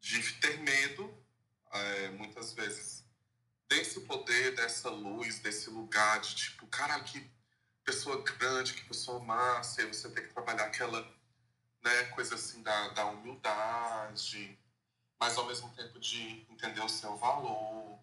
De 0.00 0.32
ter 0.34 0.58
medo, 0.58 1.12
é, 1.72 2.10
muitas 2.10 2.52
vezes, 2.52 3.04
desse 3.68 4.00
poder, 4.02 4.54
dessa 4.54 4.90
luz, 4.90 5.38
desse 5.40 5.70
lugar 5.70 6.20
de 6.20 6.34
tipo, 6.34 6.66
cara, 6.66 7.00
que 7.00 7.33
pessoa 7.84 8.22
grande, 8.22 8.74
que 8.74 8.84
pessoa 8.84 9.20
massa, 9.20 9.82
e 9.82 9.86
você 9.86 10.08
tem 10.10 10.24
que 10.24 10.32
trabalhar 10.32 10.64
aquela 10.64 11.00
né, 11.82 12.04
coisa 12.14 12.34
assim 12.34 12.62
da, 12.62 12.88
da 12.88 13.04
humildade, 13.06 14.58
mas 15.20 15.36
ao 15.36 15.46
mesmo 15.46 15.68
tempo 15.74 15.98
de 16.00 16.46
entender 16.50 16.80
o 16.80 16.88
seu 16.88 17.16
valor 17.16 17.98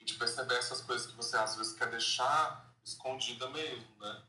e 0.00 0.04
de 0.04 0.14
perceber 0.14 0.56
essas 0.56 0.80
coisas 0.80 1.06
que 1.06 1.16
você 1.16 1.36
às 1.36 1.56
vezes 1.56 1.72
quer 1.74 1.88
deixar 1.88 2.74
escondida 2.84 3.48
mesmo, 3.50 3.96
né? 3.98 4.22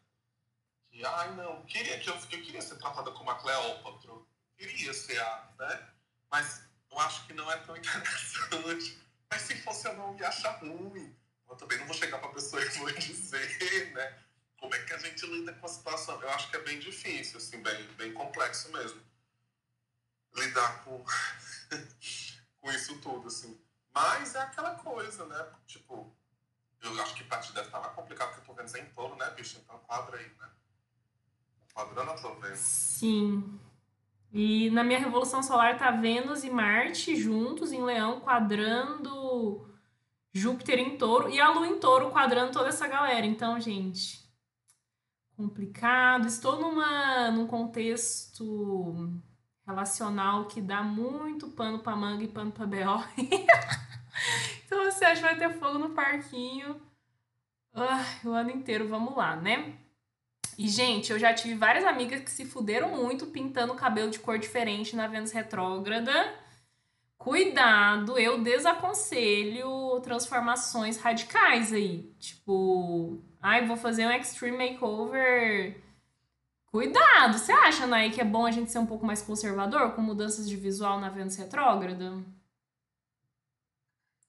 Que, 0.90 1.06
ai 1.06 1.34
não, 1.36 1.64
queria 1.66 2.00
que 2.00 2.10
eu, 2.10 2.16
eu 2.16 2.22
queria 2.44 2.62
ser 2.62 2.78
tratada 2.78 3.12
como 3.12 3.30
a 3.30 3.36
Cleópatra, 3.36 4.14
queria 4.58 4.94
ser 4.94 5.20
a, 5.20 5.50
né? 5.60 5.90
Mas 6.32 6.62
eu 6.92 7.00
acho 7.00 7.26
que 7.26 7.34
não 7.34 7.52
é 7.52 7.58
tão 7.58 7.76
interessante. 7.78 8.98
Mas 9.30 9.42
se 9.42 9.62
fosse 9.62 9.88
eu 9.88 9.96
não 9.96 10.18
ia 10.18 10.28
achar 10.28 10.58
ruim. 10.60 11.16
Eu 11.50 11.56
também 11.56 11.78
não 11.78 11.86
vou 11.86 11.96
chegar 11.96 12.20
pra 12.20 12.30
pessoa 12.30 12.62
e 12.62 12.70
vou 12.70 12.92
dizer, 12.92 13.94
né? 13.94 14.27
Como 14.60 14.74
é 14.74 14.80
que 14.80 14.94
a 14.94 14.98
gente 14.98 15.26
lida 15.26 15.54
com 15.54 15.66
a 15.66 15.70
situação? 15.70 16.22
Eu 16.22 16.30
acho 16.30 16.50
que 16.50 16.58
é 16.58 16.62
bem 16.62 16.80
difícil, 16.80 17.38
assim, 17.38 17.62
bem, 17.62 17.88
bem 17.96 18.14
complexo 18.14 18.72
mesmo. 18.72 19.02
Lidar 20.36 20.84
com, 20.84 21.04
com 22.62 22.72
isso 22.72 23.00
tudo, 23.00 23.28
assim. 23.28 23.60
Mas 23.94 24.36
é 24.36 24.42
aquela 24.42 24.76
coisa, 24.76 25.26
né? 25.26 25.48
Tipo, 25.66 26.16
eu 26.82 27.02
acho 27.02 27.16
que 27.16 27.24
parte 27.24 27.54
dessa 27.54 27.70
tava 27.70 27.90
complicado, 27.90 28.30
porque 28.30 28.42
eu 28.42 28.46
tô 28.46 28.54
vendo 28.54 28.68
Zé 28.68 28.80
em 28.80 28.86
touro, 28.90 29.16
né, 29.16 29.30
bicho? 29.32 29.58
Então 29.64 29.80
quadra 29.80 30.18
aí, 30.18 30.32
né? 30.40 30.50
Quadrando 31.74 32.12
a 32.12 32.16
tua 32.16 32.36
vendo. 32.36 32.56
Sim. 32.56 33.60
E 34.32 34.70
na 34.72 34.84
minha 34.84 35.00
revolução 35.00 35.42
solar 35.42 35.78
tá 35.78 35.90
Vênus 35.92 36.44
e 36.44 36.50
Marte 36.50 37.16
juntos 37.16 37.72
em 37.72 37.84
Leão, 37.84 38.20
quadrando 38.20 39.68
Júpiter 40.34 40.80
em 40.80 40.98
Touro 40.98 41.30
e 41.30 41.40
a 41.40 41.50
Lua 41.50 41.68
em 41.68 41.80
Touro 41.80 42.12
quadrando 42.12 42.52
toda 42.52 42.70
essa 42.70 42.88
galera. 42.88 43.26
Então, 43.26 43.60
gente, 43.60 44.27
complicado. 45.38 46.28
Estou 46.28 46.60
numa 46.60 47.30
num 47.32 47.46
contexto 47.46 49.14
relacional 49.66 50.46
que 50.46 50.60
dá 50.60 50.82
muito 50.82 51.50
pano 51.50 51.80
para 51.80 51.96
manga 51.96 52.24
e 52.24 52.28
pano 52.28 52.52
para 52.52 52.66
BO. 52.66 53.04
então 54.66 54.84
você 54.86 55.06
acha 55.06 55.22
que 55.22 55.28
vai 55.28 55.38
ter 55.38 55.60
fogo 55.60 55.78
no 55.78 55.90
parquinho 55.92 56.82
uh, 57.76 58.28
o 58.28 58.32
ano 58.32 58.50
inteiro, 58.50 58.88
vamos 58.88 59.16
lá, 59.16 59.36
né? 59.36 59.76
E, 60.58 60.68
gente, 60.68 61.12
eu 61.12 61.20
já 61.20 61.34
tive 61.36 61.54
várias 61.54 61.86
amigas 61.86 62.22
que 62.22 62.32
se 62.32 62.44
fuderam 62.44 62.90
muito 62.98 63.28
pintando 63.28 63.74
o 63.74 63.76
cabelo 63.76 64.10
de 64.10 64.18
cor 64.18 64.40
diferente 64.40 64.96
na 64.96 65.06
Vênus 65.06 65.32
retrógrada. 65.32 66.34
Cuidado, 67.18 68.18
eu 68.18 68.42
desaconselho 68.42 70.00
transformações 70.02 70.98
radicais 70.98 71.74
aí. 71.74 72.14
Tipo, 72.20 73.22
ai, 73.42 73.66
vou 73.66 73.76
fazer 73.76 74.06
um 74.06 74.12
extreme 74.12 74.72
makeover. 74.72 75.82
Cuidado, 76.72 77.38
você 77.38 77.52
acha, 77.52 77.88
Nai, 77.88 78.12
que 78.12 78.22
é 78.22 78.26
bom 78.26 78.46
a 78.46 78.52
gente 78.52 78.72
ser 78.72 78.80
um 78.80 78.86
pouco 78.86 79.06
mais 79.06 79.22
conservador 79.22 79.94
com 79.96 80.02
mudanças 80.02 80.48
de 80.48 80.56
visual 80.56 81.00
na 81.00 81.10
Vênus 81.10 81.36
retrógrada? 81.36 82.24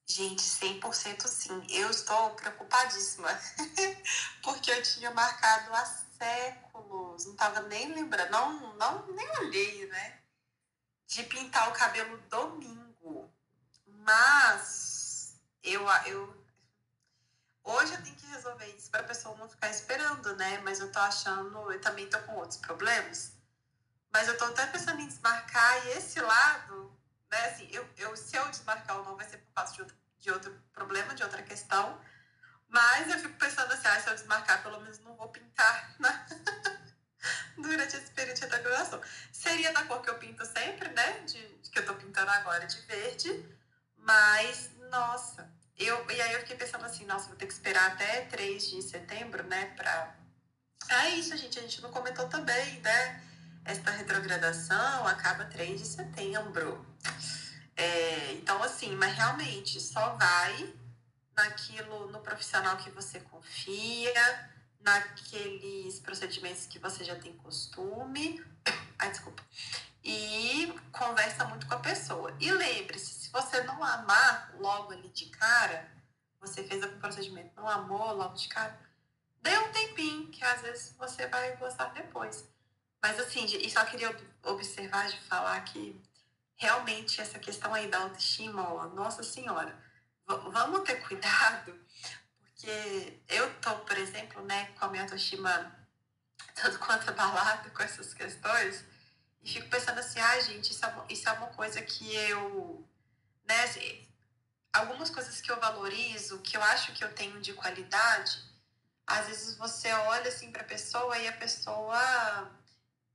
Gente, 0.06 0.40
100% 0.40 1.26
sim. 1.26 1.66
Eu 1.68 1.90
estou 1.90 2.30
preocupadíssima. 2.30 3.28
Porque 4.42 4.70
eu 4.70 4.82
tinha 4.82 5.10
marcado 5.10 5.74
há 5.74 5.84
séculos, 5.84 7.26
não 7.26 7.32
estava 7.32 7.60
nem 7.62 7.92
lembrando, 7.92 8.30
não, 8.30 8.76
não, 8.76 9.06
nem 9.08 9.28
olhei, 9.40 9.86
né? 9.86 10.18
De 11.08 11.24
pintar 11.24 11.68
o 11.68 11.72
cabelo 11.72 12.16
domingo. 12.28 13.28
Mas 13.86 15.34
eu, 15.62 15.84
eu 16.06 16.46
hoje 17.64 17.92
eu 17.94 18.02
tenho 18.02 18.16
que 18.16 18.26
resolver 18.26 18.66
isso 18.76 18.90
para 18.90 19.00
a 19.00 19.04
pessoa 19.04 19.36
não 19.36 19.48
ficar 19.48 19.70
esperando, 19.70 20.36
né? 20.36 20.58
Mas 20.58 20.80
eu 20.80 20.92
tô 20.92 20.98
achando, 21.00 21.72
eu 21.72 21.80
também 21.80 22.08
tô 22.08 22.18
com 22.20 22.36
outros 22.36 22.58
problemas. 22.58 23.32
Mas 24.12 24.28
eu 24.28 24.38
tô 24.38 24.44
até 24.46 24.66
pensando 24.66 25.00
em 25.00 25.06
desmarcar 25.06 25.86
e 25.86 25.90
esse 25.90 26.20
lado, 26.20 26.96
né? 27.30 27.46
Assim, 27.46 27.68
eu, 27.70 27.86
eu, 27.96 28.16
se 28.16 28.36
eu 28.36 28.48
desmarcar 28.48 28.98
ou 28.98 29.04
não 29.04 29.16
vai 29.16 29.28
ser 29.28 29.38
por 29.38 29.52
causa 29.54 29.74
de 29.74 29.82
outro, 29.82 29.96
de 30.18 30.30
outro 30.30 30.62
problema, 30.72 31.14
de 31.14 31.22
outra 31.22 31.42
questão. 31.42 32.00
Mas 32.68 33.10
eu 33.10 33.18
fico 33.18 33.34
pensando 33.38 33.72
assim, 33.72 33.88
ah, 33.88 34.00
se 34.00 34.08
eu 34.08 34.14
desmarcar, 34.14 34.62
pelo 34.62 34.80
menos 34.80 34.98
não 35.00 35.16
vou 35.16 35.28
pintar 35.28 35.94
na... 35.98 36.26
durante 37.56 37.96
esse 37.96 38.10
período 38.10 38.40
de 38.40 38.46
graduação. 38.46 39.00
Seria 39.32 39.72
da 39.72 39.84
cor 39.84 40.02
que 40.02 40.10
eu 40.10 40.18
pinto 40.18 40.44
sempre, 40.44 40.88
né? 40.90 41.20
De, 41.20 41.46
de, 41.58 41.70
que 41.70 41.78
eu 41.78 41.86
tô 41.86 41.94
pintando 41.94 42.30
agora, 42.30 42.66
de 42.66 42.80
verde. 42.82 43.44
Mas, 43.96 44.70
nossa, 44.90 45.50
eu, 45.76 46.10
e 46.10 46.20
aí 46.20 46.32
eu 46.32 46.40
fiquei 46.40 46.56
pensando 46.56 46.84
assim, 46.84 47.04
nossa, 47.04 47.28
vou 47.28 47.36
ter 47.36 47.46
que 47.46 47.52
esperar 47.52 47.92
até 47.92 48.22
3 48.22 48.70
de 48.70 48.82
setembro, 48.82 49.42
né? 49.44 49.72
Pra... 49.76 50.14
É 50.90 51.10
isso, 51.10 51.36
gente, 51.36 51.58
a 51.58 51.62
gente 51.62 51.80
não 51.82 51.90
comentou 51.90 52.28
também, 52.28 52.80
né? 52.80 53.22
Esta 53.64 53.90
retrogradação 53.90 55.06
acaba 55.06 55.44
3 55.44 55.80
de 55.80 55.86
setembro. 55.86 56.86
É, 57.76 58.32
então, 58.32 58.62
assim, 58.62 58.96
mas 58.96 59.14
realmente 59.14 59.80
só 59.80 60.16
vai 60.16 60.74
naquilo, 61.36 62.10
no 62.10 62.20
profissional 62.20 62.76
que 62.76 62.90
você 62.90 63.20
confia, 63.20 64.50
naqueles 64.80 66.00
procedimentos 66.00 66.66
que 66.66 66.78
você 66.78 67.04
já 67.04 67.16
tem 67.16 67.36
costume. 67.36 68.44
Ai, 68.98 69.10
desculpa. 69.10 69.42
E 70.02 70.72
conversa 70.92 71.44
muito 71.44 71.66
com 71.66 71.74
a 71.74 71.80
pessoa. 71.80 72.34
E 72.40 72.50
lembre-se, 72.50 73.12
se 73.12 73.30
você 73.30 73.62
não 73.62 73.82
amar 73.82 74.54
logo 74.58 74.92
ali 74.92 75.08
de 75.08 75.26
cara, 75.26 75.90
você 76.40 76.64
fez 76.64 76.82
algum 76.82 76.98
procedimento, 76.98 77.54
não 77.56 77.68
amou 77.68 78.12
logo 78.14 78.34
de 78.34 78.48
cara, 78.48 78.78
dê 79.42 79.56
um 79.58 79.72
tempinho, 79.72 80.28
que 80.28 80.44
às 80.44 80.62
vezes 80.62 80.94
você 80.96 81.26
vai 81.26 81.56
gostar 81.56 81.86
depois. 81.86 82.48
Mas 83.02 83.18
assim, 83.20 83.44
e 83.44 83.70
só 83.70 83.84
queria 83.84 84.14
observar 84.44 85.08
de 85.08 85.20
falar 85.22 85.60
que 85.62 86.00
realmente 86.56 87.20
essa 87.20 87.38
questão 87.38 87.72
aí 87.72 87.88
da 87.88 87.98
autoestima, 87.98 88.72
ó, 88.72 88.86
nossa 88.88 89.22
senhora, 89.22 89.78
vamos 90.26 90.82
ter 90.82 90.96
cuidado, 91.06 91.78
porque 92.58 93.20
eu 93.28 93.54
tô, 93.60 93.76
por 93.76 93.96
exemplo, 93.96 94.44
né, 94.44 94.66
com 94.78 94.86
a 94.86 94.88
minha 94.88 95.04
autoestima 95.04 95.74
tanto 96.54 96.78
quanto 96.80 97.08
abalada 97.08 97.70
com 97.70 97.82
essas 97.82 98.12
questões, 98.12 98.84
e 99.40 99.48
fico 99.48 99.68
pensando 99.68 100.00
assim, 100.00 100.18
ah, 100.18 100.40
gente, 100.40 100.72
isso 100.72 100.84
é, 100.84 101.04
isso 101.08 101.28
é 101.28 101.32
uma 101.32 101.46
coisa 101.48 101.80
que 101.80 102.12
eu, 102.16 102.84
né, 103.46 103.62
assim, 103.62 104.08
algumas 104.72 105.08
coisas 105.08 105.40
que 105.40 105.50
eu 105.50 105.60
valorizo, 105.60 106.40
que 106.40 106.56
eu 106.56 106.62
acho 106.64 106.92
que 106.92 107.04
eu 107.04 107.14
tenho 107.14 107.40
de 107.40 107.54
qualidade, 107.54 108.42
às 109.06 109.26
vezes 109.28 109.56
você 109.56 109.92
olha 109.92 110.28
assim 110.28 110.50
para 110.50 110.62
a 110.62 110.66
pessoa 110.66 111.16
e 111.16 111.28
a 111.28 111.32
pessoa 111.32 112.50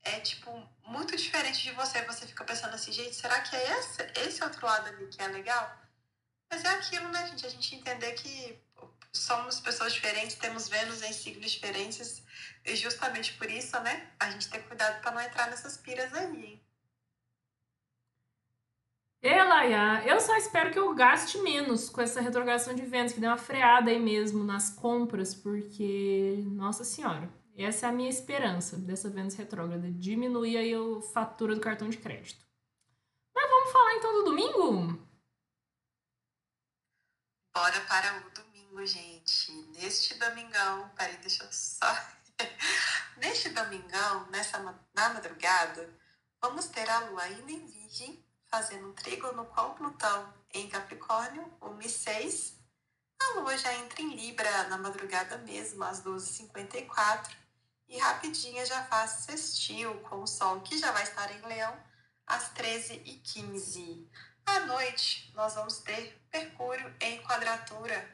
é 0.04 0.20
tipo 0.22 0.52
muito 0.86 1.16
diferente 1.16 1.64
de 1.64 1.72
você, 1.72 2.02
você 2.04 2.26
fica 2.26 2.44
pensando 2.46 2.74
assim, 2.74 2.92
gente, 2.92 3.16
será 3.16 3.42
que 3.42 3.56
é 3.56 3.80
esse, 3.80 4.02
esse 4.16 4.44
outro 4.44 4.66
lado 4.66 4.88
ali 4.88 5.08
que 5.08 5.22
é 5.22 5.28
legal? 5.28 5.78
Mas 6.50 6.64
é 6.64 6.70
aquilo, 6.70 7.10
né, 7.10 7.28
gente? 7.28 7.46
A 7.46 7.50
gente 7.50 7.76
entender 7.76 8.14
que 8.14 8.62
somos 9.14 9.60
pessoas 9.60 9.94
diferentes, 9.94 10.36
temos 10.36 10.68
Vênus 10.68 11.02
em 11.02 11.14
signos 11.14 11.52
diferentes, 11.52 12.24
e 12.66 12.76
justamente 12.76 13.34
por 13.34 13.50
isso, 13.50 13.80
né, 13.82 14.12
a 14.20 14.30
gente 14.32 14.50
tem 14.50 14.62
cuidado 14.64 15.02
para 15.02 15.12
não 15.12 15.22
entrar 15.22 15.50
nessas 15.50 15.78
piras 15.78 16.14
aí, 16.14 16.46
hein? 16.46 16.64
Elaia, 19.26 20.06
eu 20.06 20.20
só 20.20 20.36
espero 20.36 20.70
que 20.70 20.78
eu 20.78 20.94
gaste 20.94 21.38
menos 21.38 21.90
com 21.90 22.02
essa 22.02 22.20
retrogradação 22.20 22.76
de 22.76 22.86
Vênus, 22.86 23.14
que 23.14 23.22
dê 23.22 23.28
uma 23.28 23.38
freada 23.38 23.90
aí 23.90 23.98
mesmo 23.98 24.44
nas 24.44 24.70
compras, 24.70 25.34
porque, 25.34 26.44
nossa 26.48 26.84
senhora, 26.84 27.32
essa 27.56 27.86
é 27.86 27.90
a 27.90 27.94
minha 27.94 28.10
esperança 28.10 28.76
dessa 28.76 29.10
Vênus 29.10 29.36
retrógrada, 29.36 29.90
diminuir 29.90 30.58
aí 30.58 30.74
a 30.74 31.02
fatura 31.14 31.56
do 31.56 31.62
cartão 31.62 31.88
de 31.88 32.00
crédito. 32.00 32.44
Mas 33.34 33.50
vamos 33.50 33.72
falar 33.72 33.96
então 33.96 34.14
do 34.14 34.26
domingo? 34.26 35.08
Bora 37.56 37.80
para 37.88 38.18
o 38.18 38.30
domingo, 38.32 38.53
gente. 38.86 39.52
Neste 39.76 40.16
domingão, 40.16 40.90
peraí, 40.90 41.18
deixa 41.18 41.44
eu 41.44 41.52
só. 41.52 41.86
Neste 43.18 43.50
domingão, 43.50 44.28
nessa 44.32 44.58
na 44.94 45.10
madrugada, 45.10 45.90
vamos 46.42 46.66
ter 46.68 46.90
a 46.90 47.00
lua 47.00 47.22
ainda 47.22 47.52
em 47.52 47.66
Virgem, 47.66 48.26
fazendo 48.48 48.90
um 48.90 48.94
trígono 48.94 49.46
com 49.46 49.74
Plutão 49.76 50.34
em 50.54 50.68
Capricórnio, 50.68 51.52
1 51.62 51.82
e 51.82 51.90
6. 51.90 52.60
A 53.22 53.40
lua 53.40 53.58
já 53.58 53.74
entra 53.76 54.02
em 54.02 54.16
Libra 54.16 54.68
na 54.68 54.78
madrugada 54.78 55.38
mesmo, 55.38 55.84
às 55.84 56.02
12h54. 56.04 57.32
E 57.88 57.98
rapidinha 58.00 58.66
já 58.66 58.84
faz 58.86 59.12
sextil 59.12 59.94
com 60.02 60.24
o 60.24 60.28
Sol, 60.28 60.62
que 60.62 60.78
já 60.78 60.92
vai 60.92 61.04
estar 61.04 61.32
em 61.32 61.42
Leão, 61.42 61.78
às 62.26 62.52
13h15. 62.54 64.08
À 64.46 64.62
noite, 64.62 65.32
nós 65.36 65.54
vamos 65.54 65.78
ter 65.78 66.20
Mercúrio 66.34 66.94
em 67.00 67.22
quadratura. 67.24 68.13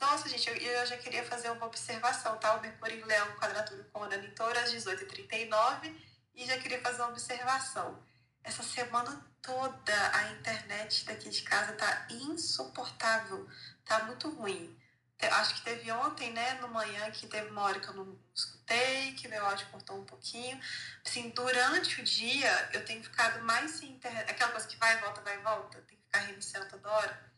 Nossa, 0.00 0.28
gente, 0.28 0.48
eu, 0.48 0.56
eu 0.56 0.86
já 0.86 0.96
queria 0.96 1.24
fazer 1.24 1.50
uma 1.50 1.66
observação, 1.66 2.36
tá? 2.38 2.54
O 2.54 2.60
Mercúrio 2.60 3.00
em 3.00 3.04
Leão, 3.04 3.32
quadratura 3.36 3.82
com 3.92 4.00
Urano 4.00 4.24
em 4.24 4.30
Touro, 4.30 4.58
às 4.58 4.72
18h39, 4.72 5.94
e 6.34 6.46
já 6.46 6.56
queria 6.58 6.80
fazer 6.80 7.02
uma 7.02 7.10
observação. 7.10 8.00
Essa 8.44 8.62
semana 8.62 9.26
toda 9.42 10.16
a 10.16 10.30
internet 10.32 11.04
daqui 11.04 11.28
de 11.28 11.42
casa 11.42 11.72
tá 11.72 12.06
insuportável, 12.10 13.48
tá 13.84 14.04
muito 14.04 14.30
ruim. 14.30 14.76
Acho 15.20 15.56
que 15.56 15.62
teve 15.62 15.90
ontem, 15.92 16.32
né, 16.32 16.54
no 16.54 16.68
manhã, 16.68 17.10
que 17.10 17.26
teve 17.26 17.50
uma 17.50 17.62
hora 17.62 17.78
que 17.78 17.88
eu 17.88 17.94
não 17.94 18.18
escutei, 18.34 19.12
que 19.14 19.28
meu 19.28 19.44
áudio 19.44 19.66
cortou 19.70 19.98
um 19.98 20.04
pouquinho. 20.04 20.58
Assim, 21.04 21.28
durante 21.30 22.00
o 22.00 22.04
dia, 22.04 22.70
eu 22.72 22.84
tenho 22.86 23.02
ficado 23.02 23.44
mais 23.44 23.72
sem 23.72 23.90
internet. 23.90 24.30
Aquela 24.30 24.52
coisa 24.52 24.66
que 24.66 24.76
vai 24.76 24.96
e 24.96 25.00
volta, 25.00 25.20
vai 25.20 25.36
e 25.36 25.42
volta, 25.42 25.82
tem 25.82 25.98
que 25.98 26.04
ficar 26.04 26.20
reiniciando 26.20 26.68
toda 26.70 26.88
hora. 26.88 27.29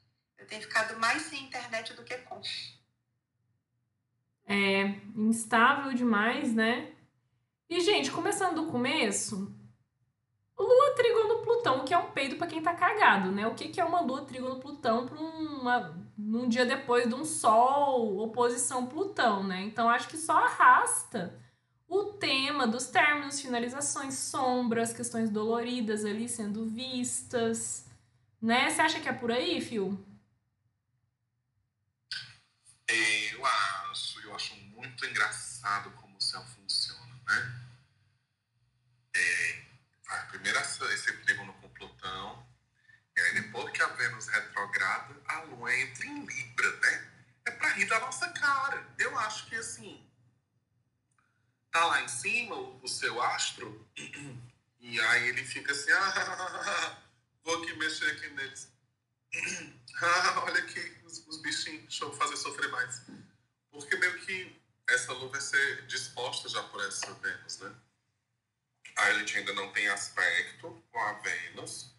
Eu 0.42 0.46
tenho 0.48 0.62
ficado 0.62 0.98
mais 0.98 1.22
sem 1.22 1.44
internet 1.44 1.94
do 1.94 2.02
que 2.02 2.18
com. 2.18 2.40
É 4.44 4.96
instável 5.14 5.94
demais, 5.94 6.52
né? 6.52 6.90
E, 7.70 7.80
gente, 7.80 8.10
começando 8.10 8.56
do 8.56 8.66
começo, 8.66 9.54
Lua 10.58 10.94
Trígono 10.96 11.42
Plutão, 11.44 11.84
que 11.84 11.94
é 11.94 11.98
um 11.98 12.10
peido 12.10 12.36
para 12.36 12.48
quem 12.48 12.60
tá 12.60 12.74
cagado, 12.74 13.30
né? 13.30 13.46
O 13.46 13.54
que, 13.54 13.68
que 13.68 13.80
é 13.80 13.84
uma 13.84 14.00
Lua 14.00 14.24
Trígono 14.24 14.58
Plutão 14.58 15.06
para 15.06 15.16
uma, 15.16 15.96
num 16.18 16.48
dia 16.48 16.66
depois 16.66 17.08
de 17.08 17.14
um 17.14 17.24
Sol 17.24 18.18
oposição 18.18 18.86
Plutão, 18.86 19.44
né? 19.44 19.62
Então 19.62 19.88
acho 19.88 20.08
que 20.08 20.16
só 20.18 20.32
arrasta 20.32 21.40
o 21.88 22.14
tema 22.14 22.66
dos 22.66 22.88
términos, 22.88 23.40
finalizações, 23.40 24.14
sombras, 24.14 24.92
questões 24.92 25.30
doloridas 25.30 26.04
ali 26.04 26.28
sendo 26.28 26.66
vistas, 26.66 27.86
Né? 28.40 28.68
Você 28.70 28.80
acha 28.80 28.98
que 28.98 29.08
é 29.08 29.12
por 29.12 29.30
aí, 29.30 29.60
Fio? 29.60 30.11
Eu 32.88 33.46
acho, 33.46 34.20
eu 34.20 34.34
acho 34.34 34.54
muito 34.56 35.06
engraçado 35.06 35.90
como 35.92 36.16
o 36.16 36.20
céu 36.20 36.44
funciona, 36.44 37.20
né? 37.26 37.62
É, 39.14 39.62
a 40.08 40.16
primeira 40.26 40.60
esse 40.60 41.12
trigo 41.18 41.52
com 41.54 41.68
Plutão, 41.70 42.46
e 43.16 43.20
aí 43.20 43.34
depois 43.34 43.72
que 43.72 43.82
a 43.82 43.88
Vênus 43.88 44.26
retrograda, 44.28 45.14
a 45.26 45.40
Lua 45.42 45.74
entra 45.74 46.06
em 46.06 46.24
Libra, 46.24 46.76
né? 46.80 47.12
É 47.44 47.50
pra 47.50 47.68
rir 47.70 47.86
da 47.86 48.00
nossa 48.00 48.28
cara. 48.30 48.86
Eu 48.98 49.18
acho 49.18 49.46
que 49.46 49.56
assim, 49.56 50.04
tá 51.70 51.84
lá 51.86 52.02
em 52.02 52.08
cima 52.08 52.54
o, 52.54 52.80
o 52.82 52.88
seu 52.88 53.20
astro, 53.22 53.88
e 54.80 55.00
aí 55.00 55.28
ele 55.28 55.44
fica 55.44 55.72
assim, 55.72 55.90
ah, 55.92 56.98
vou 57.44 57.62
aqui 57.62 57.74
mexer 57.74 58.10
aqui 58.10 58.28
neles. 58.30 58.72
ah, 60.02 60.40
olha 60.44 60.62
aqui 60.62 61.01
os, 61.12 61.26
os 61.28 61.36
bichinhos, 61.38 61.98
fazer 62.16 62.36
sofrer 62.36 62.70
mais. 62.70 63.02
Porque 63.70 63.96
meio 63.96 64.18
que 64.20 64.60
essa 64.88 65.12
lua 65.12 65.28
vai 65.28 65.40
ser 65.40 65.86
disposta 65.86 66.48
já 66.48 66.62
por 66.64 66.82
essa 66.82 67.12
Vênus, 67.14 67.58
né? 67.58 67.74
A 68.96 69.12
gente 69.14 69.38
ainda 69.38 69.52
não 69.54 69.72
tem 69.72 69.88
aspecto 69.88 70.82
com 70.90 70.98
a 70.98 71.12
Vênus 71.14 71.94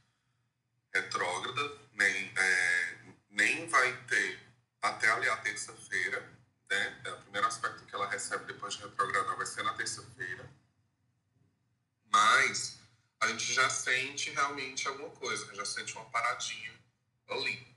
retrógrada, 0.94 1.80
nem, 1.94 2.34
é, 2.38 2.98
nem 3.30 3.68
vai 3.68 4.06
ter 4.06 4.40
até 4.82 5.10
ali 5.10 5.28
a 5.30 5.38
terça-feira, 5.38 6.22
né? 6.70 7.02
É 7.06 7.12
o 7.14 7.22
primeiro 7.22 7.48
aspecto 7.48 7.86
que 7.86 7.96
ela 7.96 8.08
recebe 8.08 8.46
depois 8.46 8.76
de 8.76 8.84
retrogradar 8.84 9.36
vai 9.36 9.46
ser 9.46 9.64
na 9.64 9.74
terça-feira. 9.74 10.48
Mas 12.06 12.80
a 13.20 13.28
gente 13.28 13.54
já 13.54 13.70
sente 13.70 14.30
realmente 14.32 14.88
alguma 14.88 15.10
coisa, 15.12 15.54
já 15.56 15.66
sente 15.66 15.94
uma 15.96 16.06
paradinha 16.06 16.74
ali, 17.28 17.68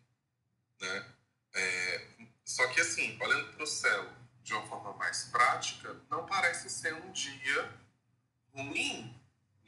né? 0.81 1.16
É, 1.57 2.09
só 2.45 2.67
que 2.69 2.81
assim, 2.81 3.19
olhando 3.21 3.53
para 3.55 3.65
o 3.65 3.67
céu 3.67 4.13
de 4.43 4.53
uma 4.53 4.67
forma 4.67 4.93
mais 4.93 5.25
prática, 5.25 5.97
não 6.09 6.25
parece 6.27 6.71
ser 6.71 6.95
um 6.95 7.11
dia 7.11 7.75
ruim, 8.55 9.19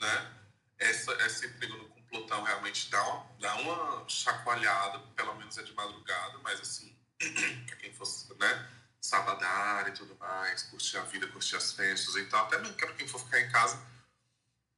né? 0.00 0.34
Essa, 0.78 1.12
esse 1.26 1.48
trígono 1.54 1.88
com 1.88 2.02
Plutão 2.02 2.42
realmente 2.44 2.88
dá 2.90 3.02
uma, 3.02 3.26
dá 3.40 3.54
uma 3.56 4.08
chacoalhada, 4.08 5.00
pelo 5.16 5.34
menos 5.34 5.58
é 5.58 5.62
de 5.62 5.72
madrugada, 5.74 6.38
mas 6.38 6.60
assim, 6.60 6.96
para 7.66 7.76
quem 7.76 7.92
fosse, 7.92 8.32
né? 8.34 8.70
Sabadar 9.00 9.88
e 9.88 9.92
tudo 9.92 10.16
mais, 10.16 10.62
curtir 10.64 10.98
a 10.98 11.02
vida, 11.02 11.26
curtir 11.28 11.56
as 11.56 11.72
festas 11.72 12.14
e 12.16 12.26
tal, 12.26 12.46
até 12.46 12.58
mesmo 12.58 12.74
que 12.74 12.84
para 12.84 12.94
quem 12.94 13.08
for 13.08 13.20
ficar 13.20 13.40
em 13.40 13.50
casa, 13.50 13.80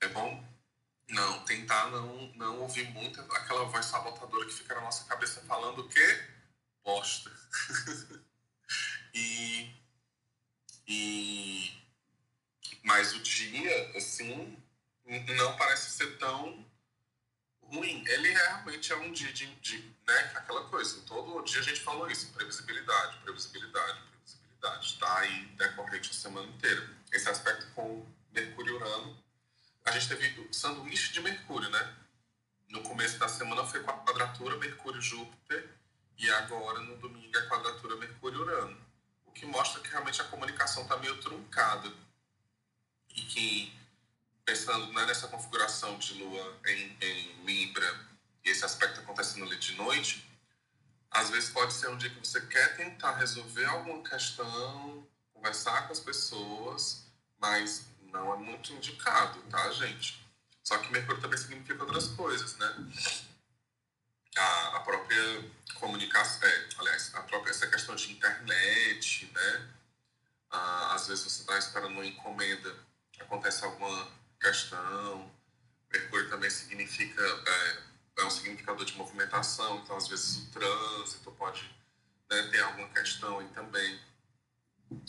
é 0.00 0.08
bom 0.08 0.42
não, 1.08 1.44
tentar 1.44 1.90
não, 1.90 2.32
não 2.36 2.60
ouvir 2.60 2.88
muito 2.90 3.20
aquela 3.20 3.64
voz 3.64 3.84
sabotadora 3.86 4.46
que 4.46 4.52
fica 4.52 4.74
na 4.74 4.82
nossa 4.82 5.04
cabeça 5.04 5.40
falando 5.42 5.80
o 5.80 5.88
quê? 5.88 6.39
Bosta. 6.84 7.30
e, 9.14 9.74
e. 10.86 11.72
Mas 12.82 13.14
o 13.14 13.20
dia, 13.20 13.96
assim, 13.96 14.56
não 15.04 15.56
parece 15.56 15.90
ser 15.90 16.18
tão 16.18 16.64
ruim. 17.62 18.04
Ele 18.06 18.30
realmente 18.30 18.92
é 18.92 18.96
um 18.96 19.12
dia 19.12 19.32
de, 19.32 19.46
de 19.56 19.78
né, 20.06 20.32
aquela 20.34 20.64
coisa. 20.68 21.00
Todo 21.02 21.44
dia 21.44 21.60
a 21.60 21.64
gente 21.64 21.80
falou 21.80 22.10
isso: 22.10 22.32
previsibilidade, 22.32 23.18
previsibilidade, 23.18 24.00
previsibilidade. 24.08 24.98
Tá 24.98 25.18
aí 25.18 25.46
decorrente 25.56 26.10
a 26.10 26.14
semana 26.14 26.48
inteira. 26.48 26.88
Esse 27.12 27.28
aspecto 27.28 27.66
com 27.74 28.06
Mercúrio 28.32 28.74
e 28.74 28.76
Urano 28.76 29.30
a 29.84 29.90
gente 29.92 30.08
teve 30.08 30.40
o 30.40 30.52
sanduíche 30.52 31.12
de 31.12 31.20
Mercúrio, 31.20 31.68
né? 31.70 31.96
No 32.68 32.82
começo 32.82 33.18
da 33.18 33.28
semana 33.28 33.64
foi 33.64 33.82
com 33.82 33.90
a 33.90 33.98
quadratura 33.98 34.56
Mercúrio-Júpiter 34.58 35.68
e 36.20 36.30
agora 36.32 36.80
no 36.80 36.96
domingo 36.98 37.34
é 37.34 37.40
a 37.40 37.48
quadratura 37.48 37.96
Mercúrio-Urano. 37.96 38.76
O 39.24 39.32
que 39.32 39.46
mostra 39.46 39.80
que 39.80 39.88
realmente 39.88 40.20
a 40.20 40.24
comunicação 40.26 40.82
está 40.82 40.96
meio 40.98 41.18
truncada 41.18 41.90
e 43.16 43.22
que, 43.22 43.72
pensando 44.44 44.92
né, 44.92 45.06
nessa 45.06 45.28
configuração 45.28 45.98
de 45.98 46.14
Lua 46.14 46.60
em, 46.66 46.96
em 47.00 47.44
Libra 47.46 48.06
e 48.44 48.50
esse 48.50 48.64
aspecto 48.66 49.00
acontecendo 49.00 49.46
ali 49.46 49.56
de 49.56 49.74
noite, 49.76 50.28
às 51.10 51.30
vezes 51.30 51.48
pode 51.48 51.72
ser 51.72 51.88
um 51.88 51.96
dia 51.96 52.10
que 52.10 52.18
você 52.18 52.40
quer 52.42 52.76
tentar 52.76 53.16
resolver 53.16 53.64
alguma 53.64 54.02
questão, 54.02 55.06
conversar 55.32 55.86
com 55.86 55.92
as 55.92 56.00
pessoas, 56.00 57.06
mas 57.40 57.86
não 58.12 58.34
é 58.34 58.36
muito 58.36 58.74
indicado, 58.74 59.40
tá, 59.44 59.70
gente? 59.72 60.22
Só 60.62 60.76
que 60.76 60.92
Mercúrio 60.92 61.20
também 61.22 61.38
significa 61.38 61.82
outras 61.82 62.08
coisas, 62.08 62.58
né? 62.58 62.76
A, 64.36 64.76
a 64.76 64.80
própria 64.80 65.50
comunicação, 65.74 66.48
é, 66.48 66.68
aliás, 66.78 67.14
a 67.14 67.22
própria 67.22 67.50
essa 67.50 67.66
questão 67.66 67.94
de 67.96 68.12
internet, 68.12 69.30
né? 69.34 69.68
Ah, 70.50 70.94
às 70.94 71.08
vezes 71.08 71.24
você 71.24 71.42
está 71.42 71.58
esperando 71.58 71.92
uma 71.92 72.06
encomenda, 72.06 72.74
acontece 73.30 73.64
alguma 73.64 74.08
questão. 74.40 75.30
Mercúrio 75.92 76.28
também 76.28 76.50
significa 76.50 77.22
é, 77.22 78.22
é 78.22 78.24
um 78.24 78.30
significador 78.30 78.84
de 78.84 78.96
movimentação, 78.96 79.78
então 79.78 79.96
às 79.96 80.08
vezes 80.08 80.36
o 80.38 80.50
trânsito 80.50 81.30
pode 81.32 81.62
né, 82.30 82.48
ter 82.50 82.60
alguma 82.60 82.88
questão 82.88 83.38
aí 83.38 83.48
também. 83.48 84.00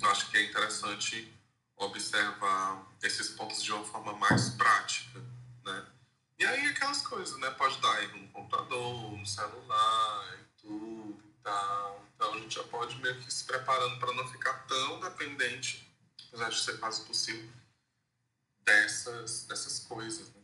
Eu 0.01 0.11
acho 0.11 0.30
que 0.30 0.38
é 0.38 0.43
interessante 0.43 1.34
observar 1.78 2.86
esses 3.01 3.30
pontos 3.30 3.63
de 3.63 3.72
uma 3.72 3.84
forma 3.84 4.13
mais 4.13 4.49
prática, 4.49 5.19
né? 5.65 5.86
E 6.42 6.46
aí 6.46 6.66
aquelas 6.70 7.06
coisas, 7.06 7.38
né? 7.38 7.52
Pode 7.52 7.80
dar 7.80 8.02
erro 8.02 8.18
no 8.18 8.28
computador, 8.30 9.16
no 9.16 9.24
celular 9.28 10.39
tudo 10.60 11.16
e 11.24 11.44
tal. 11.44 12.04
Então 12.16 12.34
a 12.34 12.39
gente 12.39 12.56
já 12.56 12.64
pode 12.64 13.00
meio 13.00 13.16
que 13.20 13.32
se 13.32 13.44
preparando 13.44 14.00
para 14.00 14.12
não 14.16 14.28
ficar 14.28 14.66
tão 14.66 15.00
dependente, 15.02 15.88
apesar 16.28 16.50
de 16.50 16.60
ser 16.60 16.80
quase 16.80 17.06
possível, 17.06 17.48
dessas, 18.66 19.44
dessas 19.44 19.82
coisas, 19.82 20.30
né? 20.30 20.42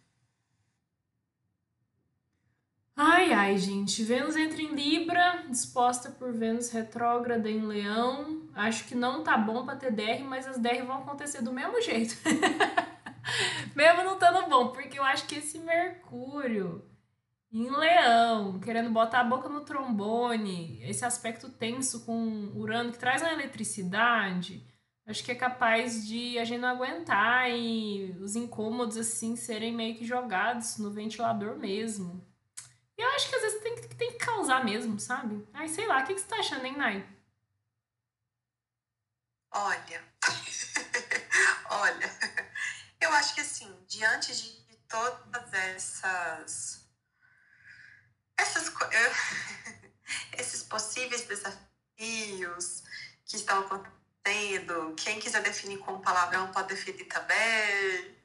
Ai, 2.95 3.33
ai, 3.33 3.57
gente. 3.57 4.03
Vênus 4.03 4.35
entra 4.35 4.61
em 4.61 4.75
Libra, 4.75 5.45
disposta 5.49 6.11
por 6.11 6.31
Vênus 6.31 6.69
retrógrada 6.69 7.49
em 7.49 7.65
Leão. 7.65 8.47
Acho 8.53 8.85
que 8.85 8.93
não 8.93 9.23
tá 9.23 9.35
bom 9.35 9.65
pra 9.65 9.75
ter 9.75 9.91
DR, 9.91 10.23
mas 10.23 10.45
as 10.45 10.59
DR 10.59 10.85
vão 10.85 10.99
acontecer 10.99 11.41
do 11.41 11.51
mesmo 11.51 11.81
jeito. 11.81 12.15
mesmo 13.75 14.03
não 14.03 14.13
estando 14.13 14.47
bom, 14.49 14.69
porque 14.69 14.99
eu 14.99 15.03
acho 15.03 15.25
que 15.27 15.35
esse 15.35 15.59
Mercúrio 15.59 16.83
em 17.51 17.69
Leão, 17.69 18.59
querendo 18.59 18.89
botar 18.89 19.21
a 19.21 19.23
boca 19.23 19.47
no 19.47 19.61
trombone, 19.61 20.81
esse 20.83 21.05
aspecto 21.05 21.49
tenso 21.49 22.05
com 22.05 22.51
Urano 22.55 22.91
que 22.91 22.99
traz 22.99 23.23
a 23.23 23.31
eletricidade, 23.31 24.65
acho 25.05 25.23
que 25.23 25.31
é 25.31 25.35
capaz 25.35 26.05
de 26.05 26.37
a 26.37 26.43
gente 26.43 26.59
não 26.59 26.69
aguentar 26.69 27.49
e 27.49 28.15
os 28.19 28.35
incômodos 28.35 28.97
assim 28.97 29.35
serem 29.35 29.73
meio 29.73 29.95
que 29.95 30.05
jogados 30.05 30.77
no 30.77 30.91
ventilador 30.91 31.57
mesmo. 31.57 32.25
E 32.97 33.01
eu 33.01 33.09
acho 33.11 33.29
que 33.29 33.35
às 33.35 33.41
vezes 33.41 33.61
tem, 33.61 33.75
tem 33.75 34.11
que 34.13 34.25
causar 34.25 34.65
mesmo, 34.65 34.99
sabe? 34.99 35.47
Ai, 35.53 35.67
sei 35.67 35.87
lá, 35.87 36.01
o 36.01 36.05
que, 36.05 36.15
que 36.15 36.19
você 36.19 36.27
tá 36.27 36.37
achando, 36.37 36.65
hein, 36.65 36.75
Nai? 36.75 37.07
Olha, 39.53 40.03
olha, 41.69 42.09
eu 42.99 43.11
acho 43.13 43.35
que 43.35 43.41
assim, 43.41 43.73
diante 43.87 44.35
de 44.35 44.77
todas 44.87 45.53
essas, 45.53 46.85
essas 48.37 48.73
esses 50.37 50.63
possíveis 50.63 51.23
desafios 51.23 52.83
que 53.25 53.35
estão 53.35 53.59
acontecendo, 53.59 54.95
quem 54.95 55.19
quiser 55.19 55.41
definir 55.41 55.79
como 55.79 56.01
palavrão 56.01 56.51
pode 56.51 56.69
definir 56.69 57.05
também. 57.05 58.17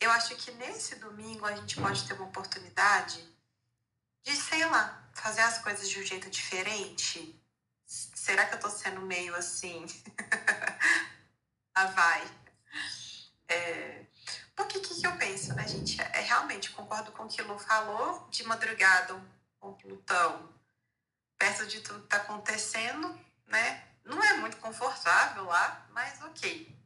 Eu 0.00 0.10
acho 0.10 0.36
que 0.36 0.50
nesse 0.52 0.96
domingo 0.96 1.46
a 1.46 1.54
gente 1.56 1.80
pode 1.80 2.06
ter 2.06 2.14
uma 2.14 2.26
oportunidade 2.26 3.26
de, 4.24 4.36
sei 4.36 4.64
lá, 4.66 5.08
fazer 5.14 5.42
as 5.42 5.58
coisas 5.58 5.88
de 5.88 6.00
um 6.00 6.02
jeito 6.02 6.28
diferente. 6.30 7.40
Será 7.86 8.46
que 8.46 8.54
eu 8.54 8.60
tô 8.60 8.70
sendo 8.70 9.00
meio 9.02 9.34
assim? 9.34 9.86
ah, 11.74 11.86
vai. 11.86 12.30
É... 13.48 13.93
Que, 14.80 15.00
que 15.00 15.06
eu 15.06 15.16
penso, 15.16 15.54
né, 15.54 15.66
gente? 15.68 16.00
É, 16.00 16.20
realmente, 16.20 16.70
concordo 16.70 17.12
com 17.12 17.24
o 17.24 17.28
que 17.28 17.40
o 17.40 17.46
Lu 17.46 17.58
falou, 17.58 18.26
de 18.30 18.42
madrugada 18.44 19.20
com 19.60 19.72
Plutão, 19.74 20.52
perto 21.38 21.66
de 21.66 21.80
tudo 21.80 22.02
que 22.02 22.08
tá 22.08 22.16
acontecendo, 22.16 23.18
né? 23.46 23.86
Não 24.04 24.22
é 24.22 24.34
muito 24.34 24.56
confortável 24.56 25.44
lá, 25.44 25.86
mas 25.90 26.20
ok. 26.22 26.76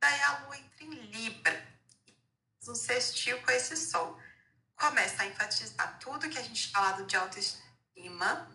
Daí 0.00 0.22
a 0.22 0.38
Lua 0.40 0.56
entra 0.56 0.84
em 0.84 0.94
Libra, 1.10 1.68
um 2.66 2.74
sextil 2.74 3.40
com 3.42 3.50
esse 3.50 3.76
Sol 3.76 4.18
começa 4.80 5.22
a 5.22 5.26
enfatizar 5.26 5.98
tudo 5.98 6.28
que 6.28 6.38
a 6.38 6.42
gente 6.42 6.70
falado 6.70 7.04
de 7.04 7.14
autoestima. 7.16 8.50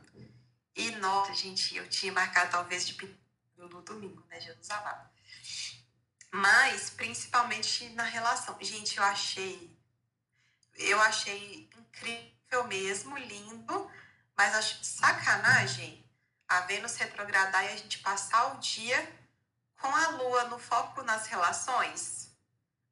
E 0.75 0.91
nota, 0.95 1.33
gente, 1.33 1.75
eu 1.75 1.87
tinha 1.87 2.11
marcado 2.11 2.51
talvez 2.51 2.87
de 2.87 3.17
no 3.57 3.81
domingo, 3.83 4.23
né? 4.27 4.41
Já 4.41 4.53
usava. 4.59 5.14
Mas 6.35 6.89
principalmente 6.89 7.87
na 7.91 8.03
relação. 8.03 8.57
Gente, 8.59 8.97
eu 8.97 9.03
achei. 9.03 9.73
Eu 10.73 10.99
achei 10.99 11.69
incrível 11.77 12.65
mesmo, 12.67 13.17
lindo, 13.17 13.89
mas 14.35 14.53
acho 14.53 14.83
sacanagem 14.83 16.05
a 16.45 16.59
Vênus 16.61 16.97
retrogradar 16.97 17.63
e 17.63 17.69
a 17.69 17.77
gente 17.77 17.99
passar 17.99 18.53
o 18.53 18.59
dia 18.59 18.99
com 19.79 19.87
a 19.87 20.09
Lua 20.09 20.43
no 20.45 20.59
foco 20.59 21.01
nas 21.03 21.25
relações. 21.27 22.29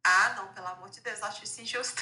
Ah, 0.01 0.35
não, 0.37 0.53
pelo 0.53 0.67
amor 0.67 0.89
de 0.89 1.01
Deus, 1.01 1.21
acho 1.21 1.43
isso 1.43 1.59
injusto. 1.59 2.01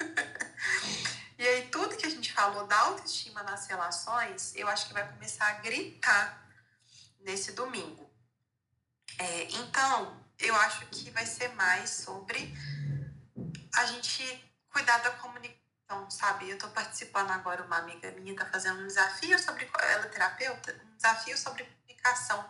e 1.38 1.46
aí, 1.46 1.68
tudo 1.68 1.96
que 1.96 2.06
a 2.06 2.10
gente 2.10 2.32
falou 2.32 2.66
da 2.66 2.76
autoestima 2.76 3.44
nas 3.44 3.68
relações, 3.68 4.52
eu 4.56 4.66
acho 4.66 4.88
que 4.88 4.94
vai 4.94 5.08
começar 5.12 5.46
a 5.46 5.60
gritar 5.60 6.44
nesse 7.20 7.52
domingo. 7.52 8.10
É, 9.16 9.44
então, 9.44 10.21
eu 10.42 10.54
acho 10.56 10.86
que 10.86 11.10
vai 11.10 11.24
ser 11.24 11.48
mais 11.54 11.90
sobre 11.90 12.54
a 13.76 13.86
gente 13.86 14.52
cuidar 14.68 14.98
da 14.98 15.10
comunicação, 15.12 16.10
sabe? 16.10 16.48
Eu 16.48 16.56
estou 16.56 16.70
participando 16.70 17.30
agora, 17.30 17.64
uma 17.64 17.78
amiga 17.78 18.10
minha 18.12 18.32
está 18.32 18.46
fazendo 18.46 18.82
um 18.82 18.86
desafio 18.86 19.38
sobre, 19.38 19.70
ela 19.78 20.04
é 20.04 20.08
terapeuta, 20.08 20.72
um 20.84 20.96
desafio 20.96 21.38
sobre 21.38 21.64
comunicação, 21.64 22.44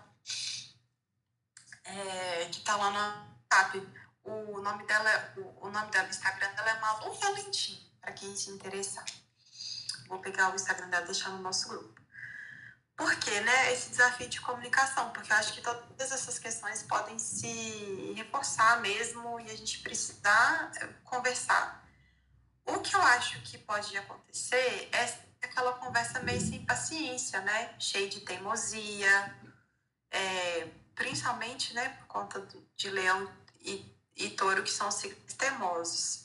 é, 1.84 2.46
que 2.46 2.58
está 2.58 2.76
lá 2.76 2.90
no 2.90 2.98
WhatsApp. 2.98 4.02
O 4.24 4.60
nome 4.60 4.86
dela, 4.86 5.34
o 5.60 5.68
nome 5.68 5.90
dela 5.90 6.04
no 6.04 6.10
Instagram 6.10 6.52
dela 6.54 6.70
é 6.70 6.80
Malu 6.80 7.12
Valentim, 7.14 7.92
para 8.00 8.12
quem 8.12 8.34
se 8.36 8.50
interessar. 8.50 9.04
Vou 10.06 10.20
pegar 10.20 10.52
o 10.52 10.54
Instagram 10.54 10.88
dela 10.88 11.04
e 11.04 11.06
deixar 11.06 11.30
no 11.30 11.38
nosso 11.38 11.68
grupo. 11.68 12.01
Por 13.02 13.16
quê, 13.16 13.40
né? 13.40 13.72
Esse 13.72 13.90
desafio 13.90 14.28
de 14.28 14.40
comunicação, 14.40 15.10
porque 15.10 15.32
eu 15.32 15.36
acho 15.36 15.54
que 15.54 15.60
todas 15.60 16.12
essas 16.12 16.38
questões 16.38 16.84
podem 16.84 17.18
se 17.18 18.12
reforçar 18.14 18.80
mesmo 18.80 19.40
e 19.40 19.50
a 19.50 19.56
gente 19.56 19.80
precisar 19.80 20.70
eh, 20.76 20.86
conversar. 21.02 21.84
O 22.64 22.78
que 22.78 22.94
eu 22.94 23.02
acho 23.02 23.42
que 23.42 23.58
pode 23.58 23.98
acontecer 23.98 24.88
é 24.92 25.18
aquela 25.42 25.72
conversa 25.72 26.20
meio 26.20 26.40
sem 26.40 26.64
paciência, 26.64 27.40
né? 27.40 27.74
Cheia 27.76 28.08
de 28.08 28.20
teimosia, 28.20 29.36
é, 30.08 30.68
principalmente, 30.94 31.74
né, 31.74 31.88
por 31.88 32.06
conta 32.06 32.46
de 32.76 32.88
leão 32.88 33.28
e, 33.60 33.84
e 34.14 34.30
touro, 34.30 34.62
que 34.62 34.70
são 34.70 34.92
signos 34.92 35.34
teimosos. 35.34 36.21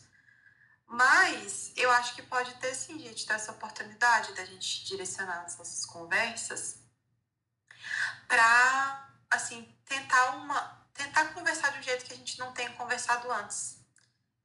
Mas 0.88 1.74
eu 1.76 1.92
acho 1.92 2.16
que 2.16 2.22
pode 2.22 2.54
ter 2.56 2.74
sim, 2.74 2.98
gente, 2.98 3.30
essa 3.30 3.52
oportunidade 3.52 4.34
da 4.34 4.46
gente 4.46 4.86
direcionar 4.86 5.44
as 5.44 5.58
nossas 5.58 5.86
conversas 5.86 6.80
para, 8.28 9.10
assim, 9.30 9.64
tentar 9.86 10.32
uma. 10.38 10.88
tentar 10.94 11.26
conversar 11.34 11.72
de 11.74 11.80
um 11.80 11.84
jeito 11.84 12.06
que 12.06 12.14
a 12.14 12.18
gente 12.18 12.40
não 12.40 12.54
tenha 12.54 12.72
conversado 12.72 13.30
antes. 13.32 13.78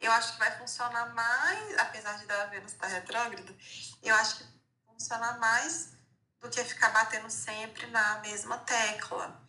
Eu 0.01 0.11
acho 0.11 0.33
que 0.33 0.39
vai 0.41 0.59
funcionar 0.59 1.15
mais, 1.15 1.79
apesar 1.79 2.19
de 2.19 2.27
da 2.27 2.47
Vênus 2.47 2.73
estar 2.73 2.89
retrógrado, 2.89 3.57
eu 4.03 4.15
acho 4.17 4.39
que 4.39 4.45
funcionar 4.85 5.39
mais 5.39 5.93
do 6.41 6.51
que 6.51 6.63
ficar 6.65 6.91
batendo 6.91 7.31
sempre 7.31 7.87
na 7.87 8.19
mesma 8.19 8.59
tecla. 8.59 9.41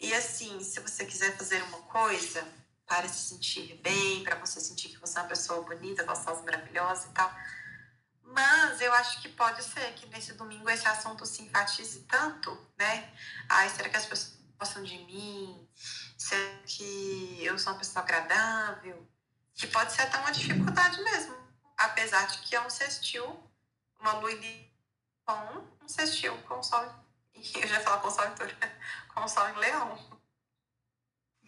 E 0.00 0.12
assim, 0.12 0.60
se 0.60 0.80
você 0.80 1.06
quiser 1.06 1.36
fazer 1.36 1.62
uma 1.62 1.82
coisa, 1.82 2.44
para 2.86 3.08
se 3.08 3.28
sentir 3.30 3.80
bem, 3.82 4.22
para 4.22 4.36
você 4.36 4.60
sentir 4.60 4.88
que 4.88 4.98
você 4.98 5.18
é 5.18 5.22
uma 5.22 5.28
pessoa 5.28 5.62
bonita, 5.62 6.04
gostosa, 6.04 6.42
maravilhosa 6.42 7.08
e 7.08 7.12
tal. 7.12 7.34
Mas 8.24 8.80
eu 8.80 8.92
acho 8.94 9.20
que 9.20 9.28
pode 9.28 9.62
ser 9.62 9.92
que 9.94 10.06
nesse 10.06 10.32
domingo 10.34 10.68
esse 10.70 10.86
assunto 10.88 11.26
se 11.26 11.42
enfatize 11.42 12.00
tanto, 12.04 12.50
né? 12.78 13.12
Ai, 13.48 13.68
será 13.68 13.88
que 13.88 13.96
as 13.96 14.06
pessoas 14.06 14.38
gostam 14.58 14.82
de 14.82 14.98
mim? 14.98 15.68
Será 16.16 16.58
que 16.66 17.44
eu 17.44 17.58
sou 17.58 17.72
uma 17.72 17.78
pessoa 17.78 18.02
agradável? 18.02 19.06
Que 19.54 19.66
pode 19.66 19.92
ser 19.92 20.02
até 20.02 20.18
uma 20.18 20.32
dificuldade 20.32 21.02
mesmo. 21.02 21.36
Apesar 21.76 22.26
de 22.26 22.38
que 22.38 22.56
é 22.56 22.60
um 22.60 22.70
sextil, 22.70 23.38
uma 24.00 24.14
lua 24.14 24.30
com 25.24 25.84
um 25.84 25.88
sextil 25.88 26.36
com 26.42 26.62
sol. 26.62 26.84
Eu 27.34 27.68
já 27.68 27.80
falo 27.80 28.00
com 28.00 28.10
sol 28.10 28.24
em 28.24 28.34
com 29.12 29.20
o 29.20 29.28
sol 29.28 29.48
em 29.48 29.56
leão. 29.56 30.11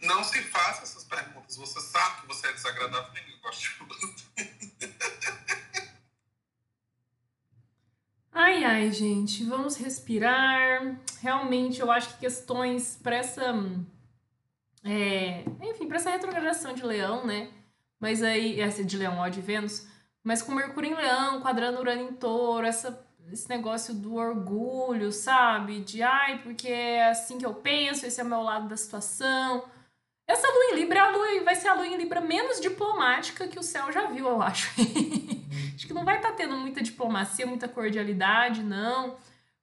Não 0.05 0.23
se 0.23 0.43
faça 0.43 0.83
essas 0.83 1.05
perguntas. 1.05 1.57
Você 1.57 1.81
sabe 1.81 2.23
que 2.23 2.27
você 2.27 2.47
é 2.49 2.53
desagradável, 2.53 3.13
ninguém 3.15 3.39
gosta 3.41 3.63
de 3.63 3.71
você. 3.79 4.55
Ai, 8.37 8.65
ai, 8.65 8.91
gente, 8.91 9.45
vamos 9.45 9.77
respirar. 9.77 10.99
Realmente, 11.21 11.81
eu 11.81 11.91
acho 11.91 12.09
que 12.15 12.21
questões 12.21 12.99
para 13.01 13.17
essa. 13.17 13.55
É, 14.83 15.45
enfim, 15.63 15.87
para 15.87 15.97
essa 15.97 16.11
retrogradação 16.11 16.75
de 16.75 16.85
leão, 16.85 17.25
né? 17.25 17.51
Mas 18.01 18.23
aí, 18.23 18.61
essa 18.61 18.85
de 18.85 18.99
leão, 18.99 19.19
ó, 19.19 19.29
de 19.29 19.41
Vênus. 19.41 19.87
Mas 20.23 20.43
com 20.43 20.53
Mercúrio 20.53 20.91
em 20.91 20.95
leão, 20.95 21.41
quadrando 21.41 21.79
Urano 21.79 22.03
em 22.03 22.13
touro, 22.15 22.67
essa, 22.67 23.07
esse 23.31 23.49
negócio 23.49 23.95
do 23.95 24.17
orgulho, 24.17 25.13
sabe? 25.13 25.81
De 25.81 26.03
ai, 26.03 26.43
porque 26.43 26.69
é 26.69 27.09
assim 27.11 27.39
que 27.39 27.47
eu 27.47 27.55
penso, 27.55 28.05
esse 28.05 28.21
é 28.21 28.25
o 28.25 28.27
meu 28.27 28.43
lado 28.43 28.69
da 28.69 28.77
situação. 28.77 29.65
Essa 30.27 30.49
lua 30.49 30.73
em 30.73 30.75
Libra 30.77 30.99
é 30.99 31.03
a 31.03 31.11
lua, 31.11 31.45
vai 31.45 31.55
ser 31.55 31.69
a 31.69 31.75
lua 31.75 31.87
em 31.87 31.97
Libra 31.97 32.21
menos 32.21 32.61
diplomática 32.61 33.47
que 33.47 33.59
o 33.59 33.63
céu 33.63 33.93
já 33.93 34.07
viu, 34.07 34.27
eu 34.27 34.41
acho. 34.41 34.71
acho 35.75 35.87
que 35.87 35.93
não 35.93 36.05
vai 36.05 36.17
estar 36.17 36.31
tá 36.31 36.35
tendo 36.35 36.57
muita 36.57 36.83
diplomacia, 36.83 37.47
muita 37.47 37.69
cordialidade, 37.69 38.63
não. 38.63 39.17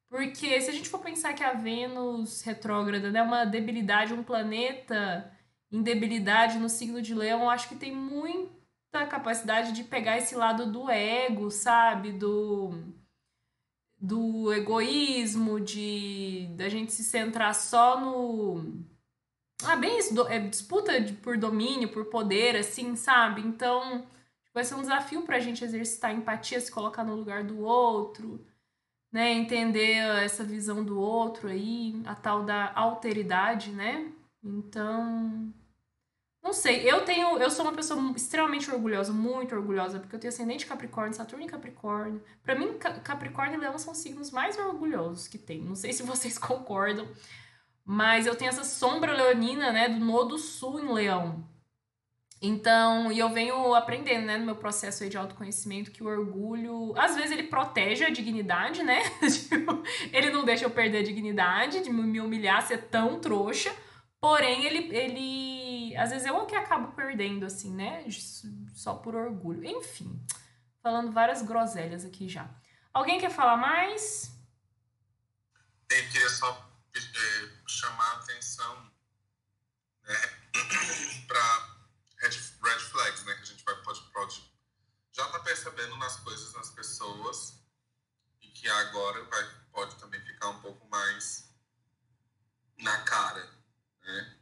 Porque 0.10 0.60
se 0.62 0.70
a 0.70 0.74
gente 0.74 0.90
for 0.90 1.00
pensar 1.00 1.34
que 1.34 1.44
a 1.44 1.54
Vênus 1.54 2.42
retrógrada 2.42 3.08
é 3.08 3.12
né, 3.12 3.22
uma 3.24 3.46
debilidade, 3.46 4.14
um 4.14 4.24
planeta 4.24 5.32
em 5.72 5.82
debilidade 5.82 6.60
no 6.60 6.70
signo 6.70 7.02
de 7.02 7.16
Leão, 7.16 7.50
acho 7.50 7.70
que 7.70 7.76
tem 7.76 7.96
muita 7.96 9.06
capacidade 9.08 9.72
de 9.72 9.86
pegar 9.86 10.18
esse 10.18 10.36
lado 10.36 10.70
do 10.70 10.90
ego, 10.90 11.50
sabe? 11.50 12.12
Do 12.12 12.94
do 13.98 14.52
egoísmo, 14.52 15.60
de 15.62 16.50
da 16.58 16.68
gente 16.68 16.92
se 16.92 17.04
centrar 17.04 17.54
só 17.56 18.00
no 18.00 18.84
ah, 19.66 19.76
bem 19.76 19.98
isso, 20.00 20.28
é 20.28 20.40
disputa 20.40 21.00
de, 21.00 21.14
por 21.14 21.38
domínio, 21.38 21.90
por 21.90 22.06
poder, 22.06 22.56
assim, 22.56 22.96
sabe? 22.96 23.42
Então, 23.42 24.06
vai 24.54 24.64
ser 24.64 24.76
um 24.76 24.82
desafio 24.82 25.24
pra 25.24 25.40
gente 25.40 25.64
exercitar 25.64 26.14
empatia, 26.14 26.60
se 26.60 26.72
colocar 26.72 27.04
no 27.04 27.16
lugar 27.16 27.44
do 27.44 27.60
outro, 27.60 28.46
né? 29.12 29.32
Entender 29.32 29.98
essa 30.24 30.44
visão 30.44 30.84
do 30.84 31.00
outro 31.00 31.48
aí, 31.50 32.02
a 32.06 32.16
tal 32.16 32.44
da 32.44 32.72
alteridade, 32.76 33.72
né? 33.72 34.12
Então, 34.44 35.54
não 36.44 36.54
sei, 36.54 36.90
eu 36.90 37.06
tenho, 37.06 37.38
eu 37.38 37.52
sou 37.52 37.64
uma 37.64 37.74
pessoa 37.74 38.14
extremamente 38.16 38.72
orgulhosa, 38.72 39.14
muito 39.14 39.54
orgulhosa, 39.56 40.00
porque 40.00 40.16
eu 40.16 40.20
tenho 40.20 40.34
ascendente 40.34 40.66
Capricórnio, 40.66 41.14
Saturno 41.14 41.46
em 41.46 41.48
Capricórnio. 41.48 42.22
Para 42.42 42.56
mim, 42.56 42.78
Capricórnio 42.80 43.58
e 43.58 43.62
Leão 43.62 43.78
são 43.78 43.94
signos 43.94 44.32
mais 44.32 44.58
orgulhosos 44.58 45.28
que 45.28 45.38
tem. 45.38 45.62
Não 45.62 45.76
sei 45.76 45.94
se 45.94 46.02
vocês 46.02 46.38
concordam, 46.40 47.08
mas 47.86 48.26
eu 48.26 48.36
tenho 48.36 48.50
essa 48.50 48.64
sombra 48.64 49.14
leonina, 49.14 49.72
né, 49.72 49.90
do 49.90 50.04
nodo 50.04 50.38
sul 50.38 50.80
em 50.80 50.94
leão. 50.94 51.48
Então, 52.44 53.12
e 53.12 53.20
eu 53.20 53.30
venho 53.30 53.76
aprendendo, 53.76 54.26
né, 54.26 54.36
no 54.36 54.46
meu 54.46 54.56
processo 54.56 55.08
de 55.08 55.16
autoconhecimento, 55.16 55.92
que 55.92 56.04
o 56.04 56.08
orgulho, 56.08 56.92
às 56.98 57.16
vezes 57.16 57.32
ele 57.32 57.44
protege 57.44 58.04
a 58.04 58.10
dignidade, 58.10 58.82
né? 58.82 59.04
Tipo, 59.22 59.84
ele 60.12 60.32
não 60.32 60.44
deixa 60.44 60.66
eu 60.66 60.72
perder 60.72 61.00
a 61.00 61.04
dignidade, 61.04 61.84
de 61.84 61.92
me 61.92 62.20
humilhar, 62.20 62.66
ser 62.66 62.90
tão 62.90 63.20
trouxa. 63.20 63.72
Porém, 64.20 64.66
ele, 64.66 64.96
ele, 64.96 65.96
às 65.98 66.10
vezes 66.10 66.26
eu 66.26 66.36
é 66.36 66.42
o 66.42 66.48
que 66.48 66.56
acabo 66.56 66.94
perdendo, 66.94 67.46
assim, 67.46 67.76
né? 67.76 68.04
Só 68.74 68.96
por 68.96 69.14
orgulho. 69.14 69.64
Enfim, 69.64 70.20
falando 70.82 71.12
várias 71.12 71.44
groselhas 71.44 72.04
aqui 72.04 72.28
já. 72.28 72.50
Alguém 72.92 73.20
quer 73.20 73.30
falar 73.30 73.58
mais? 73.58 74.36
Eu 75.92 76.10
queria 76.10 76.30
só 76.30 76.72
é, 76.96 77.61
chamar 77.72 78.16
atenção 78.18 78.92
né, 80.04 80.16
para 81.28 81.78
red, 82.18 82.30
red 82.64 82.80
flags, 82.80 83.24
né, 83.24 83.34
que 83.36 83.42
a 83.42 83.46
gente 83.46 83.64
vai, 83.64 83.76
pode, 83.84 84.02
pode 84.12 84.52
já 85.12 85.28
tá 85.28 85.40
percebendo 85.40 85.96
nas 85.98 86.18
coisas, 86.18 86.54
nas 86.54 86.70
pessoas, 86.72 87.62
e 88.42 88.48
que 88.48 88.68
agora 88.70 89.24
vai, 89.26 89.56
pode 89.72 89.96
também 89.98 90.22
ficar 90.22 90.50
um 90.50 90.62
pouco 90.62 90.88
mais 90.88 91.50
na 92.78 92.98
cara, 93.04 93.50
né? 94.04 94.38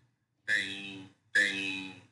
Tem, 0.45 1.15
tem 1.33 2.11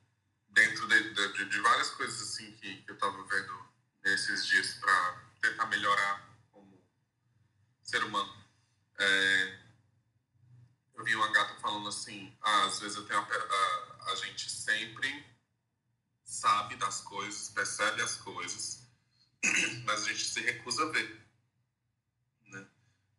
dentro 0.50 0.88
de, 0.88 1.14
de, 1.14 1.46
de 1.46 1.60
várias 1.62 1.92
coisas 1.92 2.22
assim 2.22 2.52
que, 2.54 2.82
que 2.82 2.92
eu 2.92 2.96
estava 2.96 3.24
vendo 3.24 3.70
nesses 4.04 4.46
dias 4.46 4.74
para 4.76 5.24
tentar 5.42 5.66
melhorar 5.68 6.28
como 6.52 6.84
ser 7.84 8.04
humano. 8.04 8.46
É, 9.00 9.67
eu 10.98 11.04
vi 11.04 11.16
uma 11.16 11.32
gata 11.32 11.54
falando 11.62 11.88
assim, 11.88 12.36
ah, 12.42 12.66
às 12.66 12.80
vezes 12.80 12.98
tenho 13.06 13.20
a, 13.20 14.12
a, 14.12 14.16
gente 14.16 14.50
sempre 14.50 15.26
sabe 16.24 16.76
das 16.76 17.02
coisas, 17.02 17.50
percebe 17.50 18.02
as 18.02 18.16
coisas, 18.18 18.82
mas 19.86 20.04
a 20.04 20.08
gente 20.08 20.26
se 20.26 20.42
recusa 20.42 20.84
a 20.84 20.92
ver. 20.92 21.24
Né? 22.48 22.68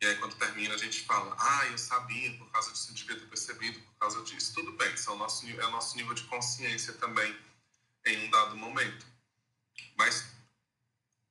E 0.01 0.07
aí 0.07 0.17
quando 0.17 0.35
termina 0.37 0.75
a 0.75 0.79
gente 0.79 1.05
fala, 1.05 1.37
ah, 1.39 1.67
eu 1.67 1.79
sabia 1.79 2.37
por 2.37 2.51
causa 2.51 2.73
disso, 2.73 2.91
eu 2.91 2.95
devia 2.95 3.21
ter 3.21 3.27
percebido 3.27 3.81
por 3.81 3.95
causa 3.95 4.23
disso. 4.25 4.55
Tudo 4.55 4.73
bem, 4.73 4.97
são 4.97 5.15
é 5.15 5.19
nosso, 5.19 5.47
é 5.49 5.67
o 5.67 5.71
nosso 5.71 5.97
nível 5.97 6.15
de 6.15 6.25
consciência 6.25 6.93
também 6.95 7.39
em 8.07 8.27
um 8.27 8.31
dado 8.31 8.57
momento. 8.57 9.07
Mas 9.97 10.27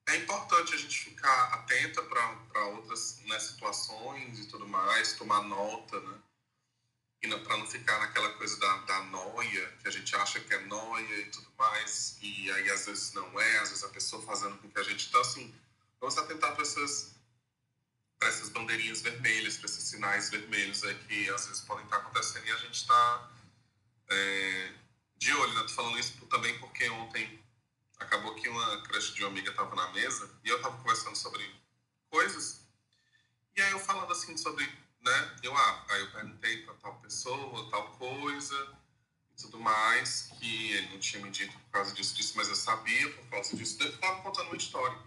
é 0.07 0.15
importante 0.15 0.73
a 0.73 0.77
gente 0.77 0.97
ficar 0.97 1.53
atenta 1.55 2.01
para 2.03 2.65
outras 2.67 3.19
né, 3.25 3.37
situações 3.37 4.39
e 4.39 4.47
tudo 4.47 4.65
mais, 4.65 5.13
tomar 5.13 5.43
nota, 5.43 5.99
né? 5.99 6.21
E 7.22 7.28
para 7.28 7.57
não 7.57 7.65
ficar 7.65 7.99
naquela 7.99 8.30
coisa 8.34 8.59
da, 8.59 8.78
da 8.80 9.03
noia, 9.05 9.68
que 9.82 9.88
a 9.88 9.91
gente 9.91 10.15
acha 10.15 10.39
que 10.39 10.53
é 10.53 10.59
noia 10.65 11.20
e 11.20 11.26
tudo 11.32 11.47
mais, 11.57 12.18
e 12.22 12.51
aí 12.51 12.70
às 12.70 12.86
vezes 12.86 13.13
não 13.13 13.39
é, 13.39 13.57
às 13.59 13.70
vezes 13.70 13.84
a 13.84 13.89
pessoa 13.89 14.22
fazendo 14.22 14.57
com 14.57 14.70
que 14.70 14.80
a 14.80 14.84
gente. 14.84 15.07
Então, 15.07 15.22
assim, 15.22 15.53
vamos 15.99 16.18
atentar 16.18 16.53
para 16.53 16.61
essas, 16.61 17.15
para 18.20 18.30
essas 18.30 18.49
bandeirinhas 18.49 19.01
vermelhas, 19.01 19.57
para 19.57 19.65
esses 19.65 19.84
sinais 19.84 20.30
vermelhos 20.30 20.84
aí 20.84 20.95
que 21.07 21.30
às 21.32 21.47
vezes 21.47 21.61
podem 21.61 21.86
estar 21.86 21.97
acontecendo 21.97 22.45
e 22.45 22.51
a 22.51 22.57
gente 22.57 22.76
está 22.76 23.32
é, 24.09 24.74
de 25.18 25.34
olho, 25.34 25.53
né? 25.53 25.61
Tô 25.61 25.70
falando 25.70 25.99
isso 25.99 26.26
também 26.28 26.57
porque 26.59 26.88
ontem 26.89 27.43
acabou 27.99 28.36
que 28.36 28.47
uma 28.47 28.84
crush 28.84 29.13
de 29.13 29.24
uma 29.24 29.30
amiga 29.30 29.49
estava 29.49 29.76
na 29.76 29.91
mesa 29.91 30.30
e 30.43 30.49
eu 30.49 30.57
estava 30.57 30.78
conversando 30.78 31.15
sobre 31.15 31.43
coisas. 32.09 32.61
E 33.55 33.61
aí 33.61 33.72
eu 33.72 33.80
falando 33.80 34.11
assim 34.11 34.38
sobre, 34.38 34.70
né? 35.01 35.35
Eu, 35.43 35.55
ah, 35.55 35.85
aí 35.89 36.01
eu 36.01 36.11
perguntei 36.11 36.63
para 36.63 36.73
tal 36.75 36.95
pessoa, 36.95 37.69
tal 37.69 37.91
coisa 37.91 38.77
e 39.37 39.41
tudo 39.41 39.59
mais, 39.59 40.29
que 40.39 40.71
ele 40.73 40.89
não 40.89 40.99
tinha 40.99 41.23
me 41.23 41.29
dito 41.29 41.53
por 41.53 41.71
causa 41.71 41.93
disso, 41.93 42.15
disso, 42.15 42.33
mas 42.35 42.47
eu 42.49 42.55
sabia 42.55 43.09
por 43.13 43.27
causa 43.27 43.55
disso. 43.55 43.77
Eu 43.81 43.89
estava 43.89 44.21
contando 44.21 44.47
uma 44.47 44.57
história. 44.57 44.97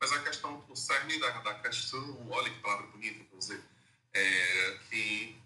Mas 0.00 0.12
a 0.12 0.22
questão, 0.22 0.64
o 0.68 0.76
cerne 0.76 1.18
da, 1.18 1.30
da 1.40 1.54
questão, 1.54 2.28
olha 2.30 2.50
que 2.50 2.58
palavra 2.60 2.86
bonita 2.86 3.24
eu 3.30 3.38
usei, 3.38 3.60
é 4.14 4.78
que 4.88 5.40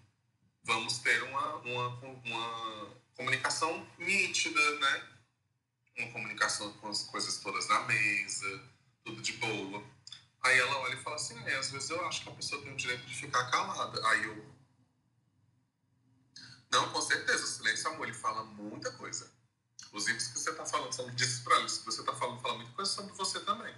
vamos 0.63 0.99
ter 0.99 1.21
uma, 1.23 1.55
uma, 1.57 1.87
uma 2.23 2.95
comunicação 3.15 3.85
nítida, 3.97 4.79
né? 4.79 5.15
uma 5.97 6.11
comunicação 6.11 6.71
com 6.73 6.89
as 6.89 7.03
coisas 7.03 7.37
todas 7.37 7.67
na 7.67 7.81
mesa, 7.81 8.63
tudo 9.03 9.21
de 9.21 9.33
boa. 9.33 9.83
Aí 10.45 10.59
ela 10.59 10.77
olha 10.77 10.93
e 10.93 10.97
fala 11.01 11.15
assim, 11.15 11.35
é, 11.47 11.55
às 11.55 11.71
vezes 11.71 11.89
eu 11.89 12.05
acho 12.05 12.21
que 12.21 12.29
a 12.29 12.33
pessoa 12.33 12.61
tem 12.61 12.71
o 12.71 12.75
direito 12.75 13.03
de 13.07 13.15
ficar 13.15 13.49
calada. 13.49 13.99
Aí 14.09 14.25
eu... 14.25 14.45
Não, 16.71 16.87
com 16.91 17.01
certeza, 17.01 17.43
o 17.43 17.47
silêncio 17.47 17.89
amor, 17.89 18.07
ele 18.07 18.15
fala 18.15 18.43
muita 18.43 18.91
coisa. 18.91 19.31
Os 19.91 20.07
itens 20.07 20.27
que 20.27 20.37
você 20.37 20.51
está 20.51 20.63
falando 20.63 20.93
são 20.93 21.09
disso 21.15 21.43
para 21.43 21.57
eles. 21.57 21.79
que 21.79 21.85
você 21.85 22.01
está 22.01 22.13
falando 22.13 22.39
fala 22.41 22.57
muita 22.57 22.71
coisa 22.73 22.91
sobre 22.91 23.11
você 23.13 23.39
também. 23.39 23.75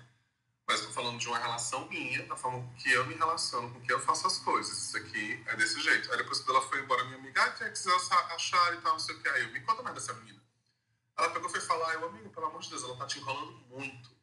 Mas 0.67 0.79
estou 0.79 0.91
falando 0.91 1.17
de 1.17 1.27
uma 1.29 1.37
relação 1.37 1.87
minha, 1.87 2.25
da 2.25 2.35
forma 2.35 2.69
que 2.79 2.91
eu 2.91 3.05
me 3.05 3.15
relaciono, 3.15 3.73
com 3.73 3.79
que 3.79 3.93
eu 3.93 4.01
faço 4.01 4.27
as 4.27 4.37
coisas. 4.39 4.77
Isso 4.77 4.97
aqui 4.97 5.41
é 5.47 5.55
desse 5.55 5.79
jeito. 5.79 6.11
Aí 6.11 6.17
depois, 6.17 6.39
quando 6.39 6.57
ela 6.57 6.67
foi 6.67 6.81
embora, 6.81 7.05
minha 7.05 7.17
amiga, 7.17 7.43
ah, 7.43 7.51
que 7.51 7.69
quiser 7.69 7.95
achar 7.95 8.73
e 8.73 8.81
tal, 8.81 8.91
não 8.91 8.99
sei 8.99 9.15
o 9.15 9.21
que. 9.21 9.29
Aí 9.29 9.43
eu, 9.43 9.53
me 9.53 9.61
conta 9.61 9.81
mais 9.81 9.95
dessa 9.95 10.13
menina. 10.15 10.43
Ela 11.17 11.29
pegou 11.29 11.47
e 11.47 11.51
foi 11.51 11.61
falar, 11.61 11.93
eu, 11.93 12.05
amigo, 12.05 12.29
pelo 12.29 12.47
amor 12.47 12.61
de 12.61 12.69
Deus, 12.71 12.83
ela 12.83 12.97
tá 12.97 13.05
te 13.05 13.19
enrolando 13.19 13.53
muito. 13.69 14.16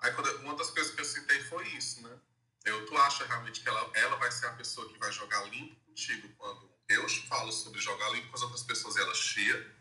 Aí 0.00 0.12
quando, 0.12 0.28
uma 0.40 0.54
das 0.54 0.70
coisas 0.70 0.94
que 0.94 1.00
eu 1.00 1.04
citei 1.04 1.40
foi 1.44 1.66
isso, 1.68 2.02
né? 2.02 2.18
Eu, 2.64 2.86
tu 2.86 2.96
acha 2.98 3.24
realmente 3.26 3.60
que 3.60 3.68
ela, 3.68 3.90
ela 3.94 4.16
vai 4.16 4.30
ser 4.30 4.46
a 4.46 4.52
pessoa 4.52 4.88
que 4.88 4.98
vai 4.98 5.10
jogar 5.12 5.42
limpo 5.48 5.76
contigo 5.86 6.28
quando 6.36 6.70
eu 6.88 7.08
falo 7.28 7.52
sobre 7.52 7.80
jogar 7.80 8.10
limpo 8.10 8.28
com 8.28 8.36
as 8.36 8.42
outras 8.42 8.62
pessoas 8.62 8.96
e 8.96 9.00
ela 9.00 9.14
chia? 9.14 9.76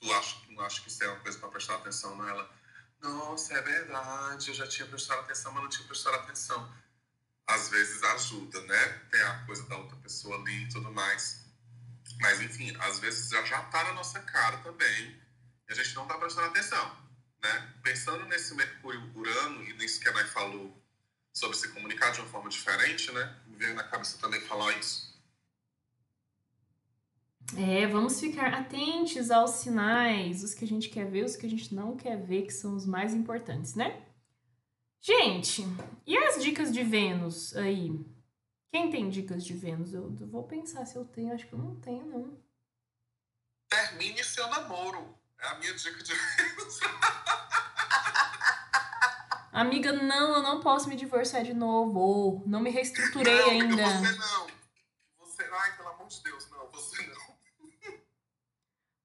Tu 0.00 0.12
acha, 0.12 0.36
não 0.48 0.64
acha 0.64 0.80
que 0.80 0.88
isso 0.88 1.02
é 1.02 1.08
uma 1.08 1.20
coisa 1.20 1.38
para 1.38 1.48
prestar 1.48 1.76
atenção 1.76 2.16
nela? 2.16 2.50
Nossa, 3.00 3.54
é 3.54 3.62
verdade, 3.62 4.48
eu 4.48 4.54
já 4.54 4.66
tinha 4.66 4.86
prestado 4.86 5.20
atenção, 5.20 5.52
mas 5.52 5.62
não 5.62 5.70
tinha 5.70 5.86
prestado 5.86 6.14
atenção. 6.16 6.72
Às 7.46 7.68
vezes 7.68 8.02
ajuda, 8.02 8.60
né? 8.62 8.88
Tem 9.10 9.22
a 9.22 9.44
coisa 9.46 9.62
da 9.68 9.76
outra 9.76 9.96
pessoa 9.96 10.36
ali 10.36 10.64
e 10.64 10.68
tudo 10.68 10.90
mais. 10.92 11.44
Mas, 12.20 12.40
enfim, 12.40 12.76
às 12.80 12.98
vezes 12.98 13.30
já, 13.30 13.42
já 13.44 13.62
tá 13.64 13.84
na 13.84 13.92
nossa 13.94 14.20
cara 14.20 14.58
também 14.58 15.20
e 15.68 15.72
a 15.72 15.74
gente 15.74 15.94
não 15.94 16.02
está 16.02 16.18
prestando 16.18 16.48
atenção. 16.48 17.07
Né? 17.42 17.74
Pensando 17.82 18.24
nesse 18.26 18.54
Mercúrio-Urano 18.54 19.62
e 19.64 19.72
nisso 19.74 20.00
que 20.00 20.08
a 20.08 20.26
falou 20.26 20.76
sobre 21.32 21.56
se 21.56 21.68
comunicar 21.68 22.10
de 22.10 22.20
uma 22.20 22.28
forma 22.28 22.48
diferente, 22.50 23.12
né? 23.12 23.36
me 23.46 23.56
veio 23.56 23.74
na 23.74 23.84
cabeça 23.84 24.18
também 24.18 24.40
falar 24.40 24.76
isso. 24.76 25.08
É, 27.56 27.86
vamos 27.86 28.20
ficar 28.20 28.52
atentos 28.52 29.30
aos 29.30 29.52
sinais, 29.52 30.42
os 30.42 30.52
que 30.52 30.64
a 30.64 30.68
gente 30.68 30.90
quer 30.90 31.10
ver, 31.10 31.24
os 31.24 31.34
que 31.34 31.46
a 31.46 31.48
gente 31.48 31.74
não 31.74 31.96
quer 31.96 32.20
ver, 32.20 32.42
que 32.42 32.52
são 32.52 32.74
os 32.74 32.84
mais 32.84 33.14
importantes, 33.14 33.74
né? 33.74 34.04
Gente, 35.00 35.62
e 36.06 36.16
as 36.16 36.42
dicas 36.42 36.72
de 36.72 36.82
Vênus 36.82 37.56
aí? 37.56 38.04
Quem 38.70 38.90
tem 38.90 39.08
dicas 39.08 39.44
de 39.44 39.54
Vênus? 39.54 39.94
Eu, 39.94 40.14
eu 40.20 40.26
vou 40.26 40.42
pensar 40.42 40.84
se 40.84 40.96
eu 40.96 41.04
tenho, 41.04 41.32
acho 41.32 41.46
que 41.46 41.54
eu 41.54 41.58
não 41.58 41.76
tenho, 41.76 42.04
não. 42.04 42.38
Termine 43.68 44.22
seu 44.22 44.46
namoro. 44.48 45.17
É 45.40 45.48
a 45.48 45.54
minha 45.54 45.72
dica 45.74 46.02
de 46.02 46.12
Amiga, 49.52 49.92
não, 49.92 50.36
eu 50.36 50.42
não 50.42 50.60
posso 50.60 50.88
me 50.88 50.96
divorciar 50.96 51.44
de 51.44 51.54
novo. 51.54 52.42
Não 52.46 52.60
me 52.60 52.70
reestruturei 52.70 53.40
não, 53.40 53.50
ainda. 53.50 53.86
Você 53.86 54.18
não. 54.18 54.46
Você, 55.18 55.42
ai, 55.52 55.76
pelo 55.76 55.88
amor 55.90 56.08
de 56.08 56.22
Deus, 56.22 56.48
não, 56.50 56.68
você 56.70 57.02
não. 57.06 57.38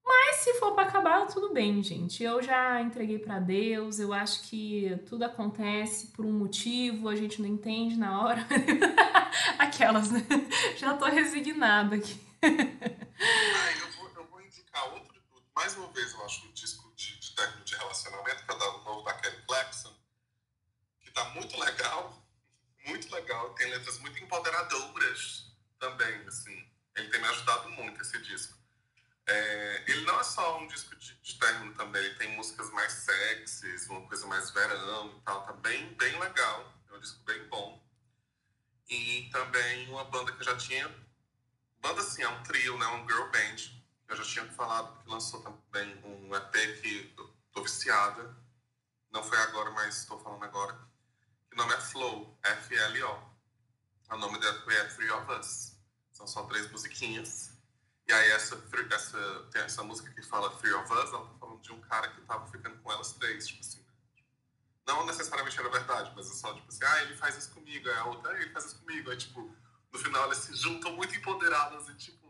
Mas 0.04 0.36
se 0.36 0.54
for 0.54 0.74
para 0.74 0.88
acabar, 0.88 1.26
tudo 1.26 1.52
bem, 1.52 1.82
gente. 1.82 2.22
Eu 2.22 2.42
já 2.42 2.80
entreguei 2.80 3.18
para 3.18 3.38
Deus. 3.38 3.98
Eu 3.98 4.12
acho 4.12 4.42
que 4.42 4.96
tudo 5.08 5.24
acontece 5.24 6.08
por 6.08 6.24
um 6.24 6.32
motivo, 6.32 7.08
a 7.08 7.16
gente 7.16 7.40
não 7.40 7.48
entende 7.48 7.96
na 7.96 8.22
hora. 8.22 8.46
Aquelas, 9.58 10.10
né? 10.10 10.20
Já 10.76 10.94
tô 10.94 11.06
resignada 11.06 11.96
aqui. 11.96 12.20
Ai, 12.42 13.80
eu 13.80 13.90
vou, 13.92 14.10
eu 14.14 14.26
vou 14.26 14.40
indicar 14.40 14.92
outro 14.92 15.14
mais 15.54 15.76
uma 15.76 15.86
vez, 15.88 16.12
eu 16.12 16.23
acho 16.34 16.46
um 16.46 16.52
disco 16.52 16.92
de, 16.96 17.18
de 17.20 17.34
término 17.34 17.64
de 17.64 17.76
relacionamento, 17.76 18.44
que 18.44 18.50
é 18.50 18.54
o 18.54 18.84
novo 18.84 19.02
da 19.02 19.14
Kelly 19.14 19.42
Clarkson, 19.46 19.94
que 21.00 21.10
tá 21.12 21.24
muito 21.30 21.58
legal, 21.58 22.26
muito 22.86 23.14
legal, 23.14 23.54
tem 23.54 23.70
letras 23.70 23.98
muito 24.00 24.18
empoderadoras 24.22 25.46
também, 25.78 26.26
assim. 26.26 26.68
Ele 26.96 27.08
tem 27.08 27.20
me 27.20 27.28
ajudado 27.28 27.70
muito, 27.70 28.00
esse 28.00 28.20
disco. 28.22 28.58
É, 29.26 29.84
ele 29.88 30.04
não 30.04 30.20
é 30.20 30.24
só 30.24 30.58
um 30.58 30.66
disco 30.66 30.94
de, 30.96 31.14
de 31.14 31.38
término 31.38 31.74
também, 31.74 32.04
ele 32.04 32.14
tem 32.16 32.36
músicas 32.36 32.70
mais 32.70 32.92
sexys, 32.92 33.88
uma 33.88 34.06
coisa 34.06 34.26
mais 34.26 34.50
verão 34.50 35.16
e 35.16 35.20
tal, 35.22 35.46
tá 35.46 35.52
bem, 35.54 35.94
bem 35.94 36.18
legal, 36.20 36.74
é 36.90 36.94
um 36.94 37.00
disco 37.00 37.22
bem 37.24 37.46
bom. 37.48 37.82
E 38.88 39.30
também 39.32 39.88
uma 39.88 40.04
banda 40.04 40.32
que 40.32 40.40
eu 40.40 40.44
já 40.44 40.56
tinha, 40.56 40.94
banda 41.78 42.02
assim, 42.02 42.22
é 42.22 42.28
um 42.28 42.42
trio, 42.42 42.76
né, 42.76 42.86
um 42.88 43.08
girl 43.08 43.30
band, 43.30 43.83
eu 44.08 44.16
já 44.16 44.22
tinha 44.22 44.46
falado 44.52 45.02
que 45.02 45.08
lançou 45.08 45.40
também 45.40 45.94
um 46.04 46.34
EP 46.34 46.52
que 46.80 47.14
eu 47.16 47.34
tô 47.52 47.62
viciada. 47.62 48.36
Não 49.10 49.22
foi 49.22 49.38
agora, 49.38 49.70
mas 49.70 49.98
estou 49.98 50.18
falando 50.20 50.44
agora. 50.44 50.78
O 51.52 51.56
nome 51.56 51.72
é 51.72 51.80
Flow, 51.80 52.38
F-L-O. 52.42 53.34
O 54.10 54.16
nome 54.16 54.38
dela 54.38 54.62
é 54.72 54.84
Three 54.84 55.10
of 55.10 55.32
Us. 55.32 55.76
São 56.12 56.26
só 56.26 56.44
três 56.44 56.70
musiquinhas. 56.70 57.52
E 58.06 58.12
aí 58.12 58.30
essa, 58.32 58.60
essa, 58.90 59.48
tem 59.50 59.62
essa 59.62 59.82
música 59.82 60.10
que 60.12 60.22
fala 60.22 60.50
Three 60.56 60.74
of 60.74 60.92
Us, 60.92 61.12
ela 61.12 61.26
tá 61.26 61.34
falando 61.38 61.62
de 61.62 61.72
um 61.72 61.80
cara 61.80 62.08
que 62.08 62.20
tava 62.22 62.46
ficando 62.48 62.76
com 62.78 62.92
elas 62.92 63.12
três, 63.14 63.46
tipo 63.46 63.60
assim. 63.60 63.78
Né? 63.78 63.84
Não 64.86 65.06
necessariamente 65.06 65.58
era 65.58 65.70
verdade, 65.70 66.12
mas 66.14 66.30
é 66.30 66.34
só 66.34 66.52
tipo 66.52 66.68
assim, 66.68 66.84
ah, 66.84 67.02
ele 67.02 67.16
faz 67.16 67.36
isso 67.36 67.50
comigo, 67.52 67.88
aí 67.88 67.96
a 67.96 68.04
outra, 68.04 68.30
ah, 68.30 68.40
ele 68.40 68.50
faz 68.50 68.66
isso 68.66 68.78
comigo. 68.80 69.10
Aí 69.10 69.16
tipo, 69.16 69.56
no 69.90 69.98
final 69.98 70.24
elas 70.24 70.38
se 70.38 70.54
juntam 70.54 70.92
muito 70.92 71.14
empoderadas 71.14 71.88
e 71.88 71.94
tipo, 71.94 72.23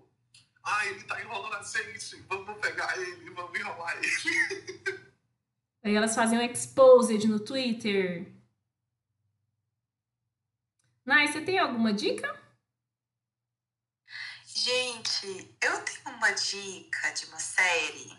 ah, 0.64 0.86
ele 0.86 1.04
tá 1.04 1.20
enrolando 1.20 1.54
a 1.54 1.62
gente, 1.62 2.16
vamos 2.22 2.58
pegar 2.58 2.96
ele, 2.98 3.30
vamos 3.30 3.58
enrolar 3.58 3.96
ele. 3.98 5.14
Aí 5.84 5.94
elas 5.94 6.14
fazem 6.14 6.38
um 6.38 6.42
exposed 6.42 7.28
no 7.28 7.38
Twitter. 7.38 8.32
Nai, 11.04 11.28
você 11.28 11.42
tem 11.42 11.58
alguma 11.58 11.92
dica? 11.92 12.42
Gente, 14.46 15.54
eu 15.60 15.84
tenho 15.84 16.16
uma 16.16 16.30
dica 16.30 17.10
de 17.12 17.26
uma 17.26 17.38
série. 17.38 18.18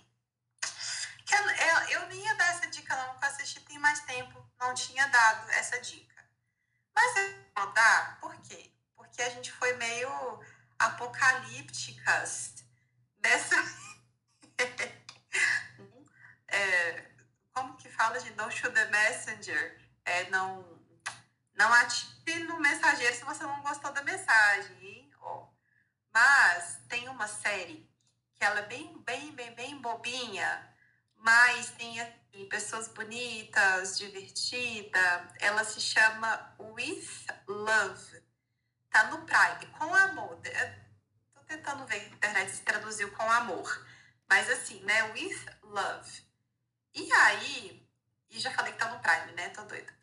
Que 1.25 1.33
eu, 1.33 1.41
eu, 1.41 2.01
eu 2.01 2.07
nem 2.09 2.23
ia 2.23 2.35
dar 2.35 2.51
essa 2.51 2.67
dica, 2.67 2.95
não, 2.95 3.13
porque 3.13 3.25
eu 3.25 3.29
assisti 3.29 3.59
tem 3.61 3.79
mais 3.79 4.01
tempo, 4.01 4.47
não 4.59 4.75
tinha 4.75 5.07
dado 5.07 5.49
essa 5.51 5.81
dica. 5.81 6.23
Mas 6.93 7.17
eu 7.17 7.35
vou 7.57 7.73
dar, 7.73 8.19
por 8.19 8.39
quê? 8.41 8.71
Porque 8.95 9.23
a 9.23 9.29
gente 9.29 9.51
foi 9.51 9.73
meio 9.77 10.39
apocalípticas 10.79 12.63
dessa. 13.17 13.55
é, 16.47 17.05
como 17.53 17.75
que 17.77 17.89
fala 17.89 18.19
de 18.19 18.31
don't 18.31 18.55
shoot 18.55 18.73
the 18.73 18.85
messenger? 18.85 19.81
É, 20.05 20.29
não, 20.29 20.79
não 21.55 21.73
atire 21.73 22.43
no 22.43 22.59
mensageiro 22.59 23.15
se 23.15 23.23
você 23.23 23.43
não 23.43 23.61
gostou 23.61 23.91
da 23.91 24.03
mensagem. 24.03 24.77
Hein? 24.81 25.11
Oh. 25.21 25.47
Mas 26.13 26.79
tem 26.87 27.07
uma 27.09 27.27
série 27.27 27.89
que 28.35 28.43
ela 28.43 28.59
é 28.59 28.67
bem, 28.67 28.97
bem, 29.03 29.31
bem, 29.31 29.55
bem 29.55 29.81
bobinha, 29.81 30.75
mas 31.15 31.69
tem 31.71 31.99
assim, 32.01 32.47
pessoas 32.49 32.87
bonitas, 32.89 33.97
divertida. 33.97 35.29
Ela 35.39 35.63
se 35.63 35.79
chama 35.79 36.55
With 36.59 37.25
Love 37.47 38.24
tá 38.95 39.03
no 39.07 39.25
Prime, 39.25 39.65
com 39.77 39.93
amor. 39.93 40.39
Tô 41.33 41.41
tentando 41.41 41.85
ver 41.85 41.99
na 41.99 42.15
internet 42.15 42.49
se 42.49 42.61
traduziu 42.61 43.11
com 43.11 43.29
amor. 43.29 43.85
Mas 44.29 44.49
assim, 44.49 44.79
né? 44.85 45.03
With 45.11 45.45
love. 45.63 46.23
E 46.93 47.11
aí, 47.11 47.85
E 48.29 48.39
já 48.39 48.51
falei 48.51 48.71
que 48.71 48.79
tá 48.79 48.89
no 48.89 48.99
Prime, 48.99 49.33
né? 49.33 49.49
Tô 49.49 49.63
doida. 49.63 49.93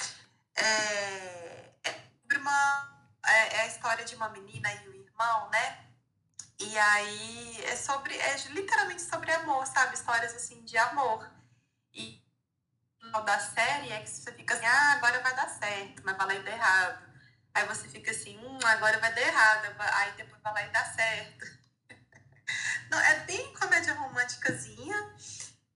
É, 0.54 1.70
é 1.84 1.92
sobre 2.20 2.36
uma. 2.36 3.08
É, 3.26 3.56
é 3.56 3.60
a 3.62 3.66
história 3.66 4.04
de 4.04 4.14
uma 4.14 4.28
menina 4.28 4.70
e 4.74 4.88
o 4.88 4.94
irmão, 4.94 5.48
né? 5.50 5.86
E 6.58 6.78
aí 6.78 7.64
é 7.64 7.76
sobre. 7.76 8.14
É 8.14 8.36
literalmente 8.48 9.00
sobre 9.00 9.32
amor, 9.32 9.66
sabe? 9.66 9.94
Histórias 9.94 10.34
assim 10.34 10.62
de 10.64 10.76
amor. 10.76 11.30
E 11.94 12.22
da 13.24 13.38
série 13.38 13.90
é 13.90 14.00
que 14.00 14.08
você 14.08 14.32
fica 14.32 14.54
assim, 14.54 14.64
ah, 14.64 14.92
agora 14.92 15.20
vai 15.20 15.34
dar 15.34 15.48
certo, 15.48 16.02
mas 16.04 16.16
vai 16.16 16.26
lá 16.26 16.34
e 16.34 16.48
errado. 16.48 17.11
Aí 17.54 17.66
você 17.66 17.86
fica 17.88 18.10
assim, 18.10 18.38
hum, 18.38 18.58
agora 18.64 18.98
vai 18.98 19.12
dar 19.14 19.20
errado, 19.20 19.76
aí 19.78 20.12
depois 20.12 20.40
vai 20.42 20.52
lá 20.54 20.62
e 20.62 20.70
dá 20.70 20.84
certo. 20.84 21.44
Não, 22.90 22.98
é 22.98 23.20
bem 23.20 23.52
comédia 23.54 23.92
românticazinha. 23.94 24.96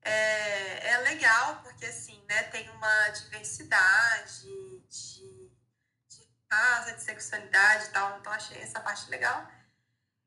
É, 0.02 0.90
é 0.90 0.98
legal, 0.98 1.60
porque 1.62 1.84
assim, 1.84 2.24
né, 2.28 2.44
tem 2.44 2.68
uma 2.70 3.08
diversidade 3.10 4.42
de, 4.88 5.50
de 6.08 6.28
raça, 6.50 6.92
de 6.92 7.02
sexualidade 7.02 7.86
e 7.86 7.88
tal, 7.88 8.18
então 8.18 8.32
achei 8.32 8.62
essa 8.62 8.80
parte 8.80 9.10
legal. 9.10 9.46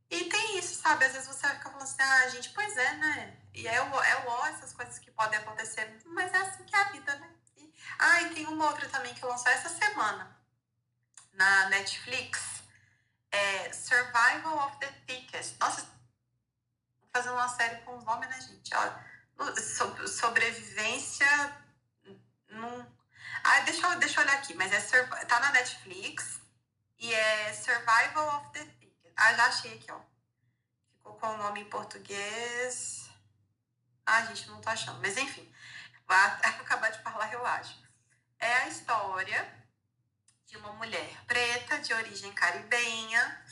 E 0.09 0.25
tem 0.25 0.57
isso, 0.57 0.81
sabe? 0.81 1.05
Às 1.05 1.13
vezes 1.13 1.27
você 1.27 1.47
fica 1.47 1.69
falando 1.69 1.83
assim, 1.83 2.01
ah, 2.01 2.29
gente, 2.29 2.49
pois 2.49 2.75
é, 2.75 2.93
né? 2.95 3.37
E 3.53 3.67
é 3.67 3.81
o, 3.81 4.03
é 4.03 4.25
o 4.25 4.27
ó, 4.27 4.47
essas 4.47 4.73
coisas 4.73 4.99
que 4.99 5.11
podem 5.11 5.39
acontecer, 5.39 5.99
mas 6.05 6.33
é 6.33 6.37
assim 6.37 6.63
que 6.65 6.75
é 6.75 6.79
a 6.79 6.91
vida, 6.91 7.15
né? 7.15 7.29
E, 7.57 7.73
ah, 7.97 8.21
e 8.23 8.35
tem 8.35 8.45
uma 8.47 8.67
outra 8.67 8.87
também 8.89 9.13
que 9.13 9.25
lançou 9.25 9.51
essa 9.51 9.69
semana 9.69 10.38
na 11.39 11.69
Netflix. 11.69 12.61
É 13.31 13.71
Survival 13.71 14.57
of 14.67 14.77
the 14.79 14.91
Thickest. 15.07 15.57
Nossa, 15.59 15.81
vou 15.81 17.09
fazer 17.13 17.29
uma 17.29 17.47
série 17.47 17.81
com 17.81 17.97
os 17.97 18.03
nomes, 18.03 18.27
né, 18.27 18.41
gente? 18.41 18.71
Ó, 18.75 20.07
sobrevivência 20.07 21.27
num... 22.49 22.85
Ah, 23.43 23.61
deixa 23.61 23.87
eu, 23.87 23.99
deixa 23.99 24.19
eu 24.19 24.25
olhar 24.25 24.35
aqui, 24.35 24.53
mas 24.55 24.73
é 24.73 25.25
tá 25.25 25.39
na 25.39 25.51
Netflix 25.51 26.41
e 26.97 27.13
é 27.13 27.53
Survival 27.53 28.37
of 28.37 28.51
the 28.51 28.79
ah, 29.15 29.33
já 29.33 29.45
achei 29.47 29.73
aqui, 29.75 29.91
ó. 29.91 29.99
Ficou 30.97 31.13
com 31.15 31.27
o 31.27 31.37
nome 31.37 31.61
em 31.61 31.69
português. 31.69 33.09
Ah, 34.05 34.25
gente, 34.25 34.47
não 34.47 34.61
tô 34.61 34.69
achando. 34.69 34.99
Mas 35.01 35.17
enfim, 35.17 35.53
vou 36.07 36.15
acabar 36.17 36.89
de 36.89 37.01
falar, 37.03 37.31
eu 37.33 37.45
acho. 37.45 37.77
É 38.39 38.53
a 38.59 38.67
história 38.69 39.58
de 40.49 40.57
uma 40.57 40.73
mulher 40.73 41.23
preta, 41.27 41.79
de 41.79 41.93
origem 41.93 42.31
caribenha, 42.33 43.45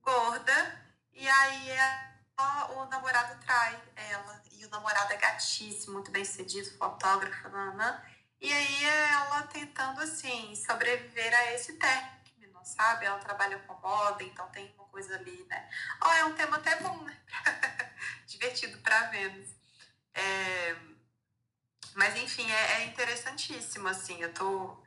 gorda, 0.00 0.82
e 1.12 1.28
aí 1.28 1.70
ela, 1.70 2.72
o 2.72 2.84
namorado 2.86 3.38
trai 3.44 3.80
ela. 3.94 4.42
E 4.52 4.66
o 4.66 4.70
namorado 4.70 5.12
é 5.12 5.16
gatíssimo, 5.16 5.94
muito 5.94 6.10
bem 6.10 6.24
sucedido, 6.24 6.76
fotógrafo, 6.76 7.48
nanã. 7.48 8.02
E 8.40 8.52
aí 8.52 8.84
ela 8.84 9.42
tentando, 9.42 10.00
assim, 10.00 10.54
sobreviver 10.56 11.32
a 11.34 11.52
esse 11.52 11.74
término 11.74 12.22
sabe? 12.64 13.06
Ela 13.06 13.18
trabalha 13.18 13.58
com 13.60 13.74
moda, 13.74 14.22
então 14.22 14.48
tem 14.48 14.72
uma 14.74 14.84
coisa 14.86 15.14
ali, 15.16 15.44
né? 15.48 15.68
Ó, 16.00 16.08
oh, 16.08 16.12
é 16.12 16.24
um 16.24 16.34
tema 16.34 16.56
até 16.56 16.76
bom, 16.76 17.02
né? 17.02 17.16
Divertido 18.26 18.78
para 18.78 19.08
Vênus. 19.08 19.50
É... 20.14 20.76
Mas, 21.94 22.16
enfim, 22.16 22.50
é, 22.50 22.72
é, 22.72 22.84
interessantíssimo, 22.86 23.88
assim, 23.88 24.20
eu 24.22 24.32
tô... 24.32 24.81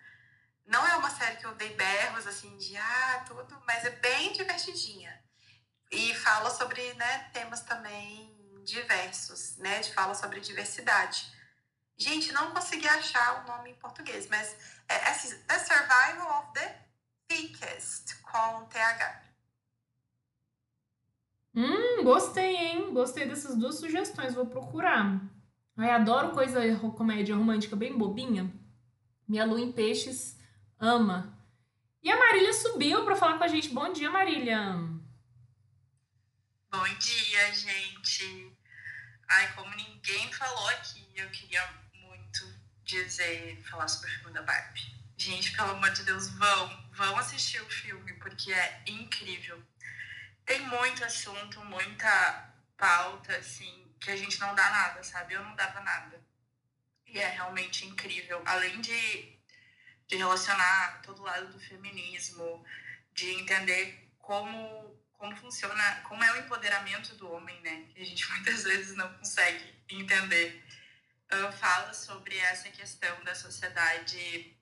Não 0.65 0.85
é 0.85 0.95
uma 0.95 1.09
série 1.09 1.37
que 1.37 1.45
eu 1.45 1.53
dei 1.55 1.75
berros, 1.75 2.25
assim, 2.25 2.57
de 2.57 2.75
ah, 2.75 3.23
tudo, 3.27 3.61
mas 3.67 3.85
é 3.85 3.91
bem 3.91 4.33
divertidinha. 4.33 5.23
E 5.91 6.13
fala 6.15 6.49
sobre, 6.49 6.93
né, 6.95 7.29
temas 7.31 7.61
também 7.61 8.35
diversos, 8.63 9.57
né? 9.57 9.83
Fala 9.83 10.15
sobre 10.15 10.39
diversidade. 10.39 11.31
Gente, 11.95 12.31
não 12.33 12.51
consegui 12.51 12.87
achar 12.87 13.43
o 13.43 13.47
nome 13.47 13.71
em 13.71 13.75
português, 13.75 14.27
mas 14.27 14.55
é, 14.89 14.95
é 14.95 15.09
assim, 15.09 15.37
The 15.43 15.59
Survival 15.59 16.39
of 16.39 16.53
the 16.53 16.85
Thickest, 17.27 18.21
com 18.23 18.65
TH. 18.65 19.23
Hum, 21.55 22.03
gostei, 22.03 22.55
hein? 22.55 22.93
Gostei 22.93 23.27
dessas 23.27 23.55
duas 23.55 23.75
sugestões, 23.75 24.33
vou 24.33 24.47
procurar. 24.47 25.21
Ai, 25.77 25.91
adoro 25.91 26.31
coisa 26.31 26.59
comédia 26.97 27.35
romântica 27.35 27.75
bem 27.75 27.97
bobinha. 27.97 28.51
Minha 29.27 29.45
lua 29.45 29.61
em 29.61 29.71
peixes 29.71 30.34
ama. 30.85 31.35
E 32.03 32.11
a 32.11 32.17
Marília 32.17 32.53
subiu 32.53 33.03
para 33.03 33.15
falar 33.15 33.37
com 33.37 33.43
a 33.43 33.47
gente. 33.47 33.69
Bom 33.69 33.91
dia, 33.91 34.09
Marília. 34.09 34.59
Bom 36.69 36.83
dia, 36.99 37.53
gente. 37.53 38.55
Ai, 39.27 39.53
como 39.53 39.75
ninguém 39.75 40.31
falou 40.31 40.67
aqui, 40.69 41.03
eu 41.15 41.27
queria 41.31 41.67
muito 41.93 42.53
dizer, 42.83 43.59
falar 43.63 43.87
sobre 43.87 44.11
o 44.11 44.13
filme 44.19 44.33
da 44.33 44.43
Barbie. 44.43 44.93
Gente, 45.17 45.55
pelo 45.55 45.71
amor 45.71 45.89
de 45.91 46.03
Deus, 46.03 46.29
vão, 46.29 46.89
vão 46.91 47.17
assistir 47.17 47.59
o 47.61 47.69
filme, 47.69 48.13
porque 48.13 48.53
é 48.53 48.83
incrível. 48.87 49.59
Tem 50.45 50.59
muito 50.67 51.03
assunto, 51.03 51.63
muita 51.65 52.53
pauta, 52.77 53.35
assim, 53.37 53.87
que 53.99 54.11
a 54.11 54.15
gente 54.15 54.39
não 54.39 54.53
dá 54.53 54.69
nada, 54.69 55.03
sabe? 55.03 55.33
Eu 55.33 55.43
não 55.43 55.55
dava 55.55 55.81
nada. 55.81 56.21
E 57.07 57.17
é 57.17 57.29
realmente 57.29 57.85
incrível. 57.87 58.43
Além 58.45 58.79
de, 58.81 59.34
de 60.07 60.17
relacionar 60.17 61.01
todo 61.01 61.23
lado 61.23 61.51
do 61.51 61.59
feminismo, 61.59 62.63
de 63.13 63.29
entender 63.31 64.09
como, 64.19 64.99
como 65.13 65.35
funciona, 65.37 66.01
como 66.03 66.23
é 66.23 66.31
o 66.33 66.37
empoderamento 66.37 67.15
do 67.15 67.31
homem, 67.31 67.59
né? 67.61 67.85
Que 67.93 68.01
a 68.01 68.05
gente 68.05 68.27
muitas 68.31 68.63
vezes 68.63 68.95
não 68.95 69.11
consegue 69.13 69.73
entender. 69.89 70.63
Uh, 71.31 71.51
fala 71.53 71.91
sobre 71.93 72.37
essa 72.37 72.69
questão 72.69 73.23
da 73.23 73.33
sociedade 73.33 74.55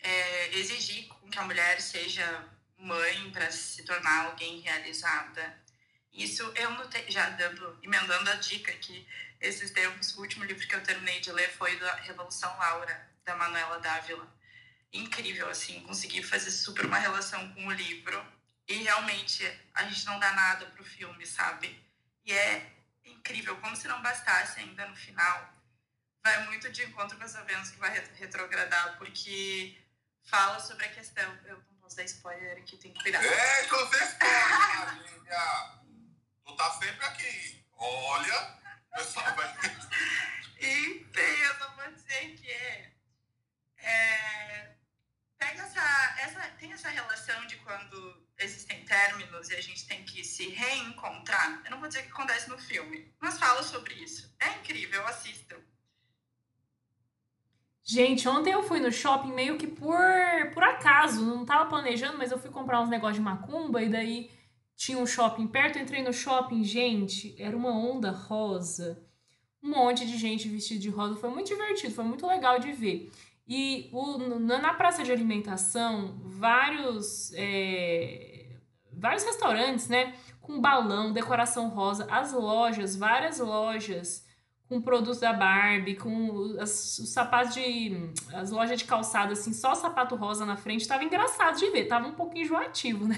é, 0.00 0.58
exigir 0.58 1.08
que 1.30 1.38
a 1.38 1.42
mulher 1.42 1.80
seja 1.80 2.46
mãe 2.76 3.30
para 3.32 3.50
se 3.50 3.82
tornar 3.84 4.26
alguém 4.26 4.60
realizada. 4.60 5.58
Isso 6.12 6.42
eu 6.54 6.70
já 7.08 7.30
dando, 7.30 7.78
emendando 7.82 8.30
a 8.30 8.34
dica 8.34 8.70
que 8.74 9.06
esses 9.40 9.70
tempos, 9.70 10.16
o 10.16 10.20
último 10.20 10.44
livro 10.44 10.66
que 10.66 10.74
eu 10.74 10.82
terminei 10.82 11.20
de 11.20 11.32
ler 11.32 11.50
foi 11.56 11.76
da 11.78 11.96
Revolução 11.96 12.56
Laura, 12.58 13.10
da 13.24 13.34
Manuela 13.34 13.80
Dávila. 13.80 14.32
Incrível, 14.94 15.50
assim, 15.50 15.80
consegui 15.80 16.22
fazer 16.22 16.52
super 16.52 16.86
uma 16.86 16.98
relação 16.98 17.52
com 17.52 17.66
o 17.66 17.72
livro. 17.72 18.24
E 18.68 18.74
realmente 18.76 19.44
a 19.74 19.82
gente 19.82 20.06
não 20.06 20.20
dá 20.20 20.32
nada 20.32 20.66
pro 20.66 20.84
filme, 20.84 21.26
sabe? 21.26 21.84
E 22.24 22.32
é 22.32 22.72
incrível, 23.04 23.56
como 23.60 23.74
se 23.74 23.88
não 23.88 24.00
bastasse 24.00 24.60
ainda 24.60 24.86
no 24.86 24.94
final. 24.94 25.52
Vai 26.22 26.46
muito 26.46 26.70
de 26.70 26.84
encontro 26.84 27.18
com 27.18 27.24
essa 27.24 27.42
Vênus 27.42 27.70
que 27.70 27.78
vai 27.78 27.90
retrogradar, 28.14 28.96
porque 28.96 29.76
fala 30.22 30.60
sobre 30.60 30.86
a 30.86 30.94
questão. 30.94 31.38
Eu 31.44 31.56
não 31.56 31.76
posso 31.80 31.96
dar 31.96 32.04
spoiler 32.04 32.56
aqui, 32.58 32.76
tem 32.76 32.92
que 32.92 33.02
cuidar. 33.02 33.22
É, 33.22 33.66
você 33.66 34.04
spoiler, 34.04 34.48
Marília! 34.78 35.82
Tu 36.46 36.56
tá 36.56 36.70
sempre 36.70 37.04
aqui. 37.04 37.64
Olha, 37.76 38.58
o 38.92 38.96
pessoal 38.96 39.34
vai. 39.34 39.54
Enfim, 40.56 41.20
eu 41.20 41.54
só 41.58 41.68
vou 41.74 41.92
dizer 41.92 42.36
que 42.36 42.48
é. 42.48 42.92
é 43.78 44.23
essa. 46.24 46.40
Tem 46.58 46.72
essa 46.72 46.88
relação 46.88 47.46
de 47.46 47.56
quando 47.56 48.24
existem 48.38 48.84
términos 48.84 49.50
e 49.50 49.54
a 49.54 49.60
gente 49.60 49.86
tem 49.86 50.02
que 50.04 50.24
se 50.24 50.48
reencontrar. 50.48 51.62
Eu 51.64 51.70
não 51.70 51.80
vou 51.80 51.88
dizer 51.88 52.02
que 52.02 52.12
acontece 52.12 52.48
no 52.48 52.58
filme, 52.58 53.12
mas 53.20 53.38
fala 53.38 53.62
sobre 53.62 53.94
isso. 53.94 54.34
É 54.40 54.58
incrível, 54.58 55.06
assistam. 55.06 55.56
Gente, 57.86 58.26
ontem 58.26 58.50
eu 58.50 58.62
fui 58.62 58.80
no 58.80 58.90
shopping 58.90 59.32
meio 59.32 59.58
que 59.58 59.66
por, 59.66 59.98
por 60.54 60.64
acaso, 60.64 61.24
não 61.24 61.44
tava 61.44 61.68
planejando, 61.68 62.16
mas 62.16 62.32
eu 62.32 62.38
fui 62.38 62.50
comprar 62.50 62.80
uns 62.80 62.88
negócios 62.88 63.16
de 63.16 63.22
macumba 63.22 63.82
e 63.82 63.90
daí 63.90 64.30
tinha 64.74 64.96
um 64.96 65.06
shopping 65.06 65.46
perto, 65.46 65.78
entrei 65.78 66.02
no 66.02 66.12
shopping, 66.12 66.64
gente, 66.64 67.40
era 67.40 67.54
uma 67.54 67.70
onda 67.70 68.10
rosa. 68.10 69.06
Um 69.62 69.68
monte 69.70 70.06
de 70.06 70.16
gente 70.16 70.48
vestida 70.48 70.80
de 70.80 70.88
rosa, 70.88 71.16
foi 71.16 71.28
muito 71.28 71.48
divertido, 71.48 71.94
foi 71.94 72.04
muito 72.04 72.26
legal 72.26 72.58
de 72.58 72.72
ver. 72.72 73.12
E 73.46 73.90
o, 73.92 74.18
na 74.38 74.72
praça 74.72 75.02
de 75.02 75.12
alimentação, 75.12 76.18
vários, 76.24 77.32
é, 77.34 78.56
vários 78.92 79.22
restaurantes, 79.24 79.88
né, 79.88 80.14
com 80.40 80.60
balão, 80.60 81.12
decoração 81.12 81.68
rosa, 81.68 82.06
as 82.10 82.32
lojas, 82.32 82.96
várias 82.96 83.38
lojas 83.38 84.24
com 84.68 84.80
produtos 84.80 85.20
da 85.20 85.32
Barbie, 85.32 85.94
com 85.94 86.56
as, 86.58 86.98
os 86.98 87.12
sapatos 87.12 87.54
de. 87.54 88.10
as 88.32 88.50
lojas 88.50 88.78
de 88.78 88.84
calçado, 88.86 89.32
assim, 89.32 89.52
só 89.52 89.74
sapato 89.74 90.16
rosa 90.16 90.46
na 90.46 90.56
frente, 90.56 90.88
tava 90.88 91.04
engraçado 91.04 91.58
de 91.58 91.70
ver, 91.70 91.84
tava 91.84 92.08
um 92.08 92.14
pouco 92.14 92.36
enjoativo, 92.36 93.06
né? 93.06 93.16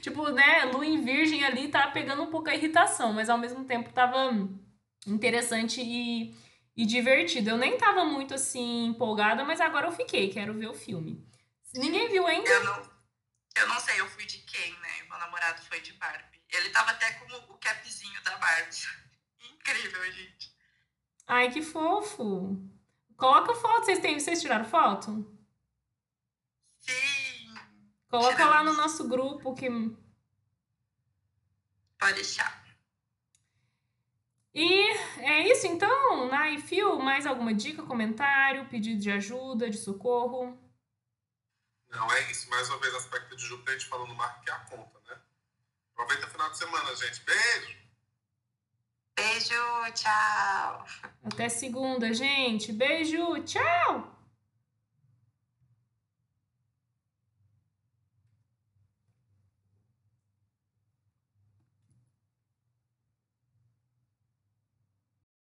tipo, 0.00 0.28
né, 0.30 0.70
lua 0.72 0.86
em 0.86 1.02
virgem 1.02 1.44
ali 1.44 1.68
tava 1.68 1.90
pegando 1.90 2.22
um 2.22 2.30
pouco 2.30 2.48
a 2.48 2.54
irritação, 2.54 3.12
mas 3.12 3.28
ao 3.28 3.38
mesmo 3.38 3.64
tempo 3.64 3.92
tava 3.92 4.30
interessante 5.06 5.82
e, 5.82 6.32
e 6.76 6.84
divertido. 6.86 7.50
Eu 7.50 7.56
nem 7.56 7.78
tava 7.78 8.04
muito 8.04 8.34
assim 8.34 8.86
empolgada, 8.86 9.44
mas 9.44 9.60
agora 9.60 9.86
eu 9.86 9.92
fiquei, 9.92 10.30
quero 10.30 10.54
ver 10.54 10.68
o 10.68 10.74
filme. 10.74 11.26
Ninguém 11.74 12.08
viu 12.08 12.26
ainda? 12.26 12.48
Eu 12.48 12.64
não, 12.64 12.90
eu 13.56 13.68
não 13.68 13.80
sei, 13.80 14.00
eu 14.00 14.08
fui 14.08 14.24
de 14.26 14.38
quem, 14.38 14.72
né? 14.80 15.02
Meu 15.08 15.18
namorado 15.18 15.62
foi 15.62 15.80
de 15.80 15.92
Barbie. 15.94 16.42
Ele 16.50 16.70
tava 16.70 16.90
até 16.92 17.12
com 17.12 17.52
o 17.52 17.58
capzinho 17.58 18.22
da 18.22 18.36
Barbie. 18.36 18.76
Incrível, 19.54 20.12
gente. 20.12 20.54
Ai, 21.26 21.50
que 21.50 21.62
fofo. 21.62 22.56
Coloca 23.16 23.54
foto, 23.54 23.84
vocês 23.86 24.00
têm, 24.00 24.18
vocês 24.18 24.40
tiraram 24.40 24.64
foto? 24.64 25.30
Sim, 26.80 27.54
Coloca 28.10 28.44
lá 28.44 28.62
no 28.62 28.70
Tiramos. 28.70 28.76
nosso 28.76 29.08
grupo 29.08 29.54
que 29.54 29.68
pode 31.98 32.14
deixar. 32.14 32.63
E 34.54 34.90
é 35.18 35.48
isso 35.50 35.66
então, 35.66 36.28
Nai 36.28 36.58
Fio, 36.58 37.00
mais 37.00 37.26
alguma 37.26 37.52
dica, 37.52 37.82
comentário, 37.82 38.68
pedido 38.68 39.00
de 39.00 39.10
ajuda, 39.10 39.68
de 39.68 39.76
socorro? 39.76 40.56
Não, 41.90 42.12
é 42.12 42.30
isso. 42.30 42.48
Mais 42.48 42.68
uma 42.68 42.78
vez, 42.78 42.94
aspecto 42.94 43.34
de 43.34 43.44
Júpiter, 43.44 43.74
a 43.74 43.78
gente 43.78 43.88
falando 43.88 44.14
marca 44.14 44.40
que 44.40 44.50
é 44.50 44.54
a 44.54 44.58
conta, 44.60 45.00
né? 45.08 45.20
Aproveita 45.92 46.26
o 46.26 46.30
final 46.30 46.50
de 46.50 46.58
semana, 46.58 46.94
gente. 46.94 47.20
Beijo! 47.24 47.84
Beijo, 49.16 49.92
tchau. 49.94 50.86
Até 51.24 51.48
segunda, 51.48 52.12
gente. 52.12 52.72
Beijo, 52.72 53.42
tchau! 53.44 54.13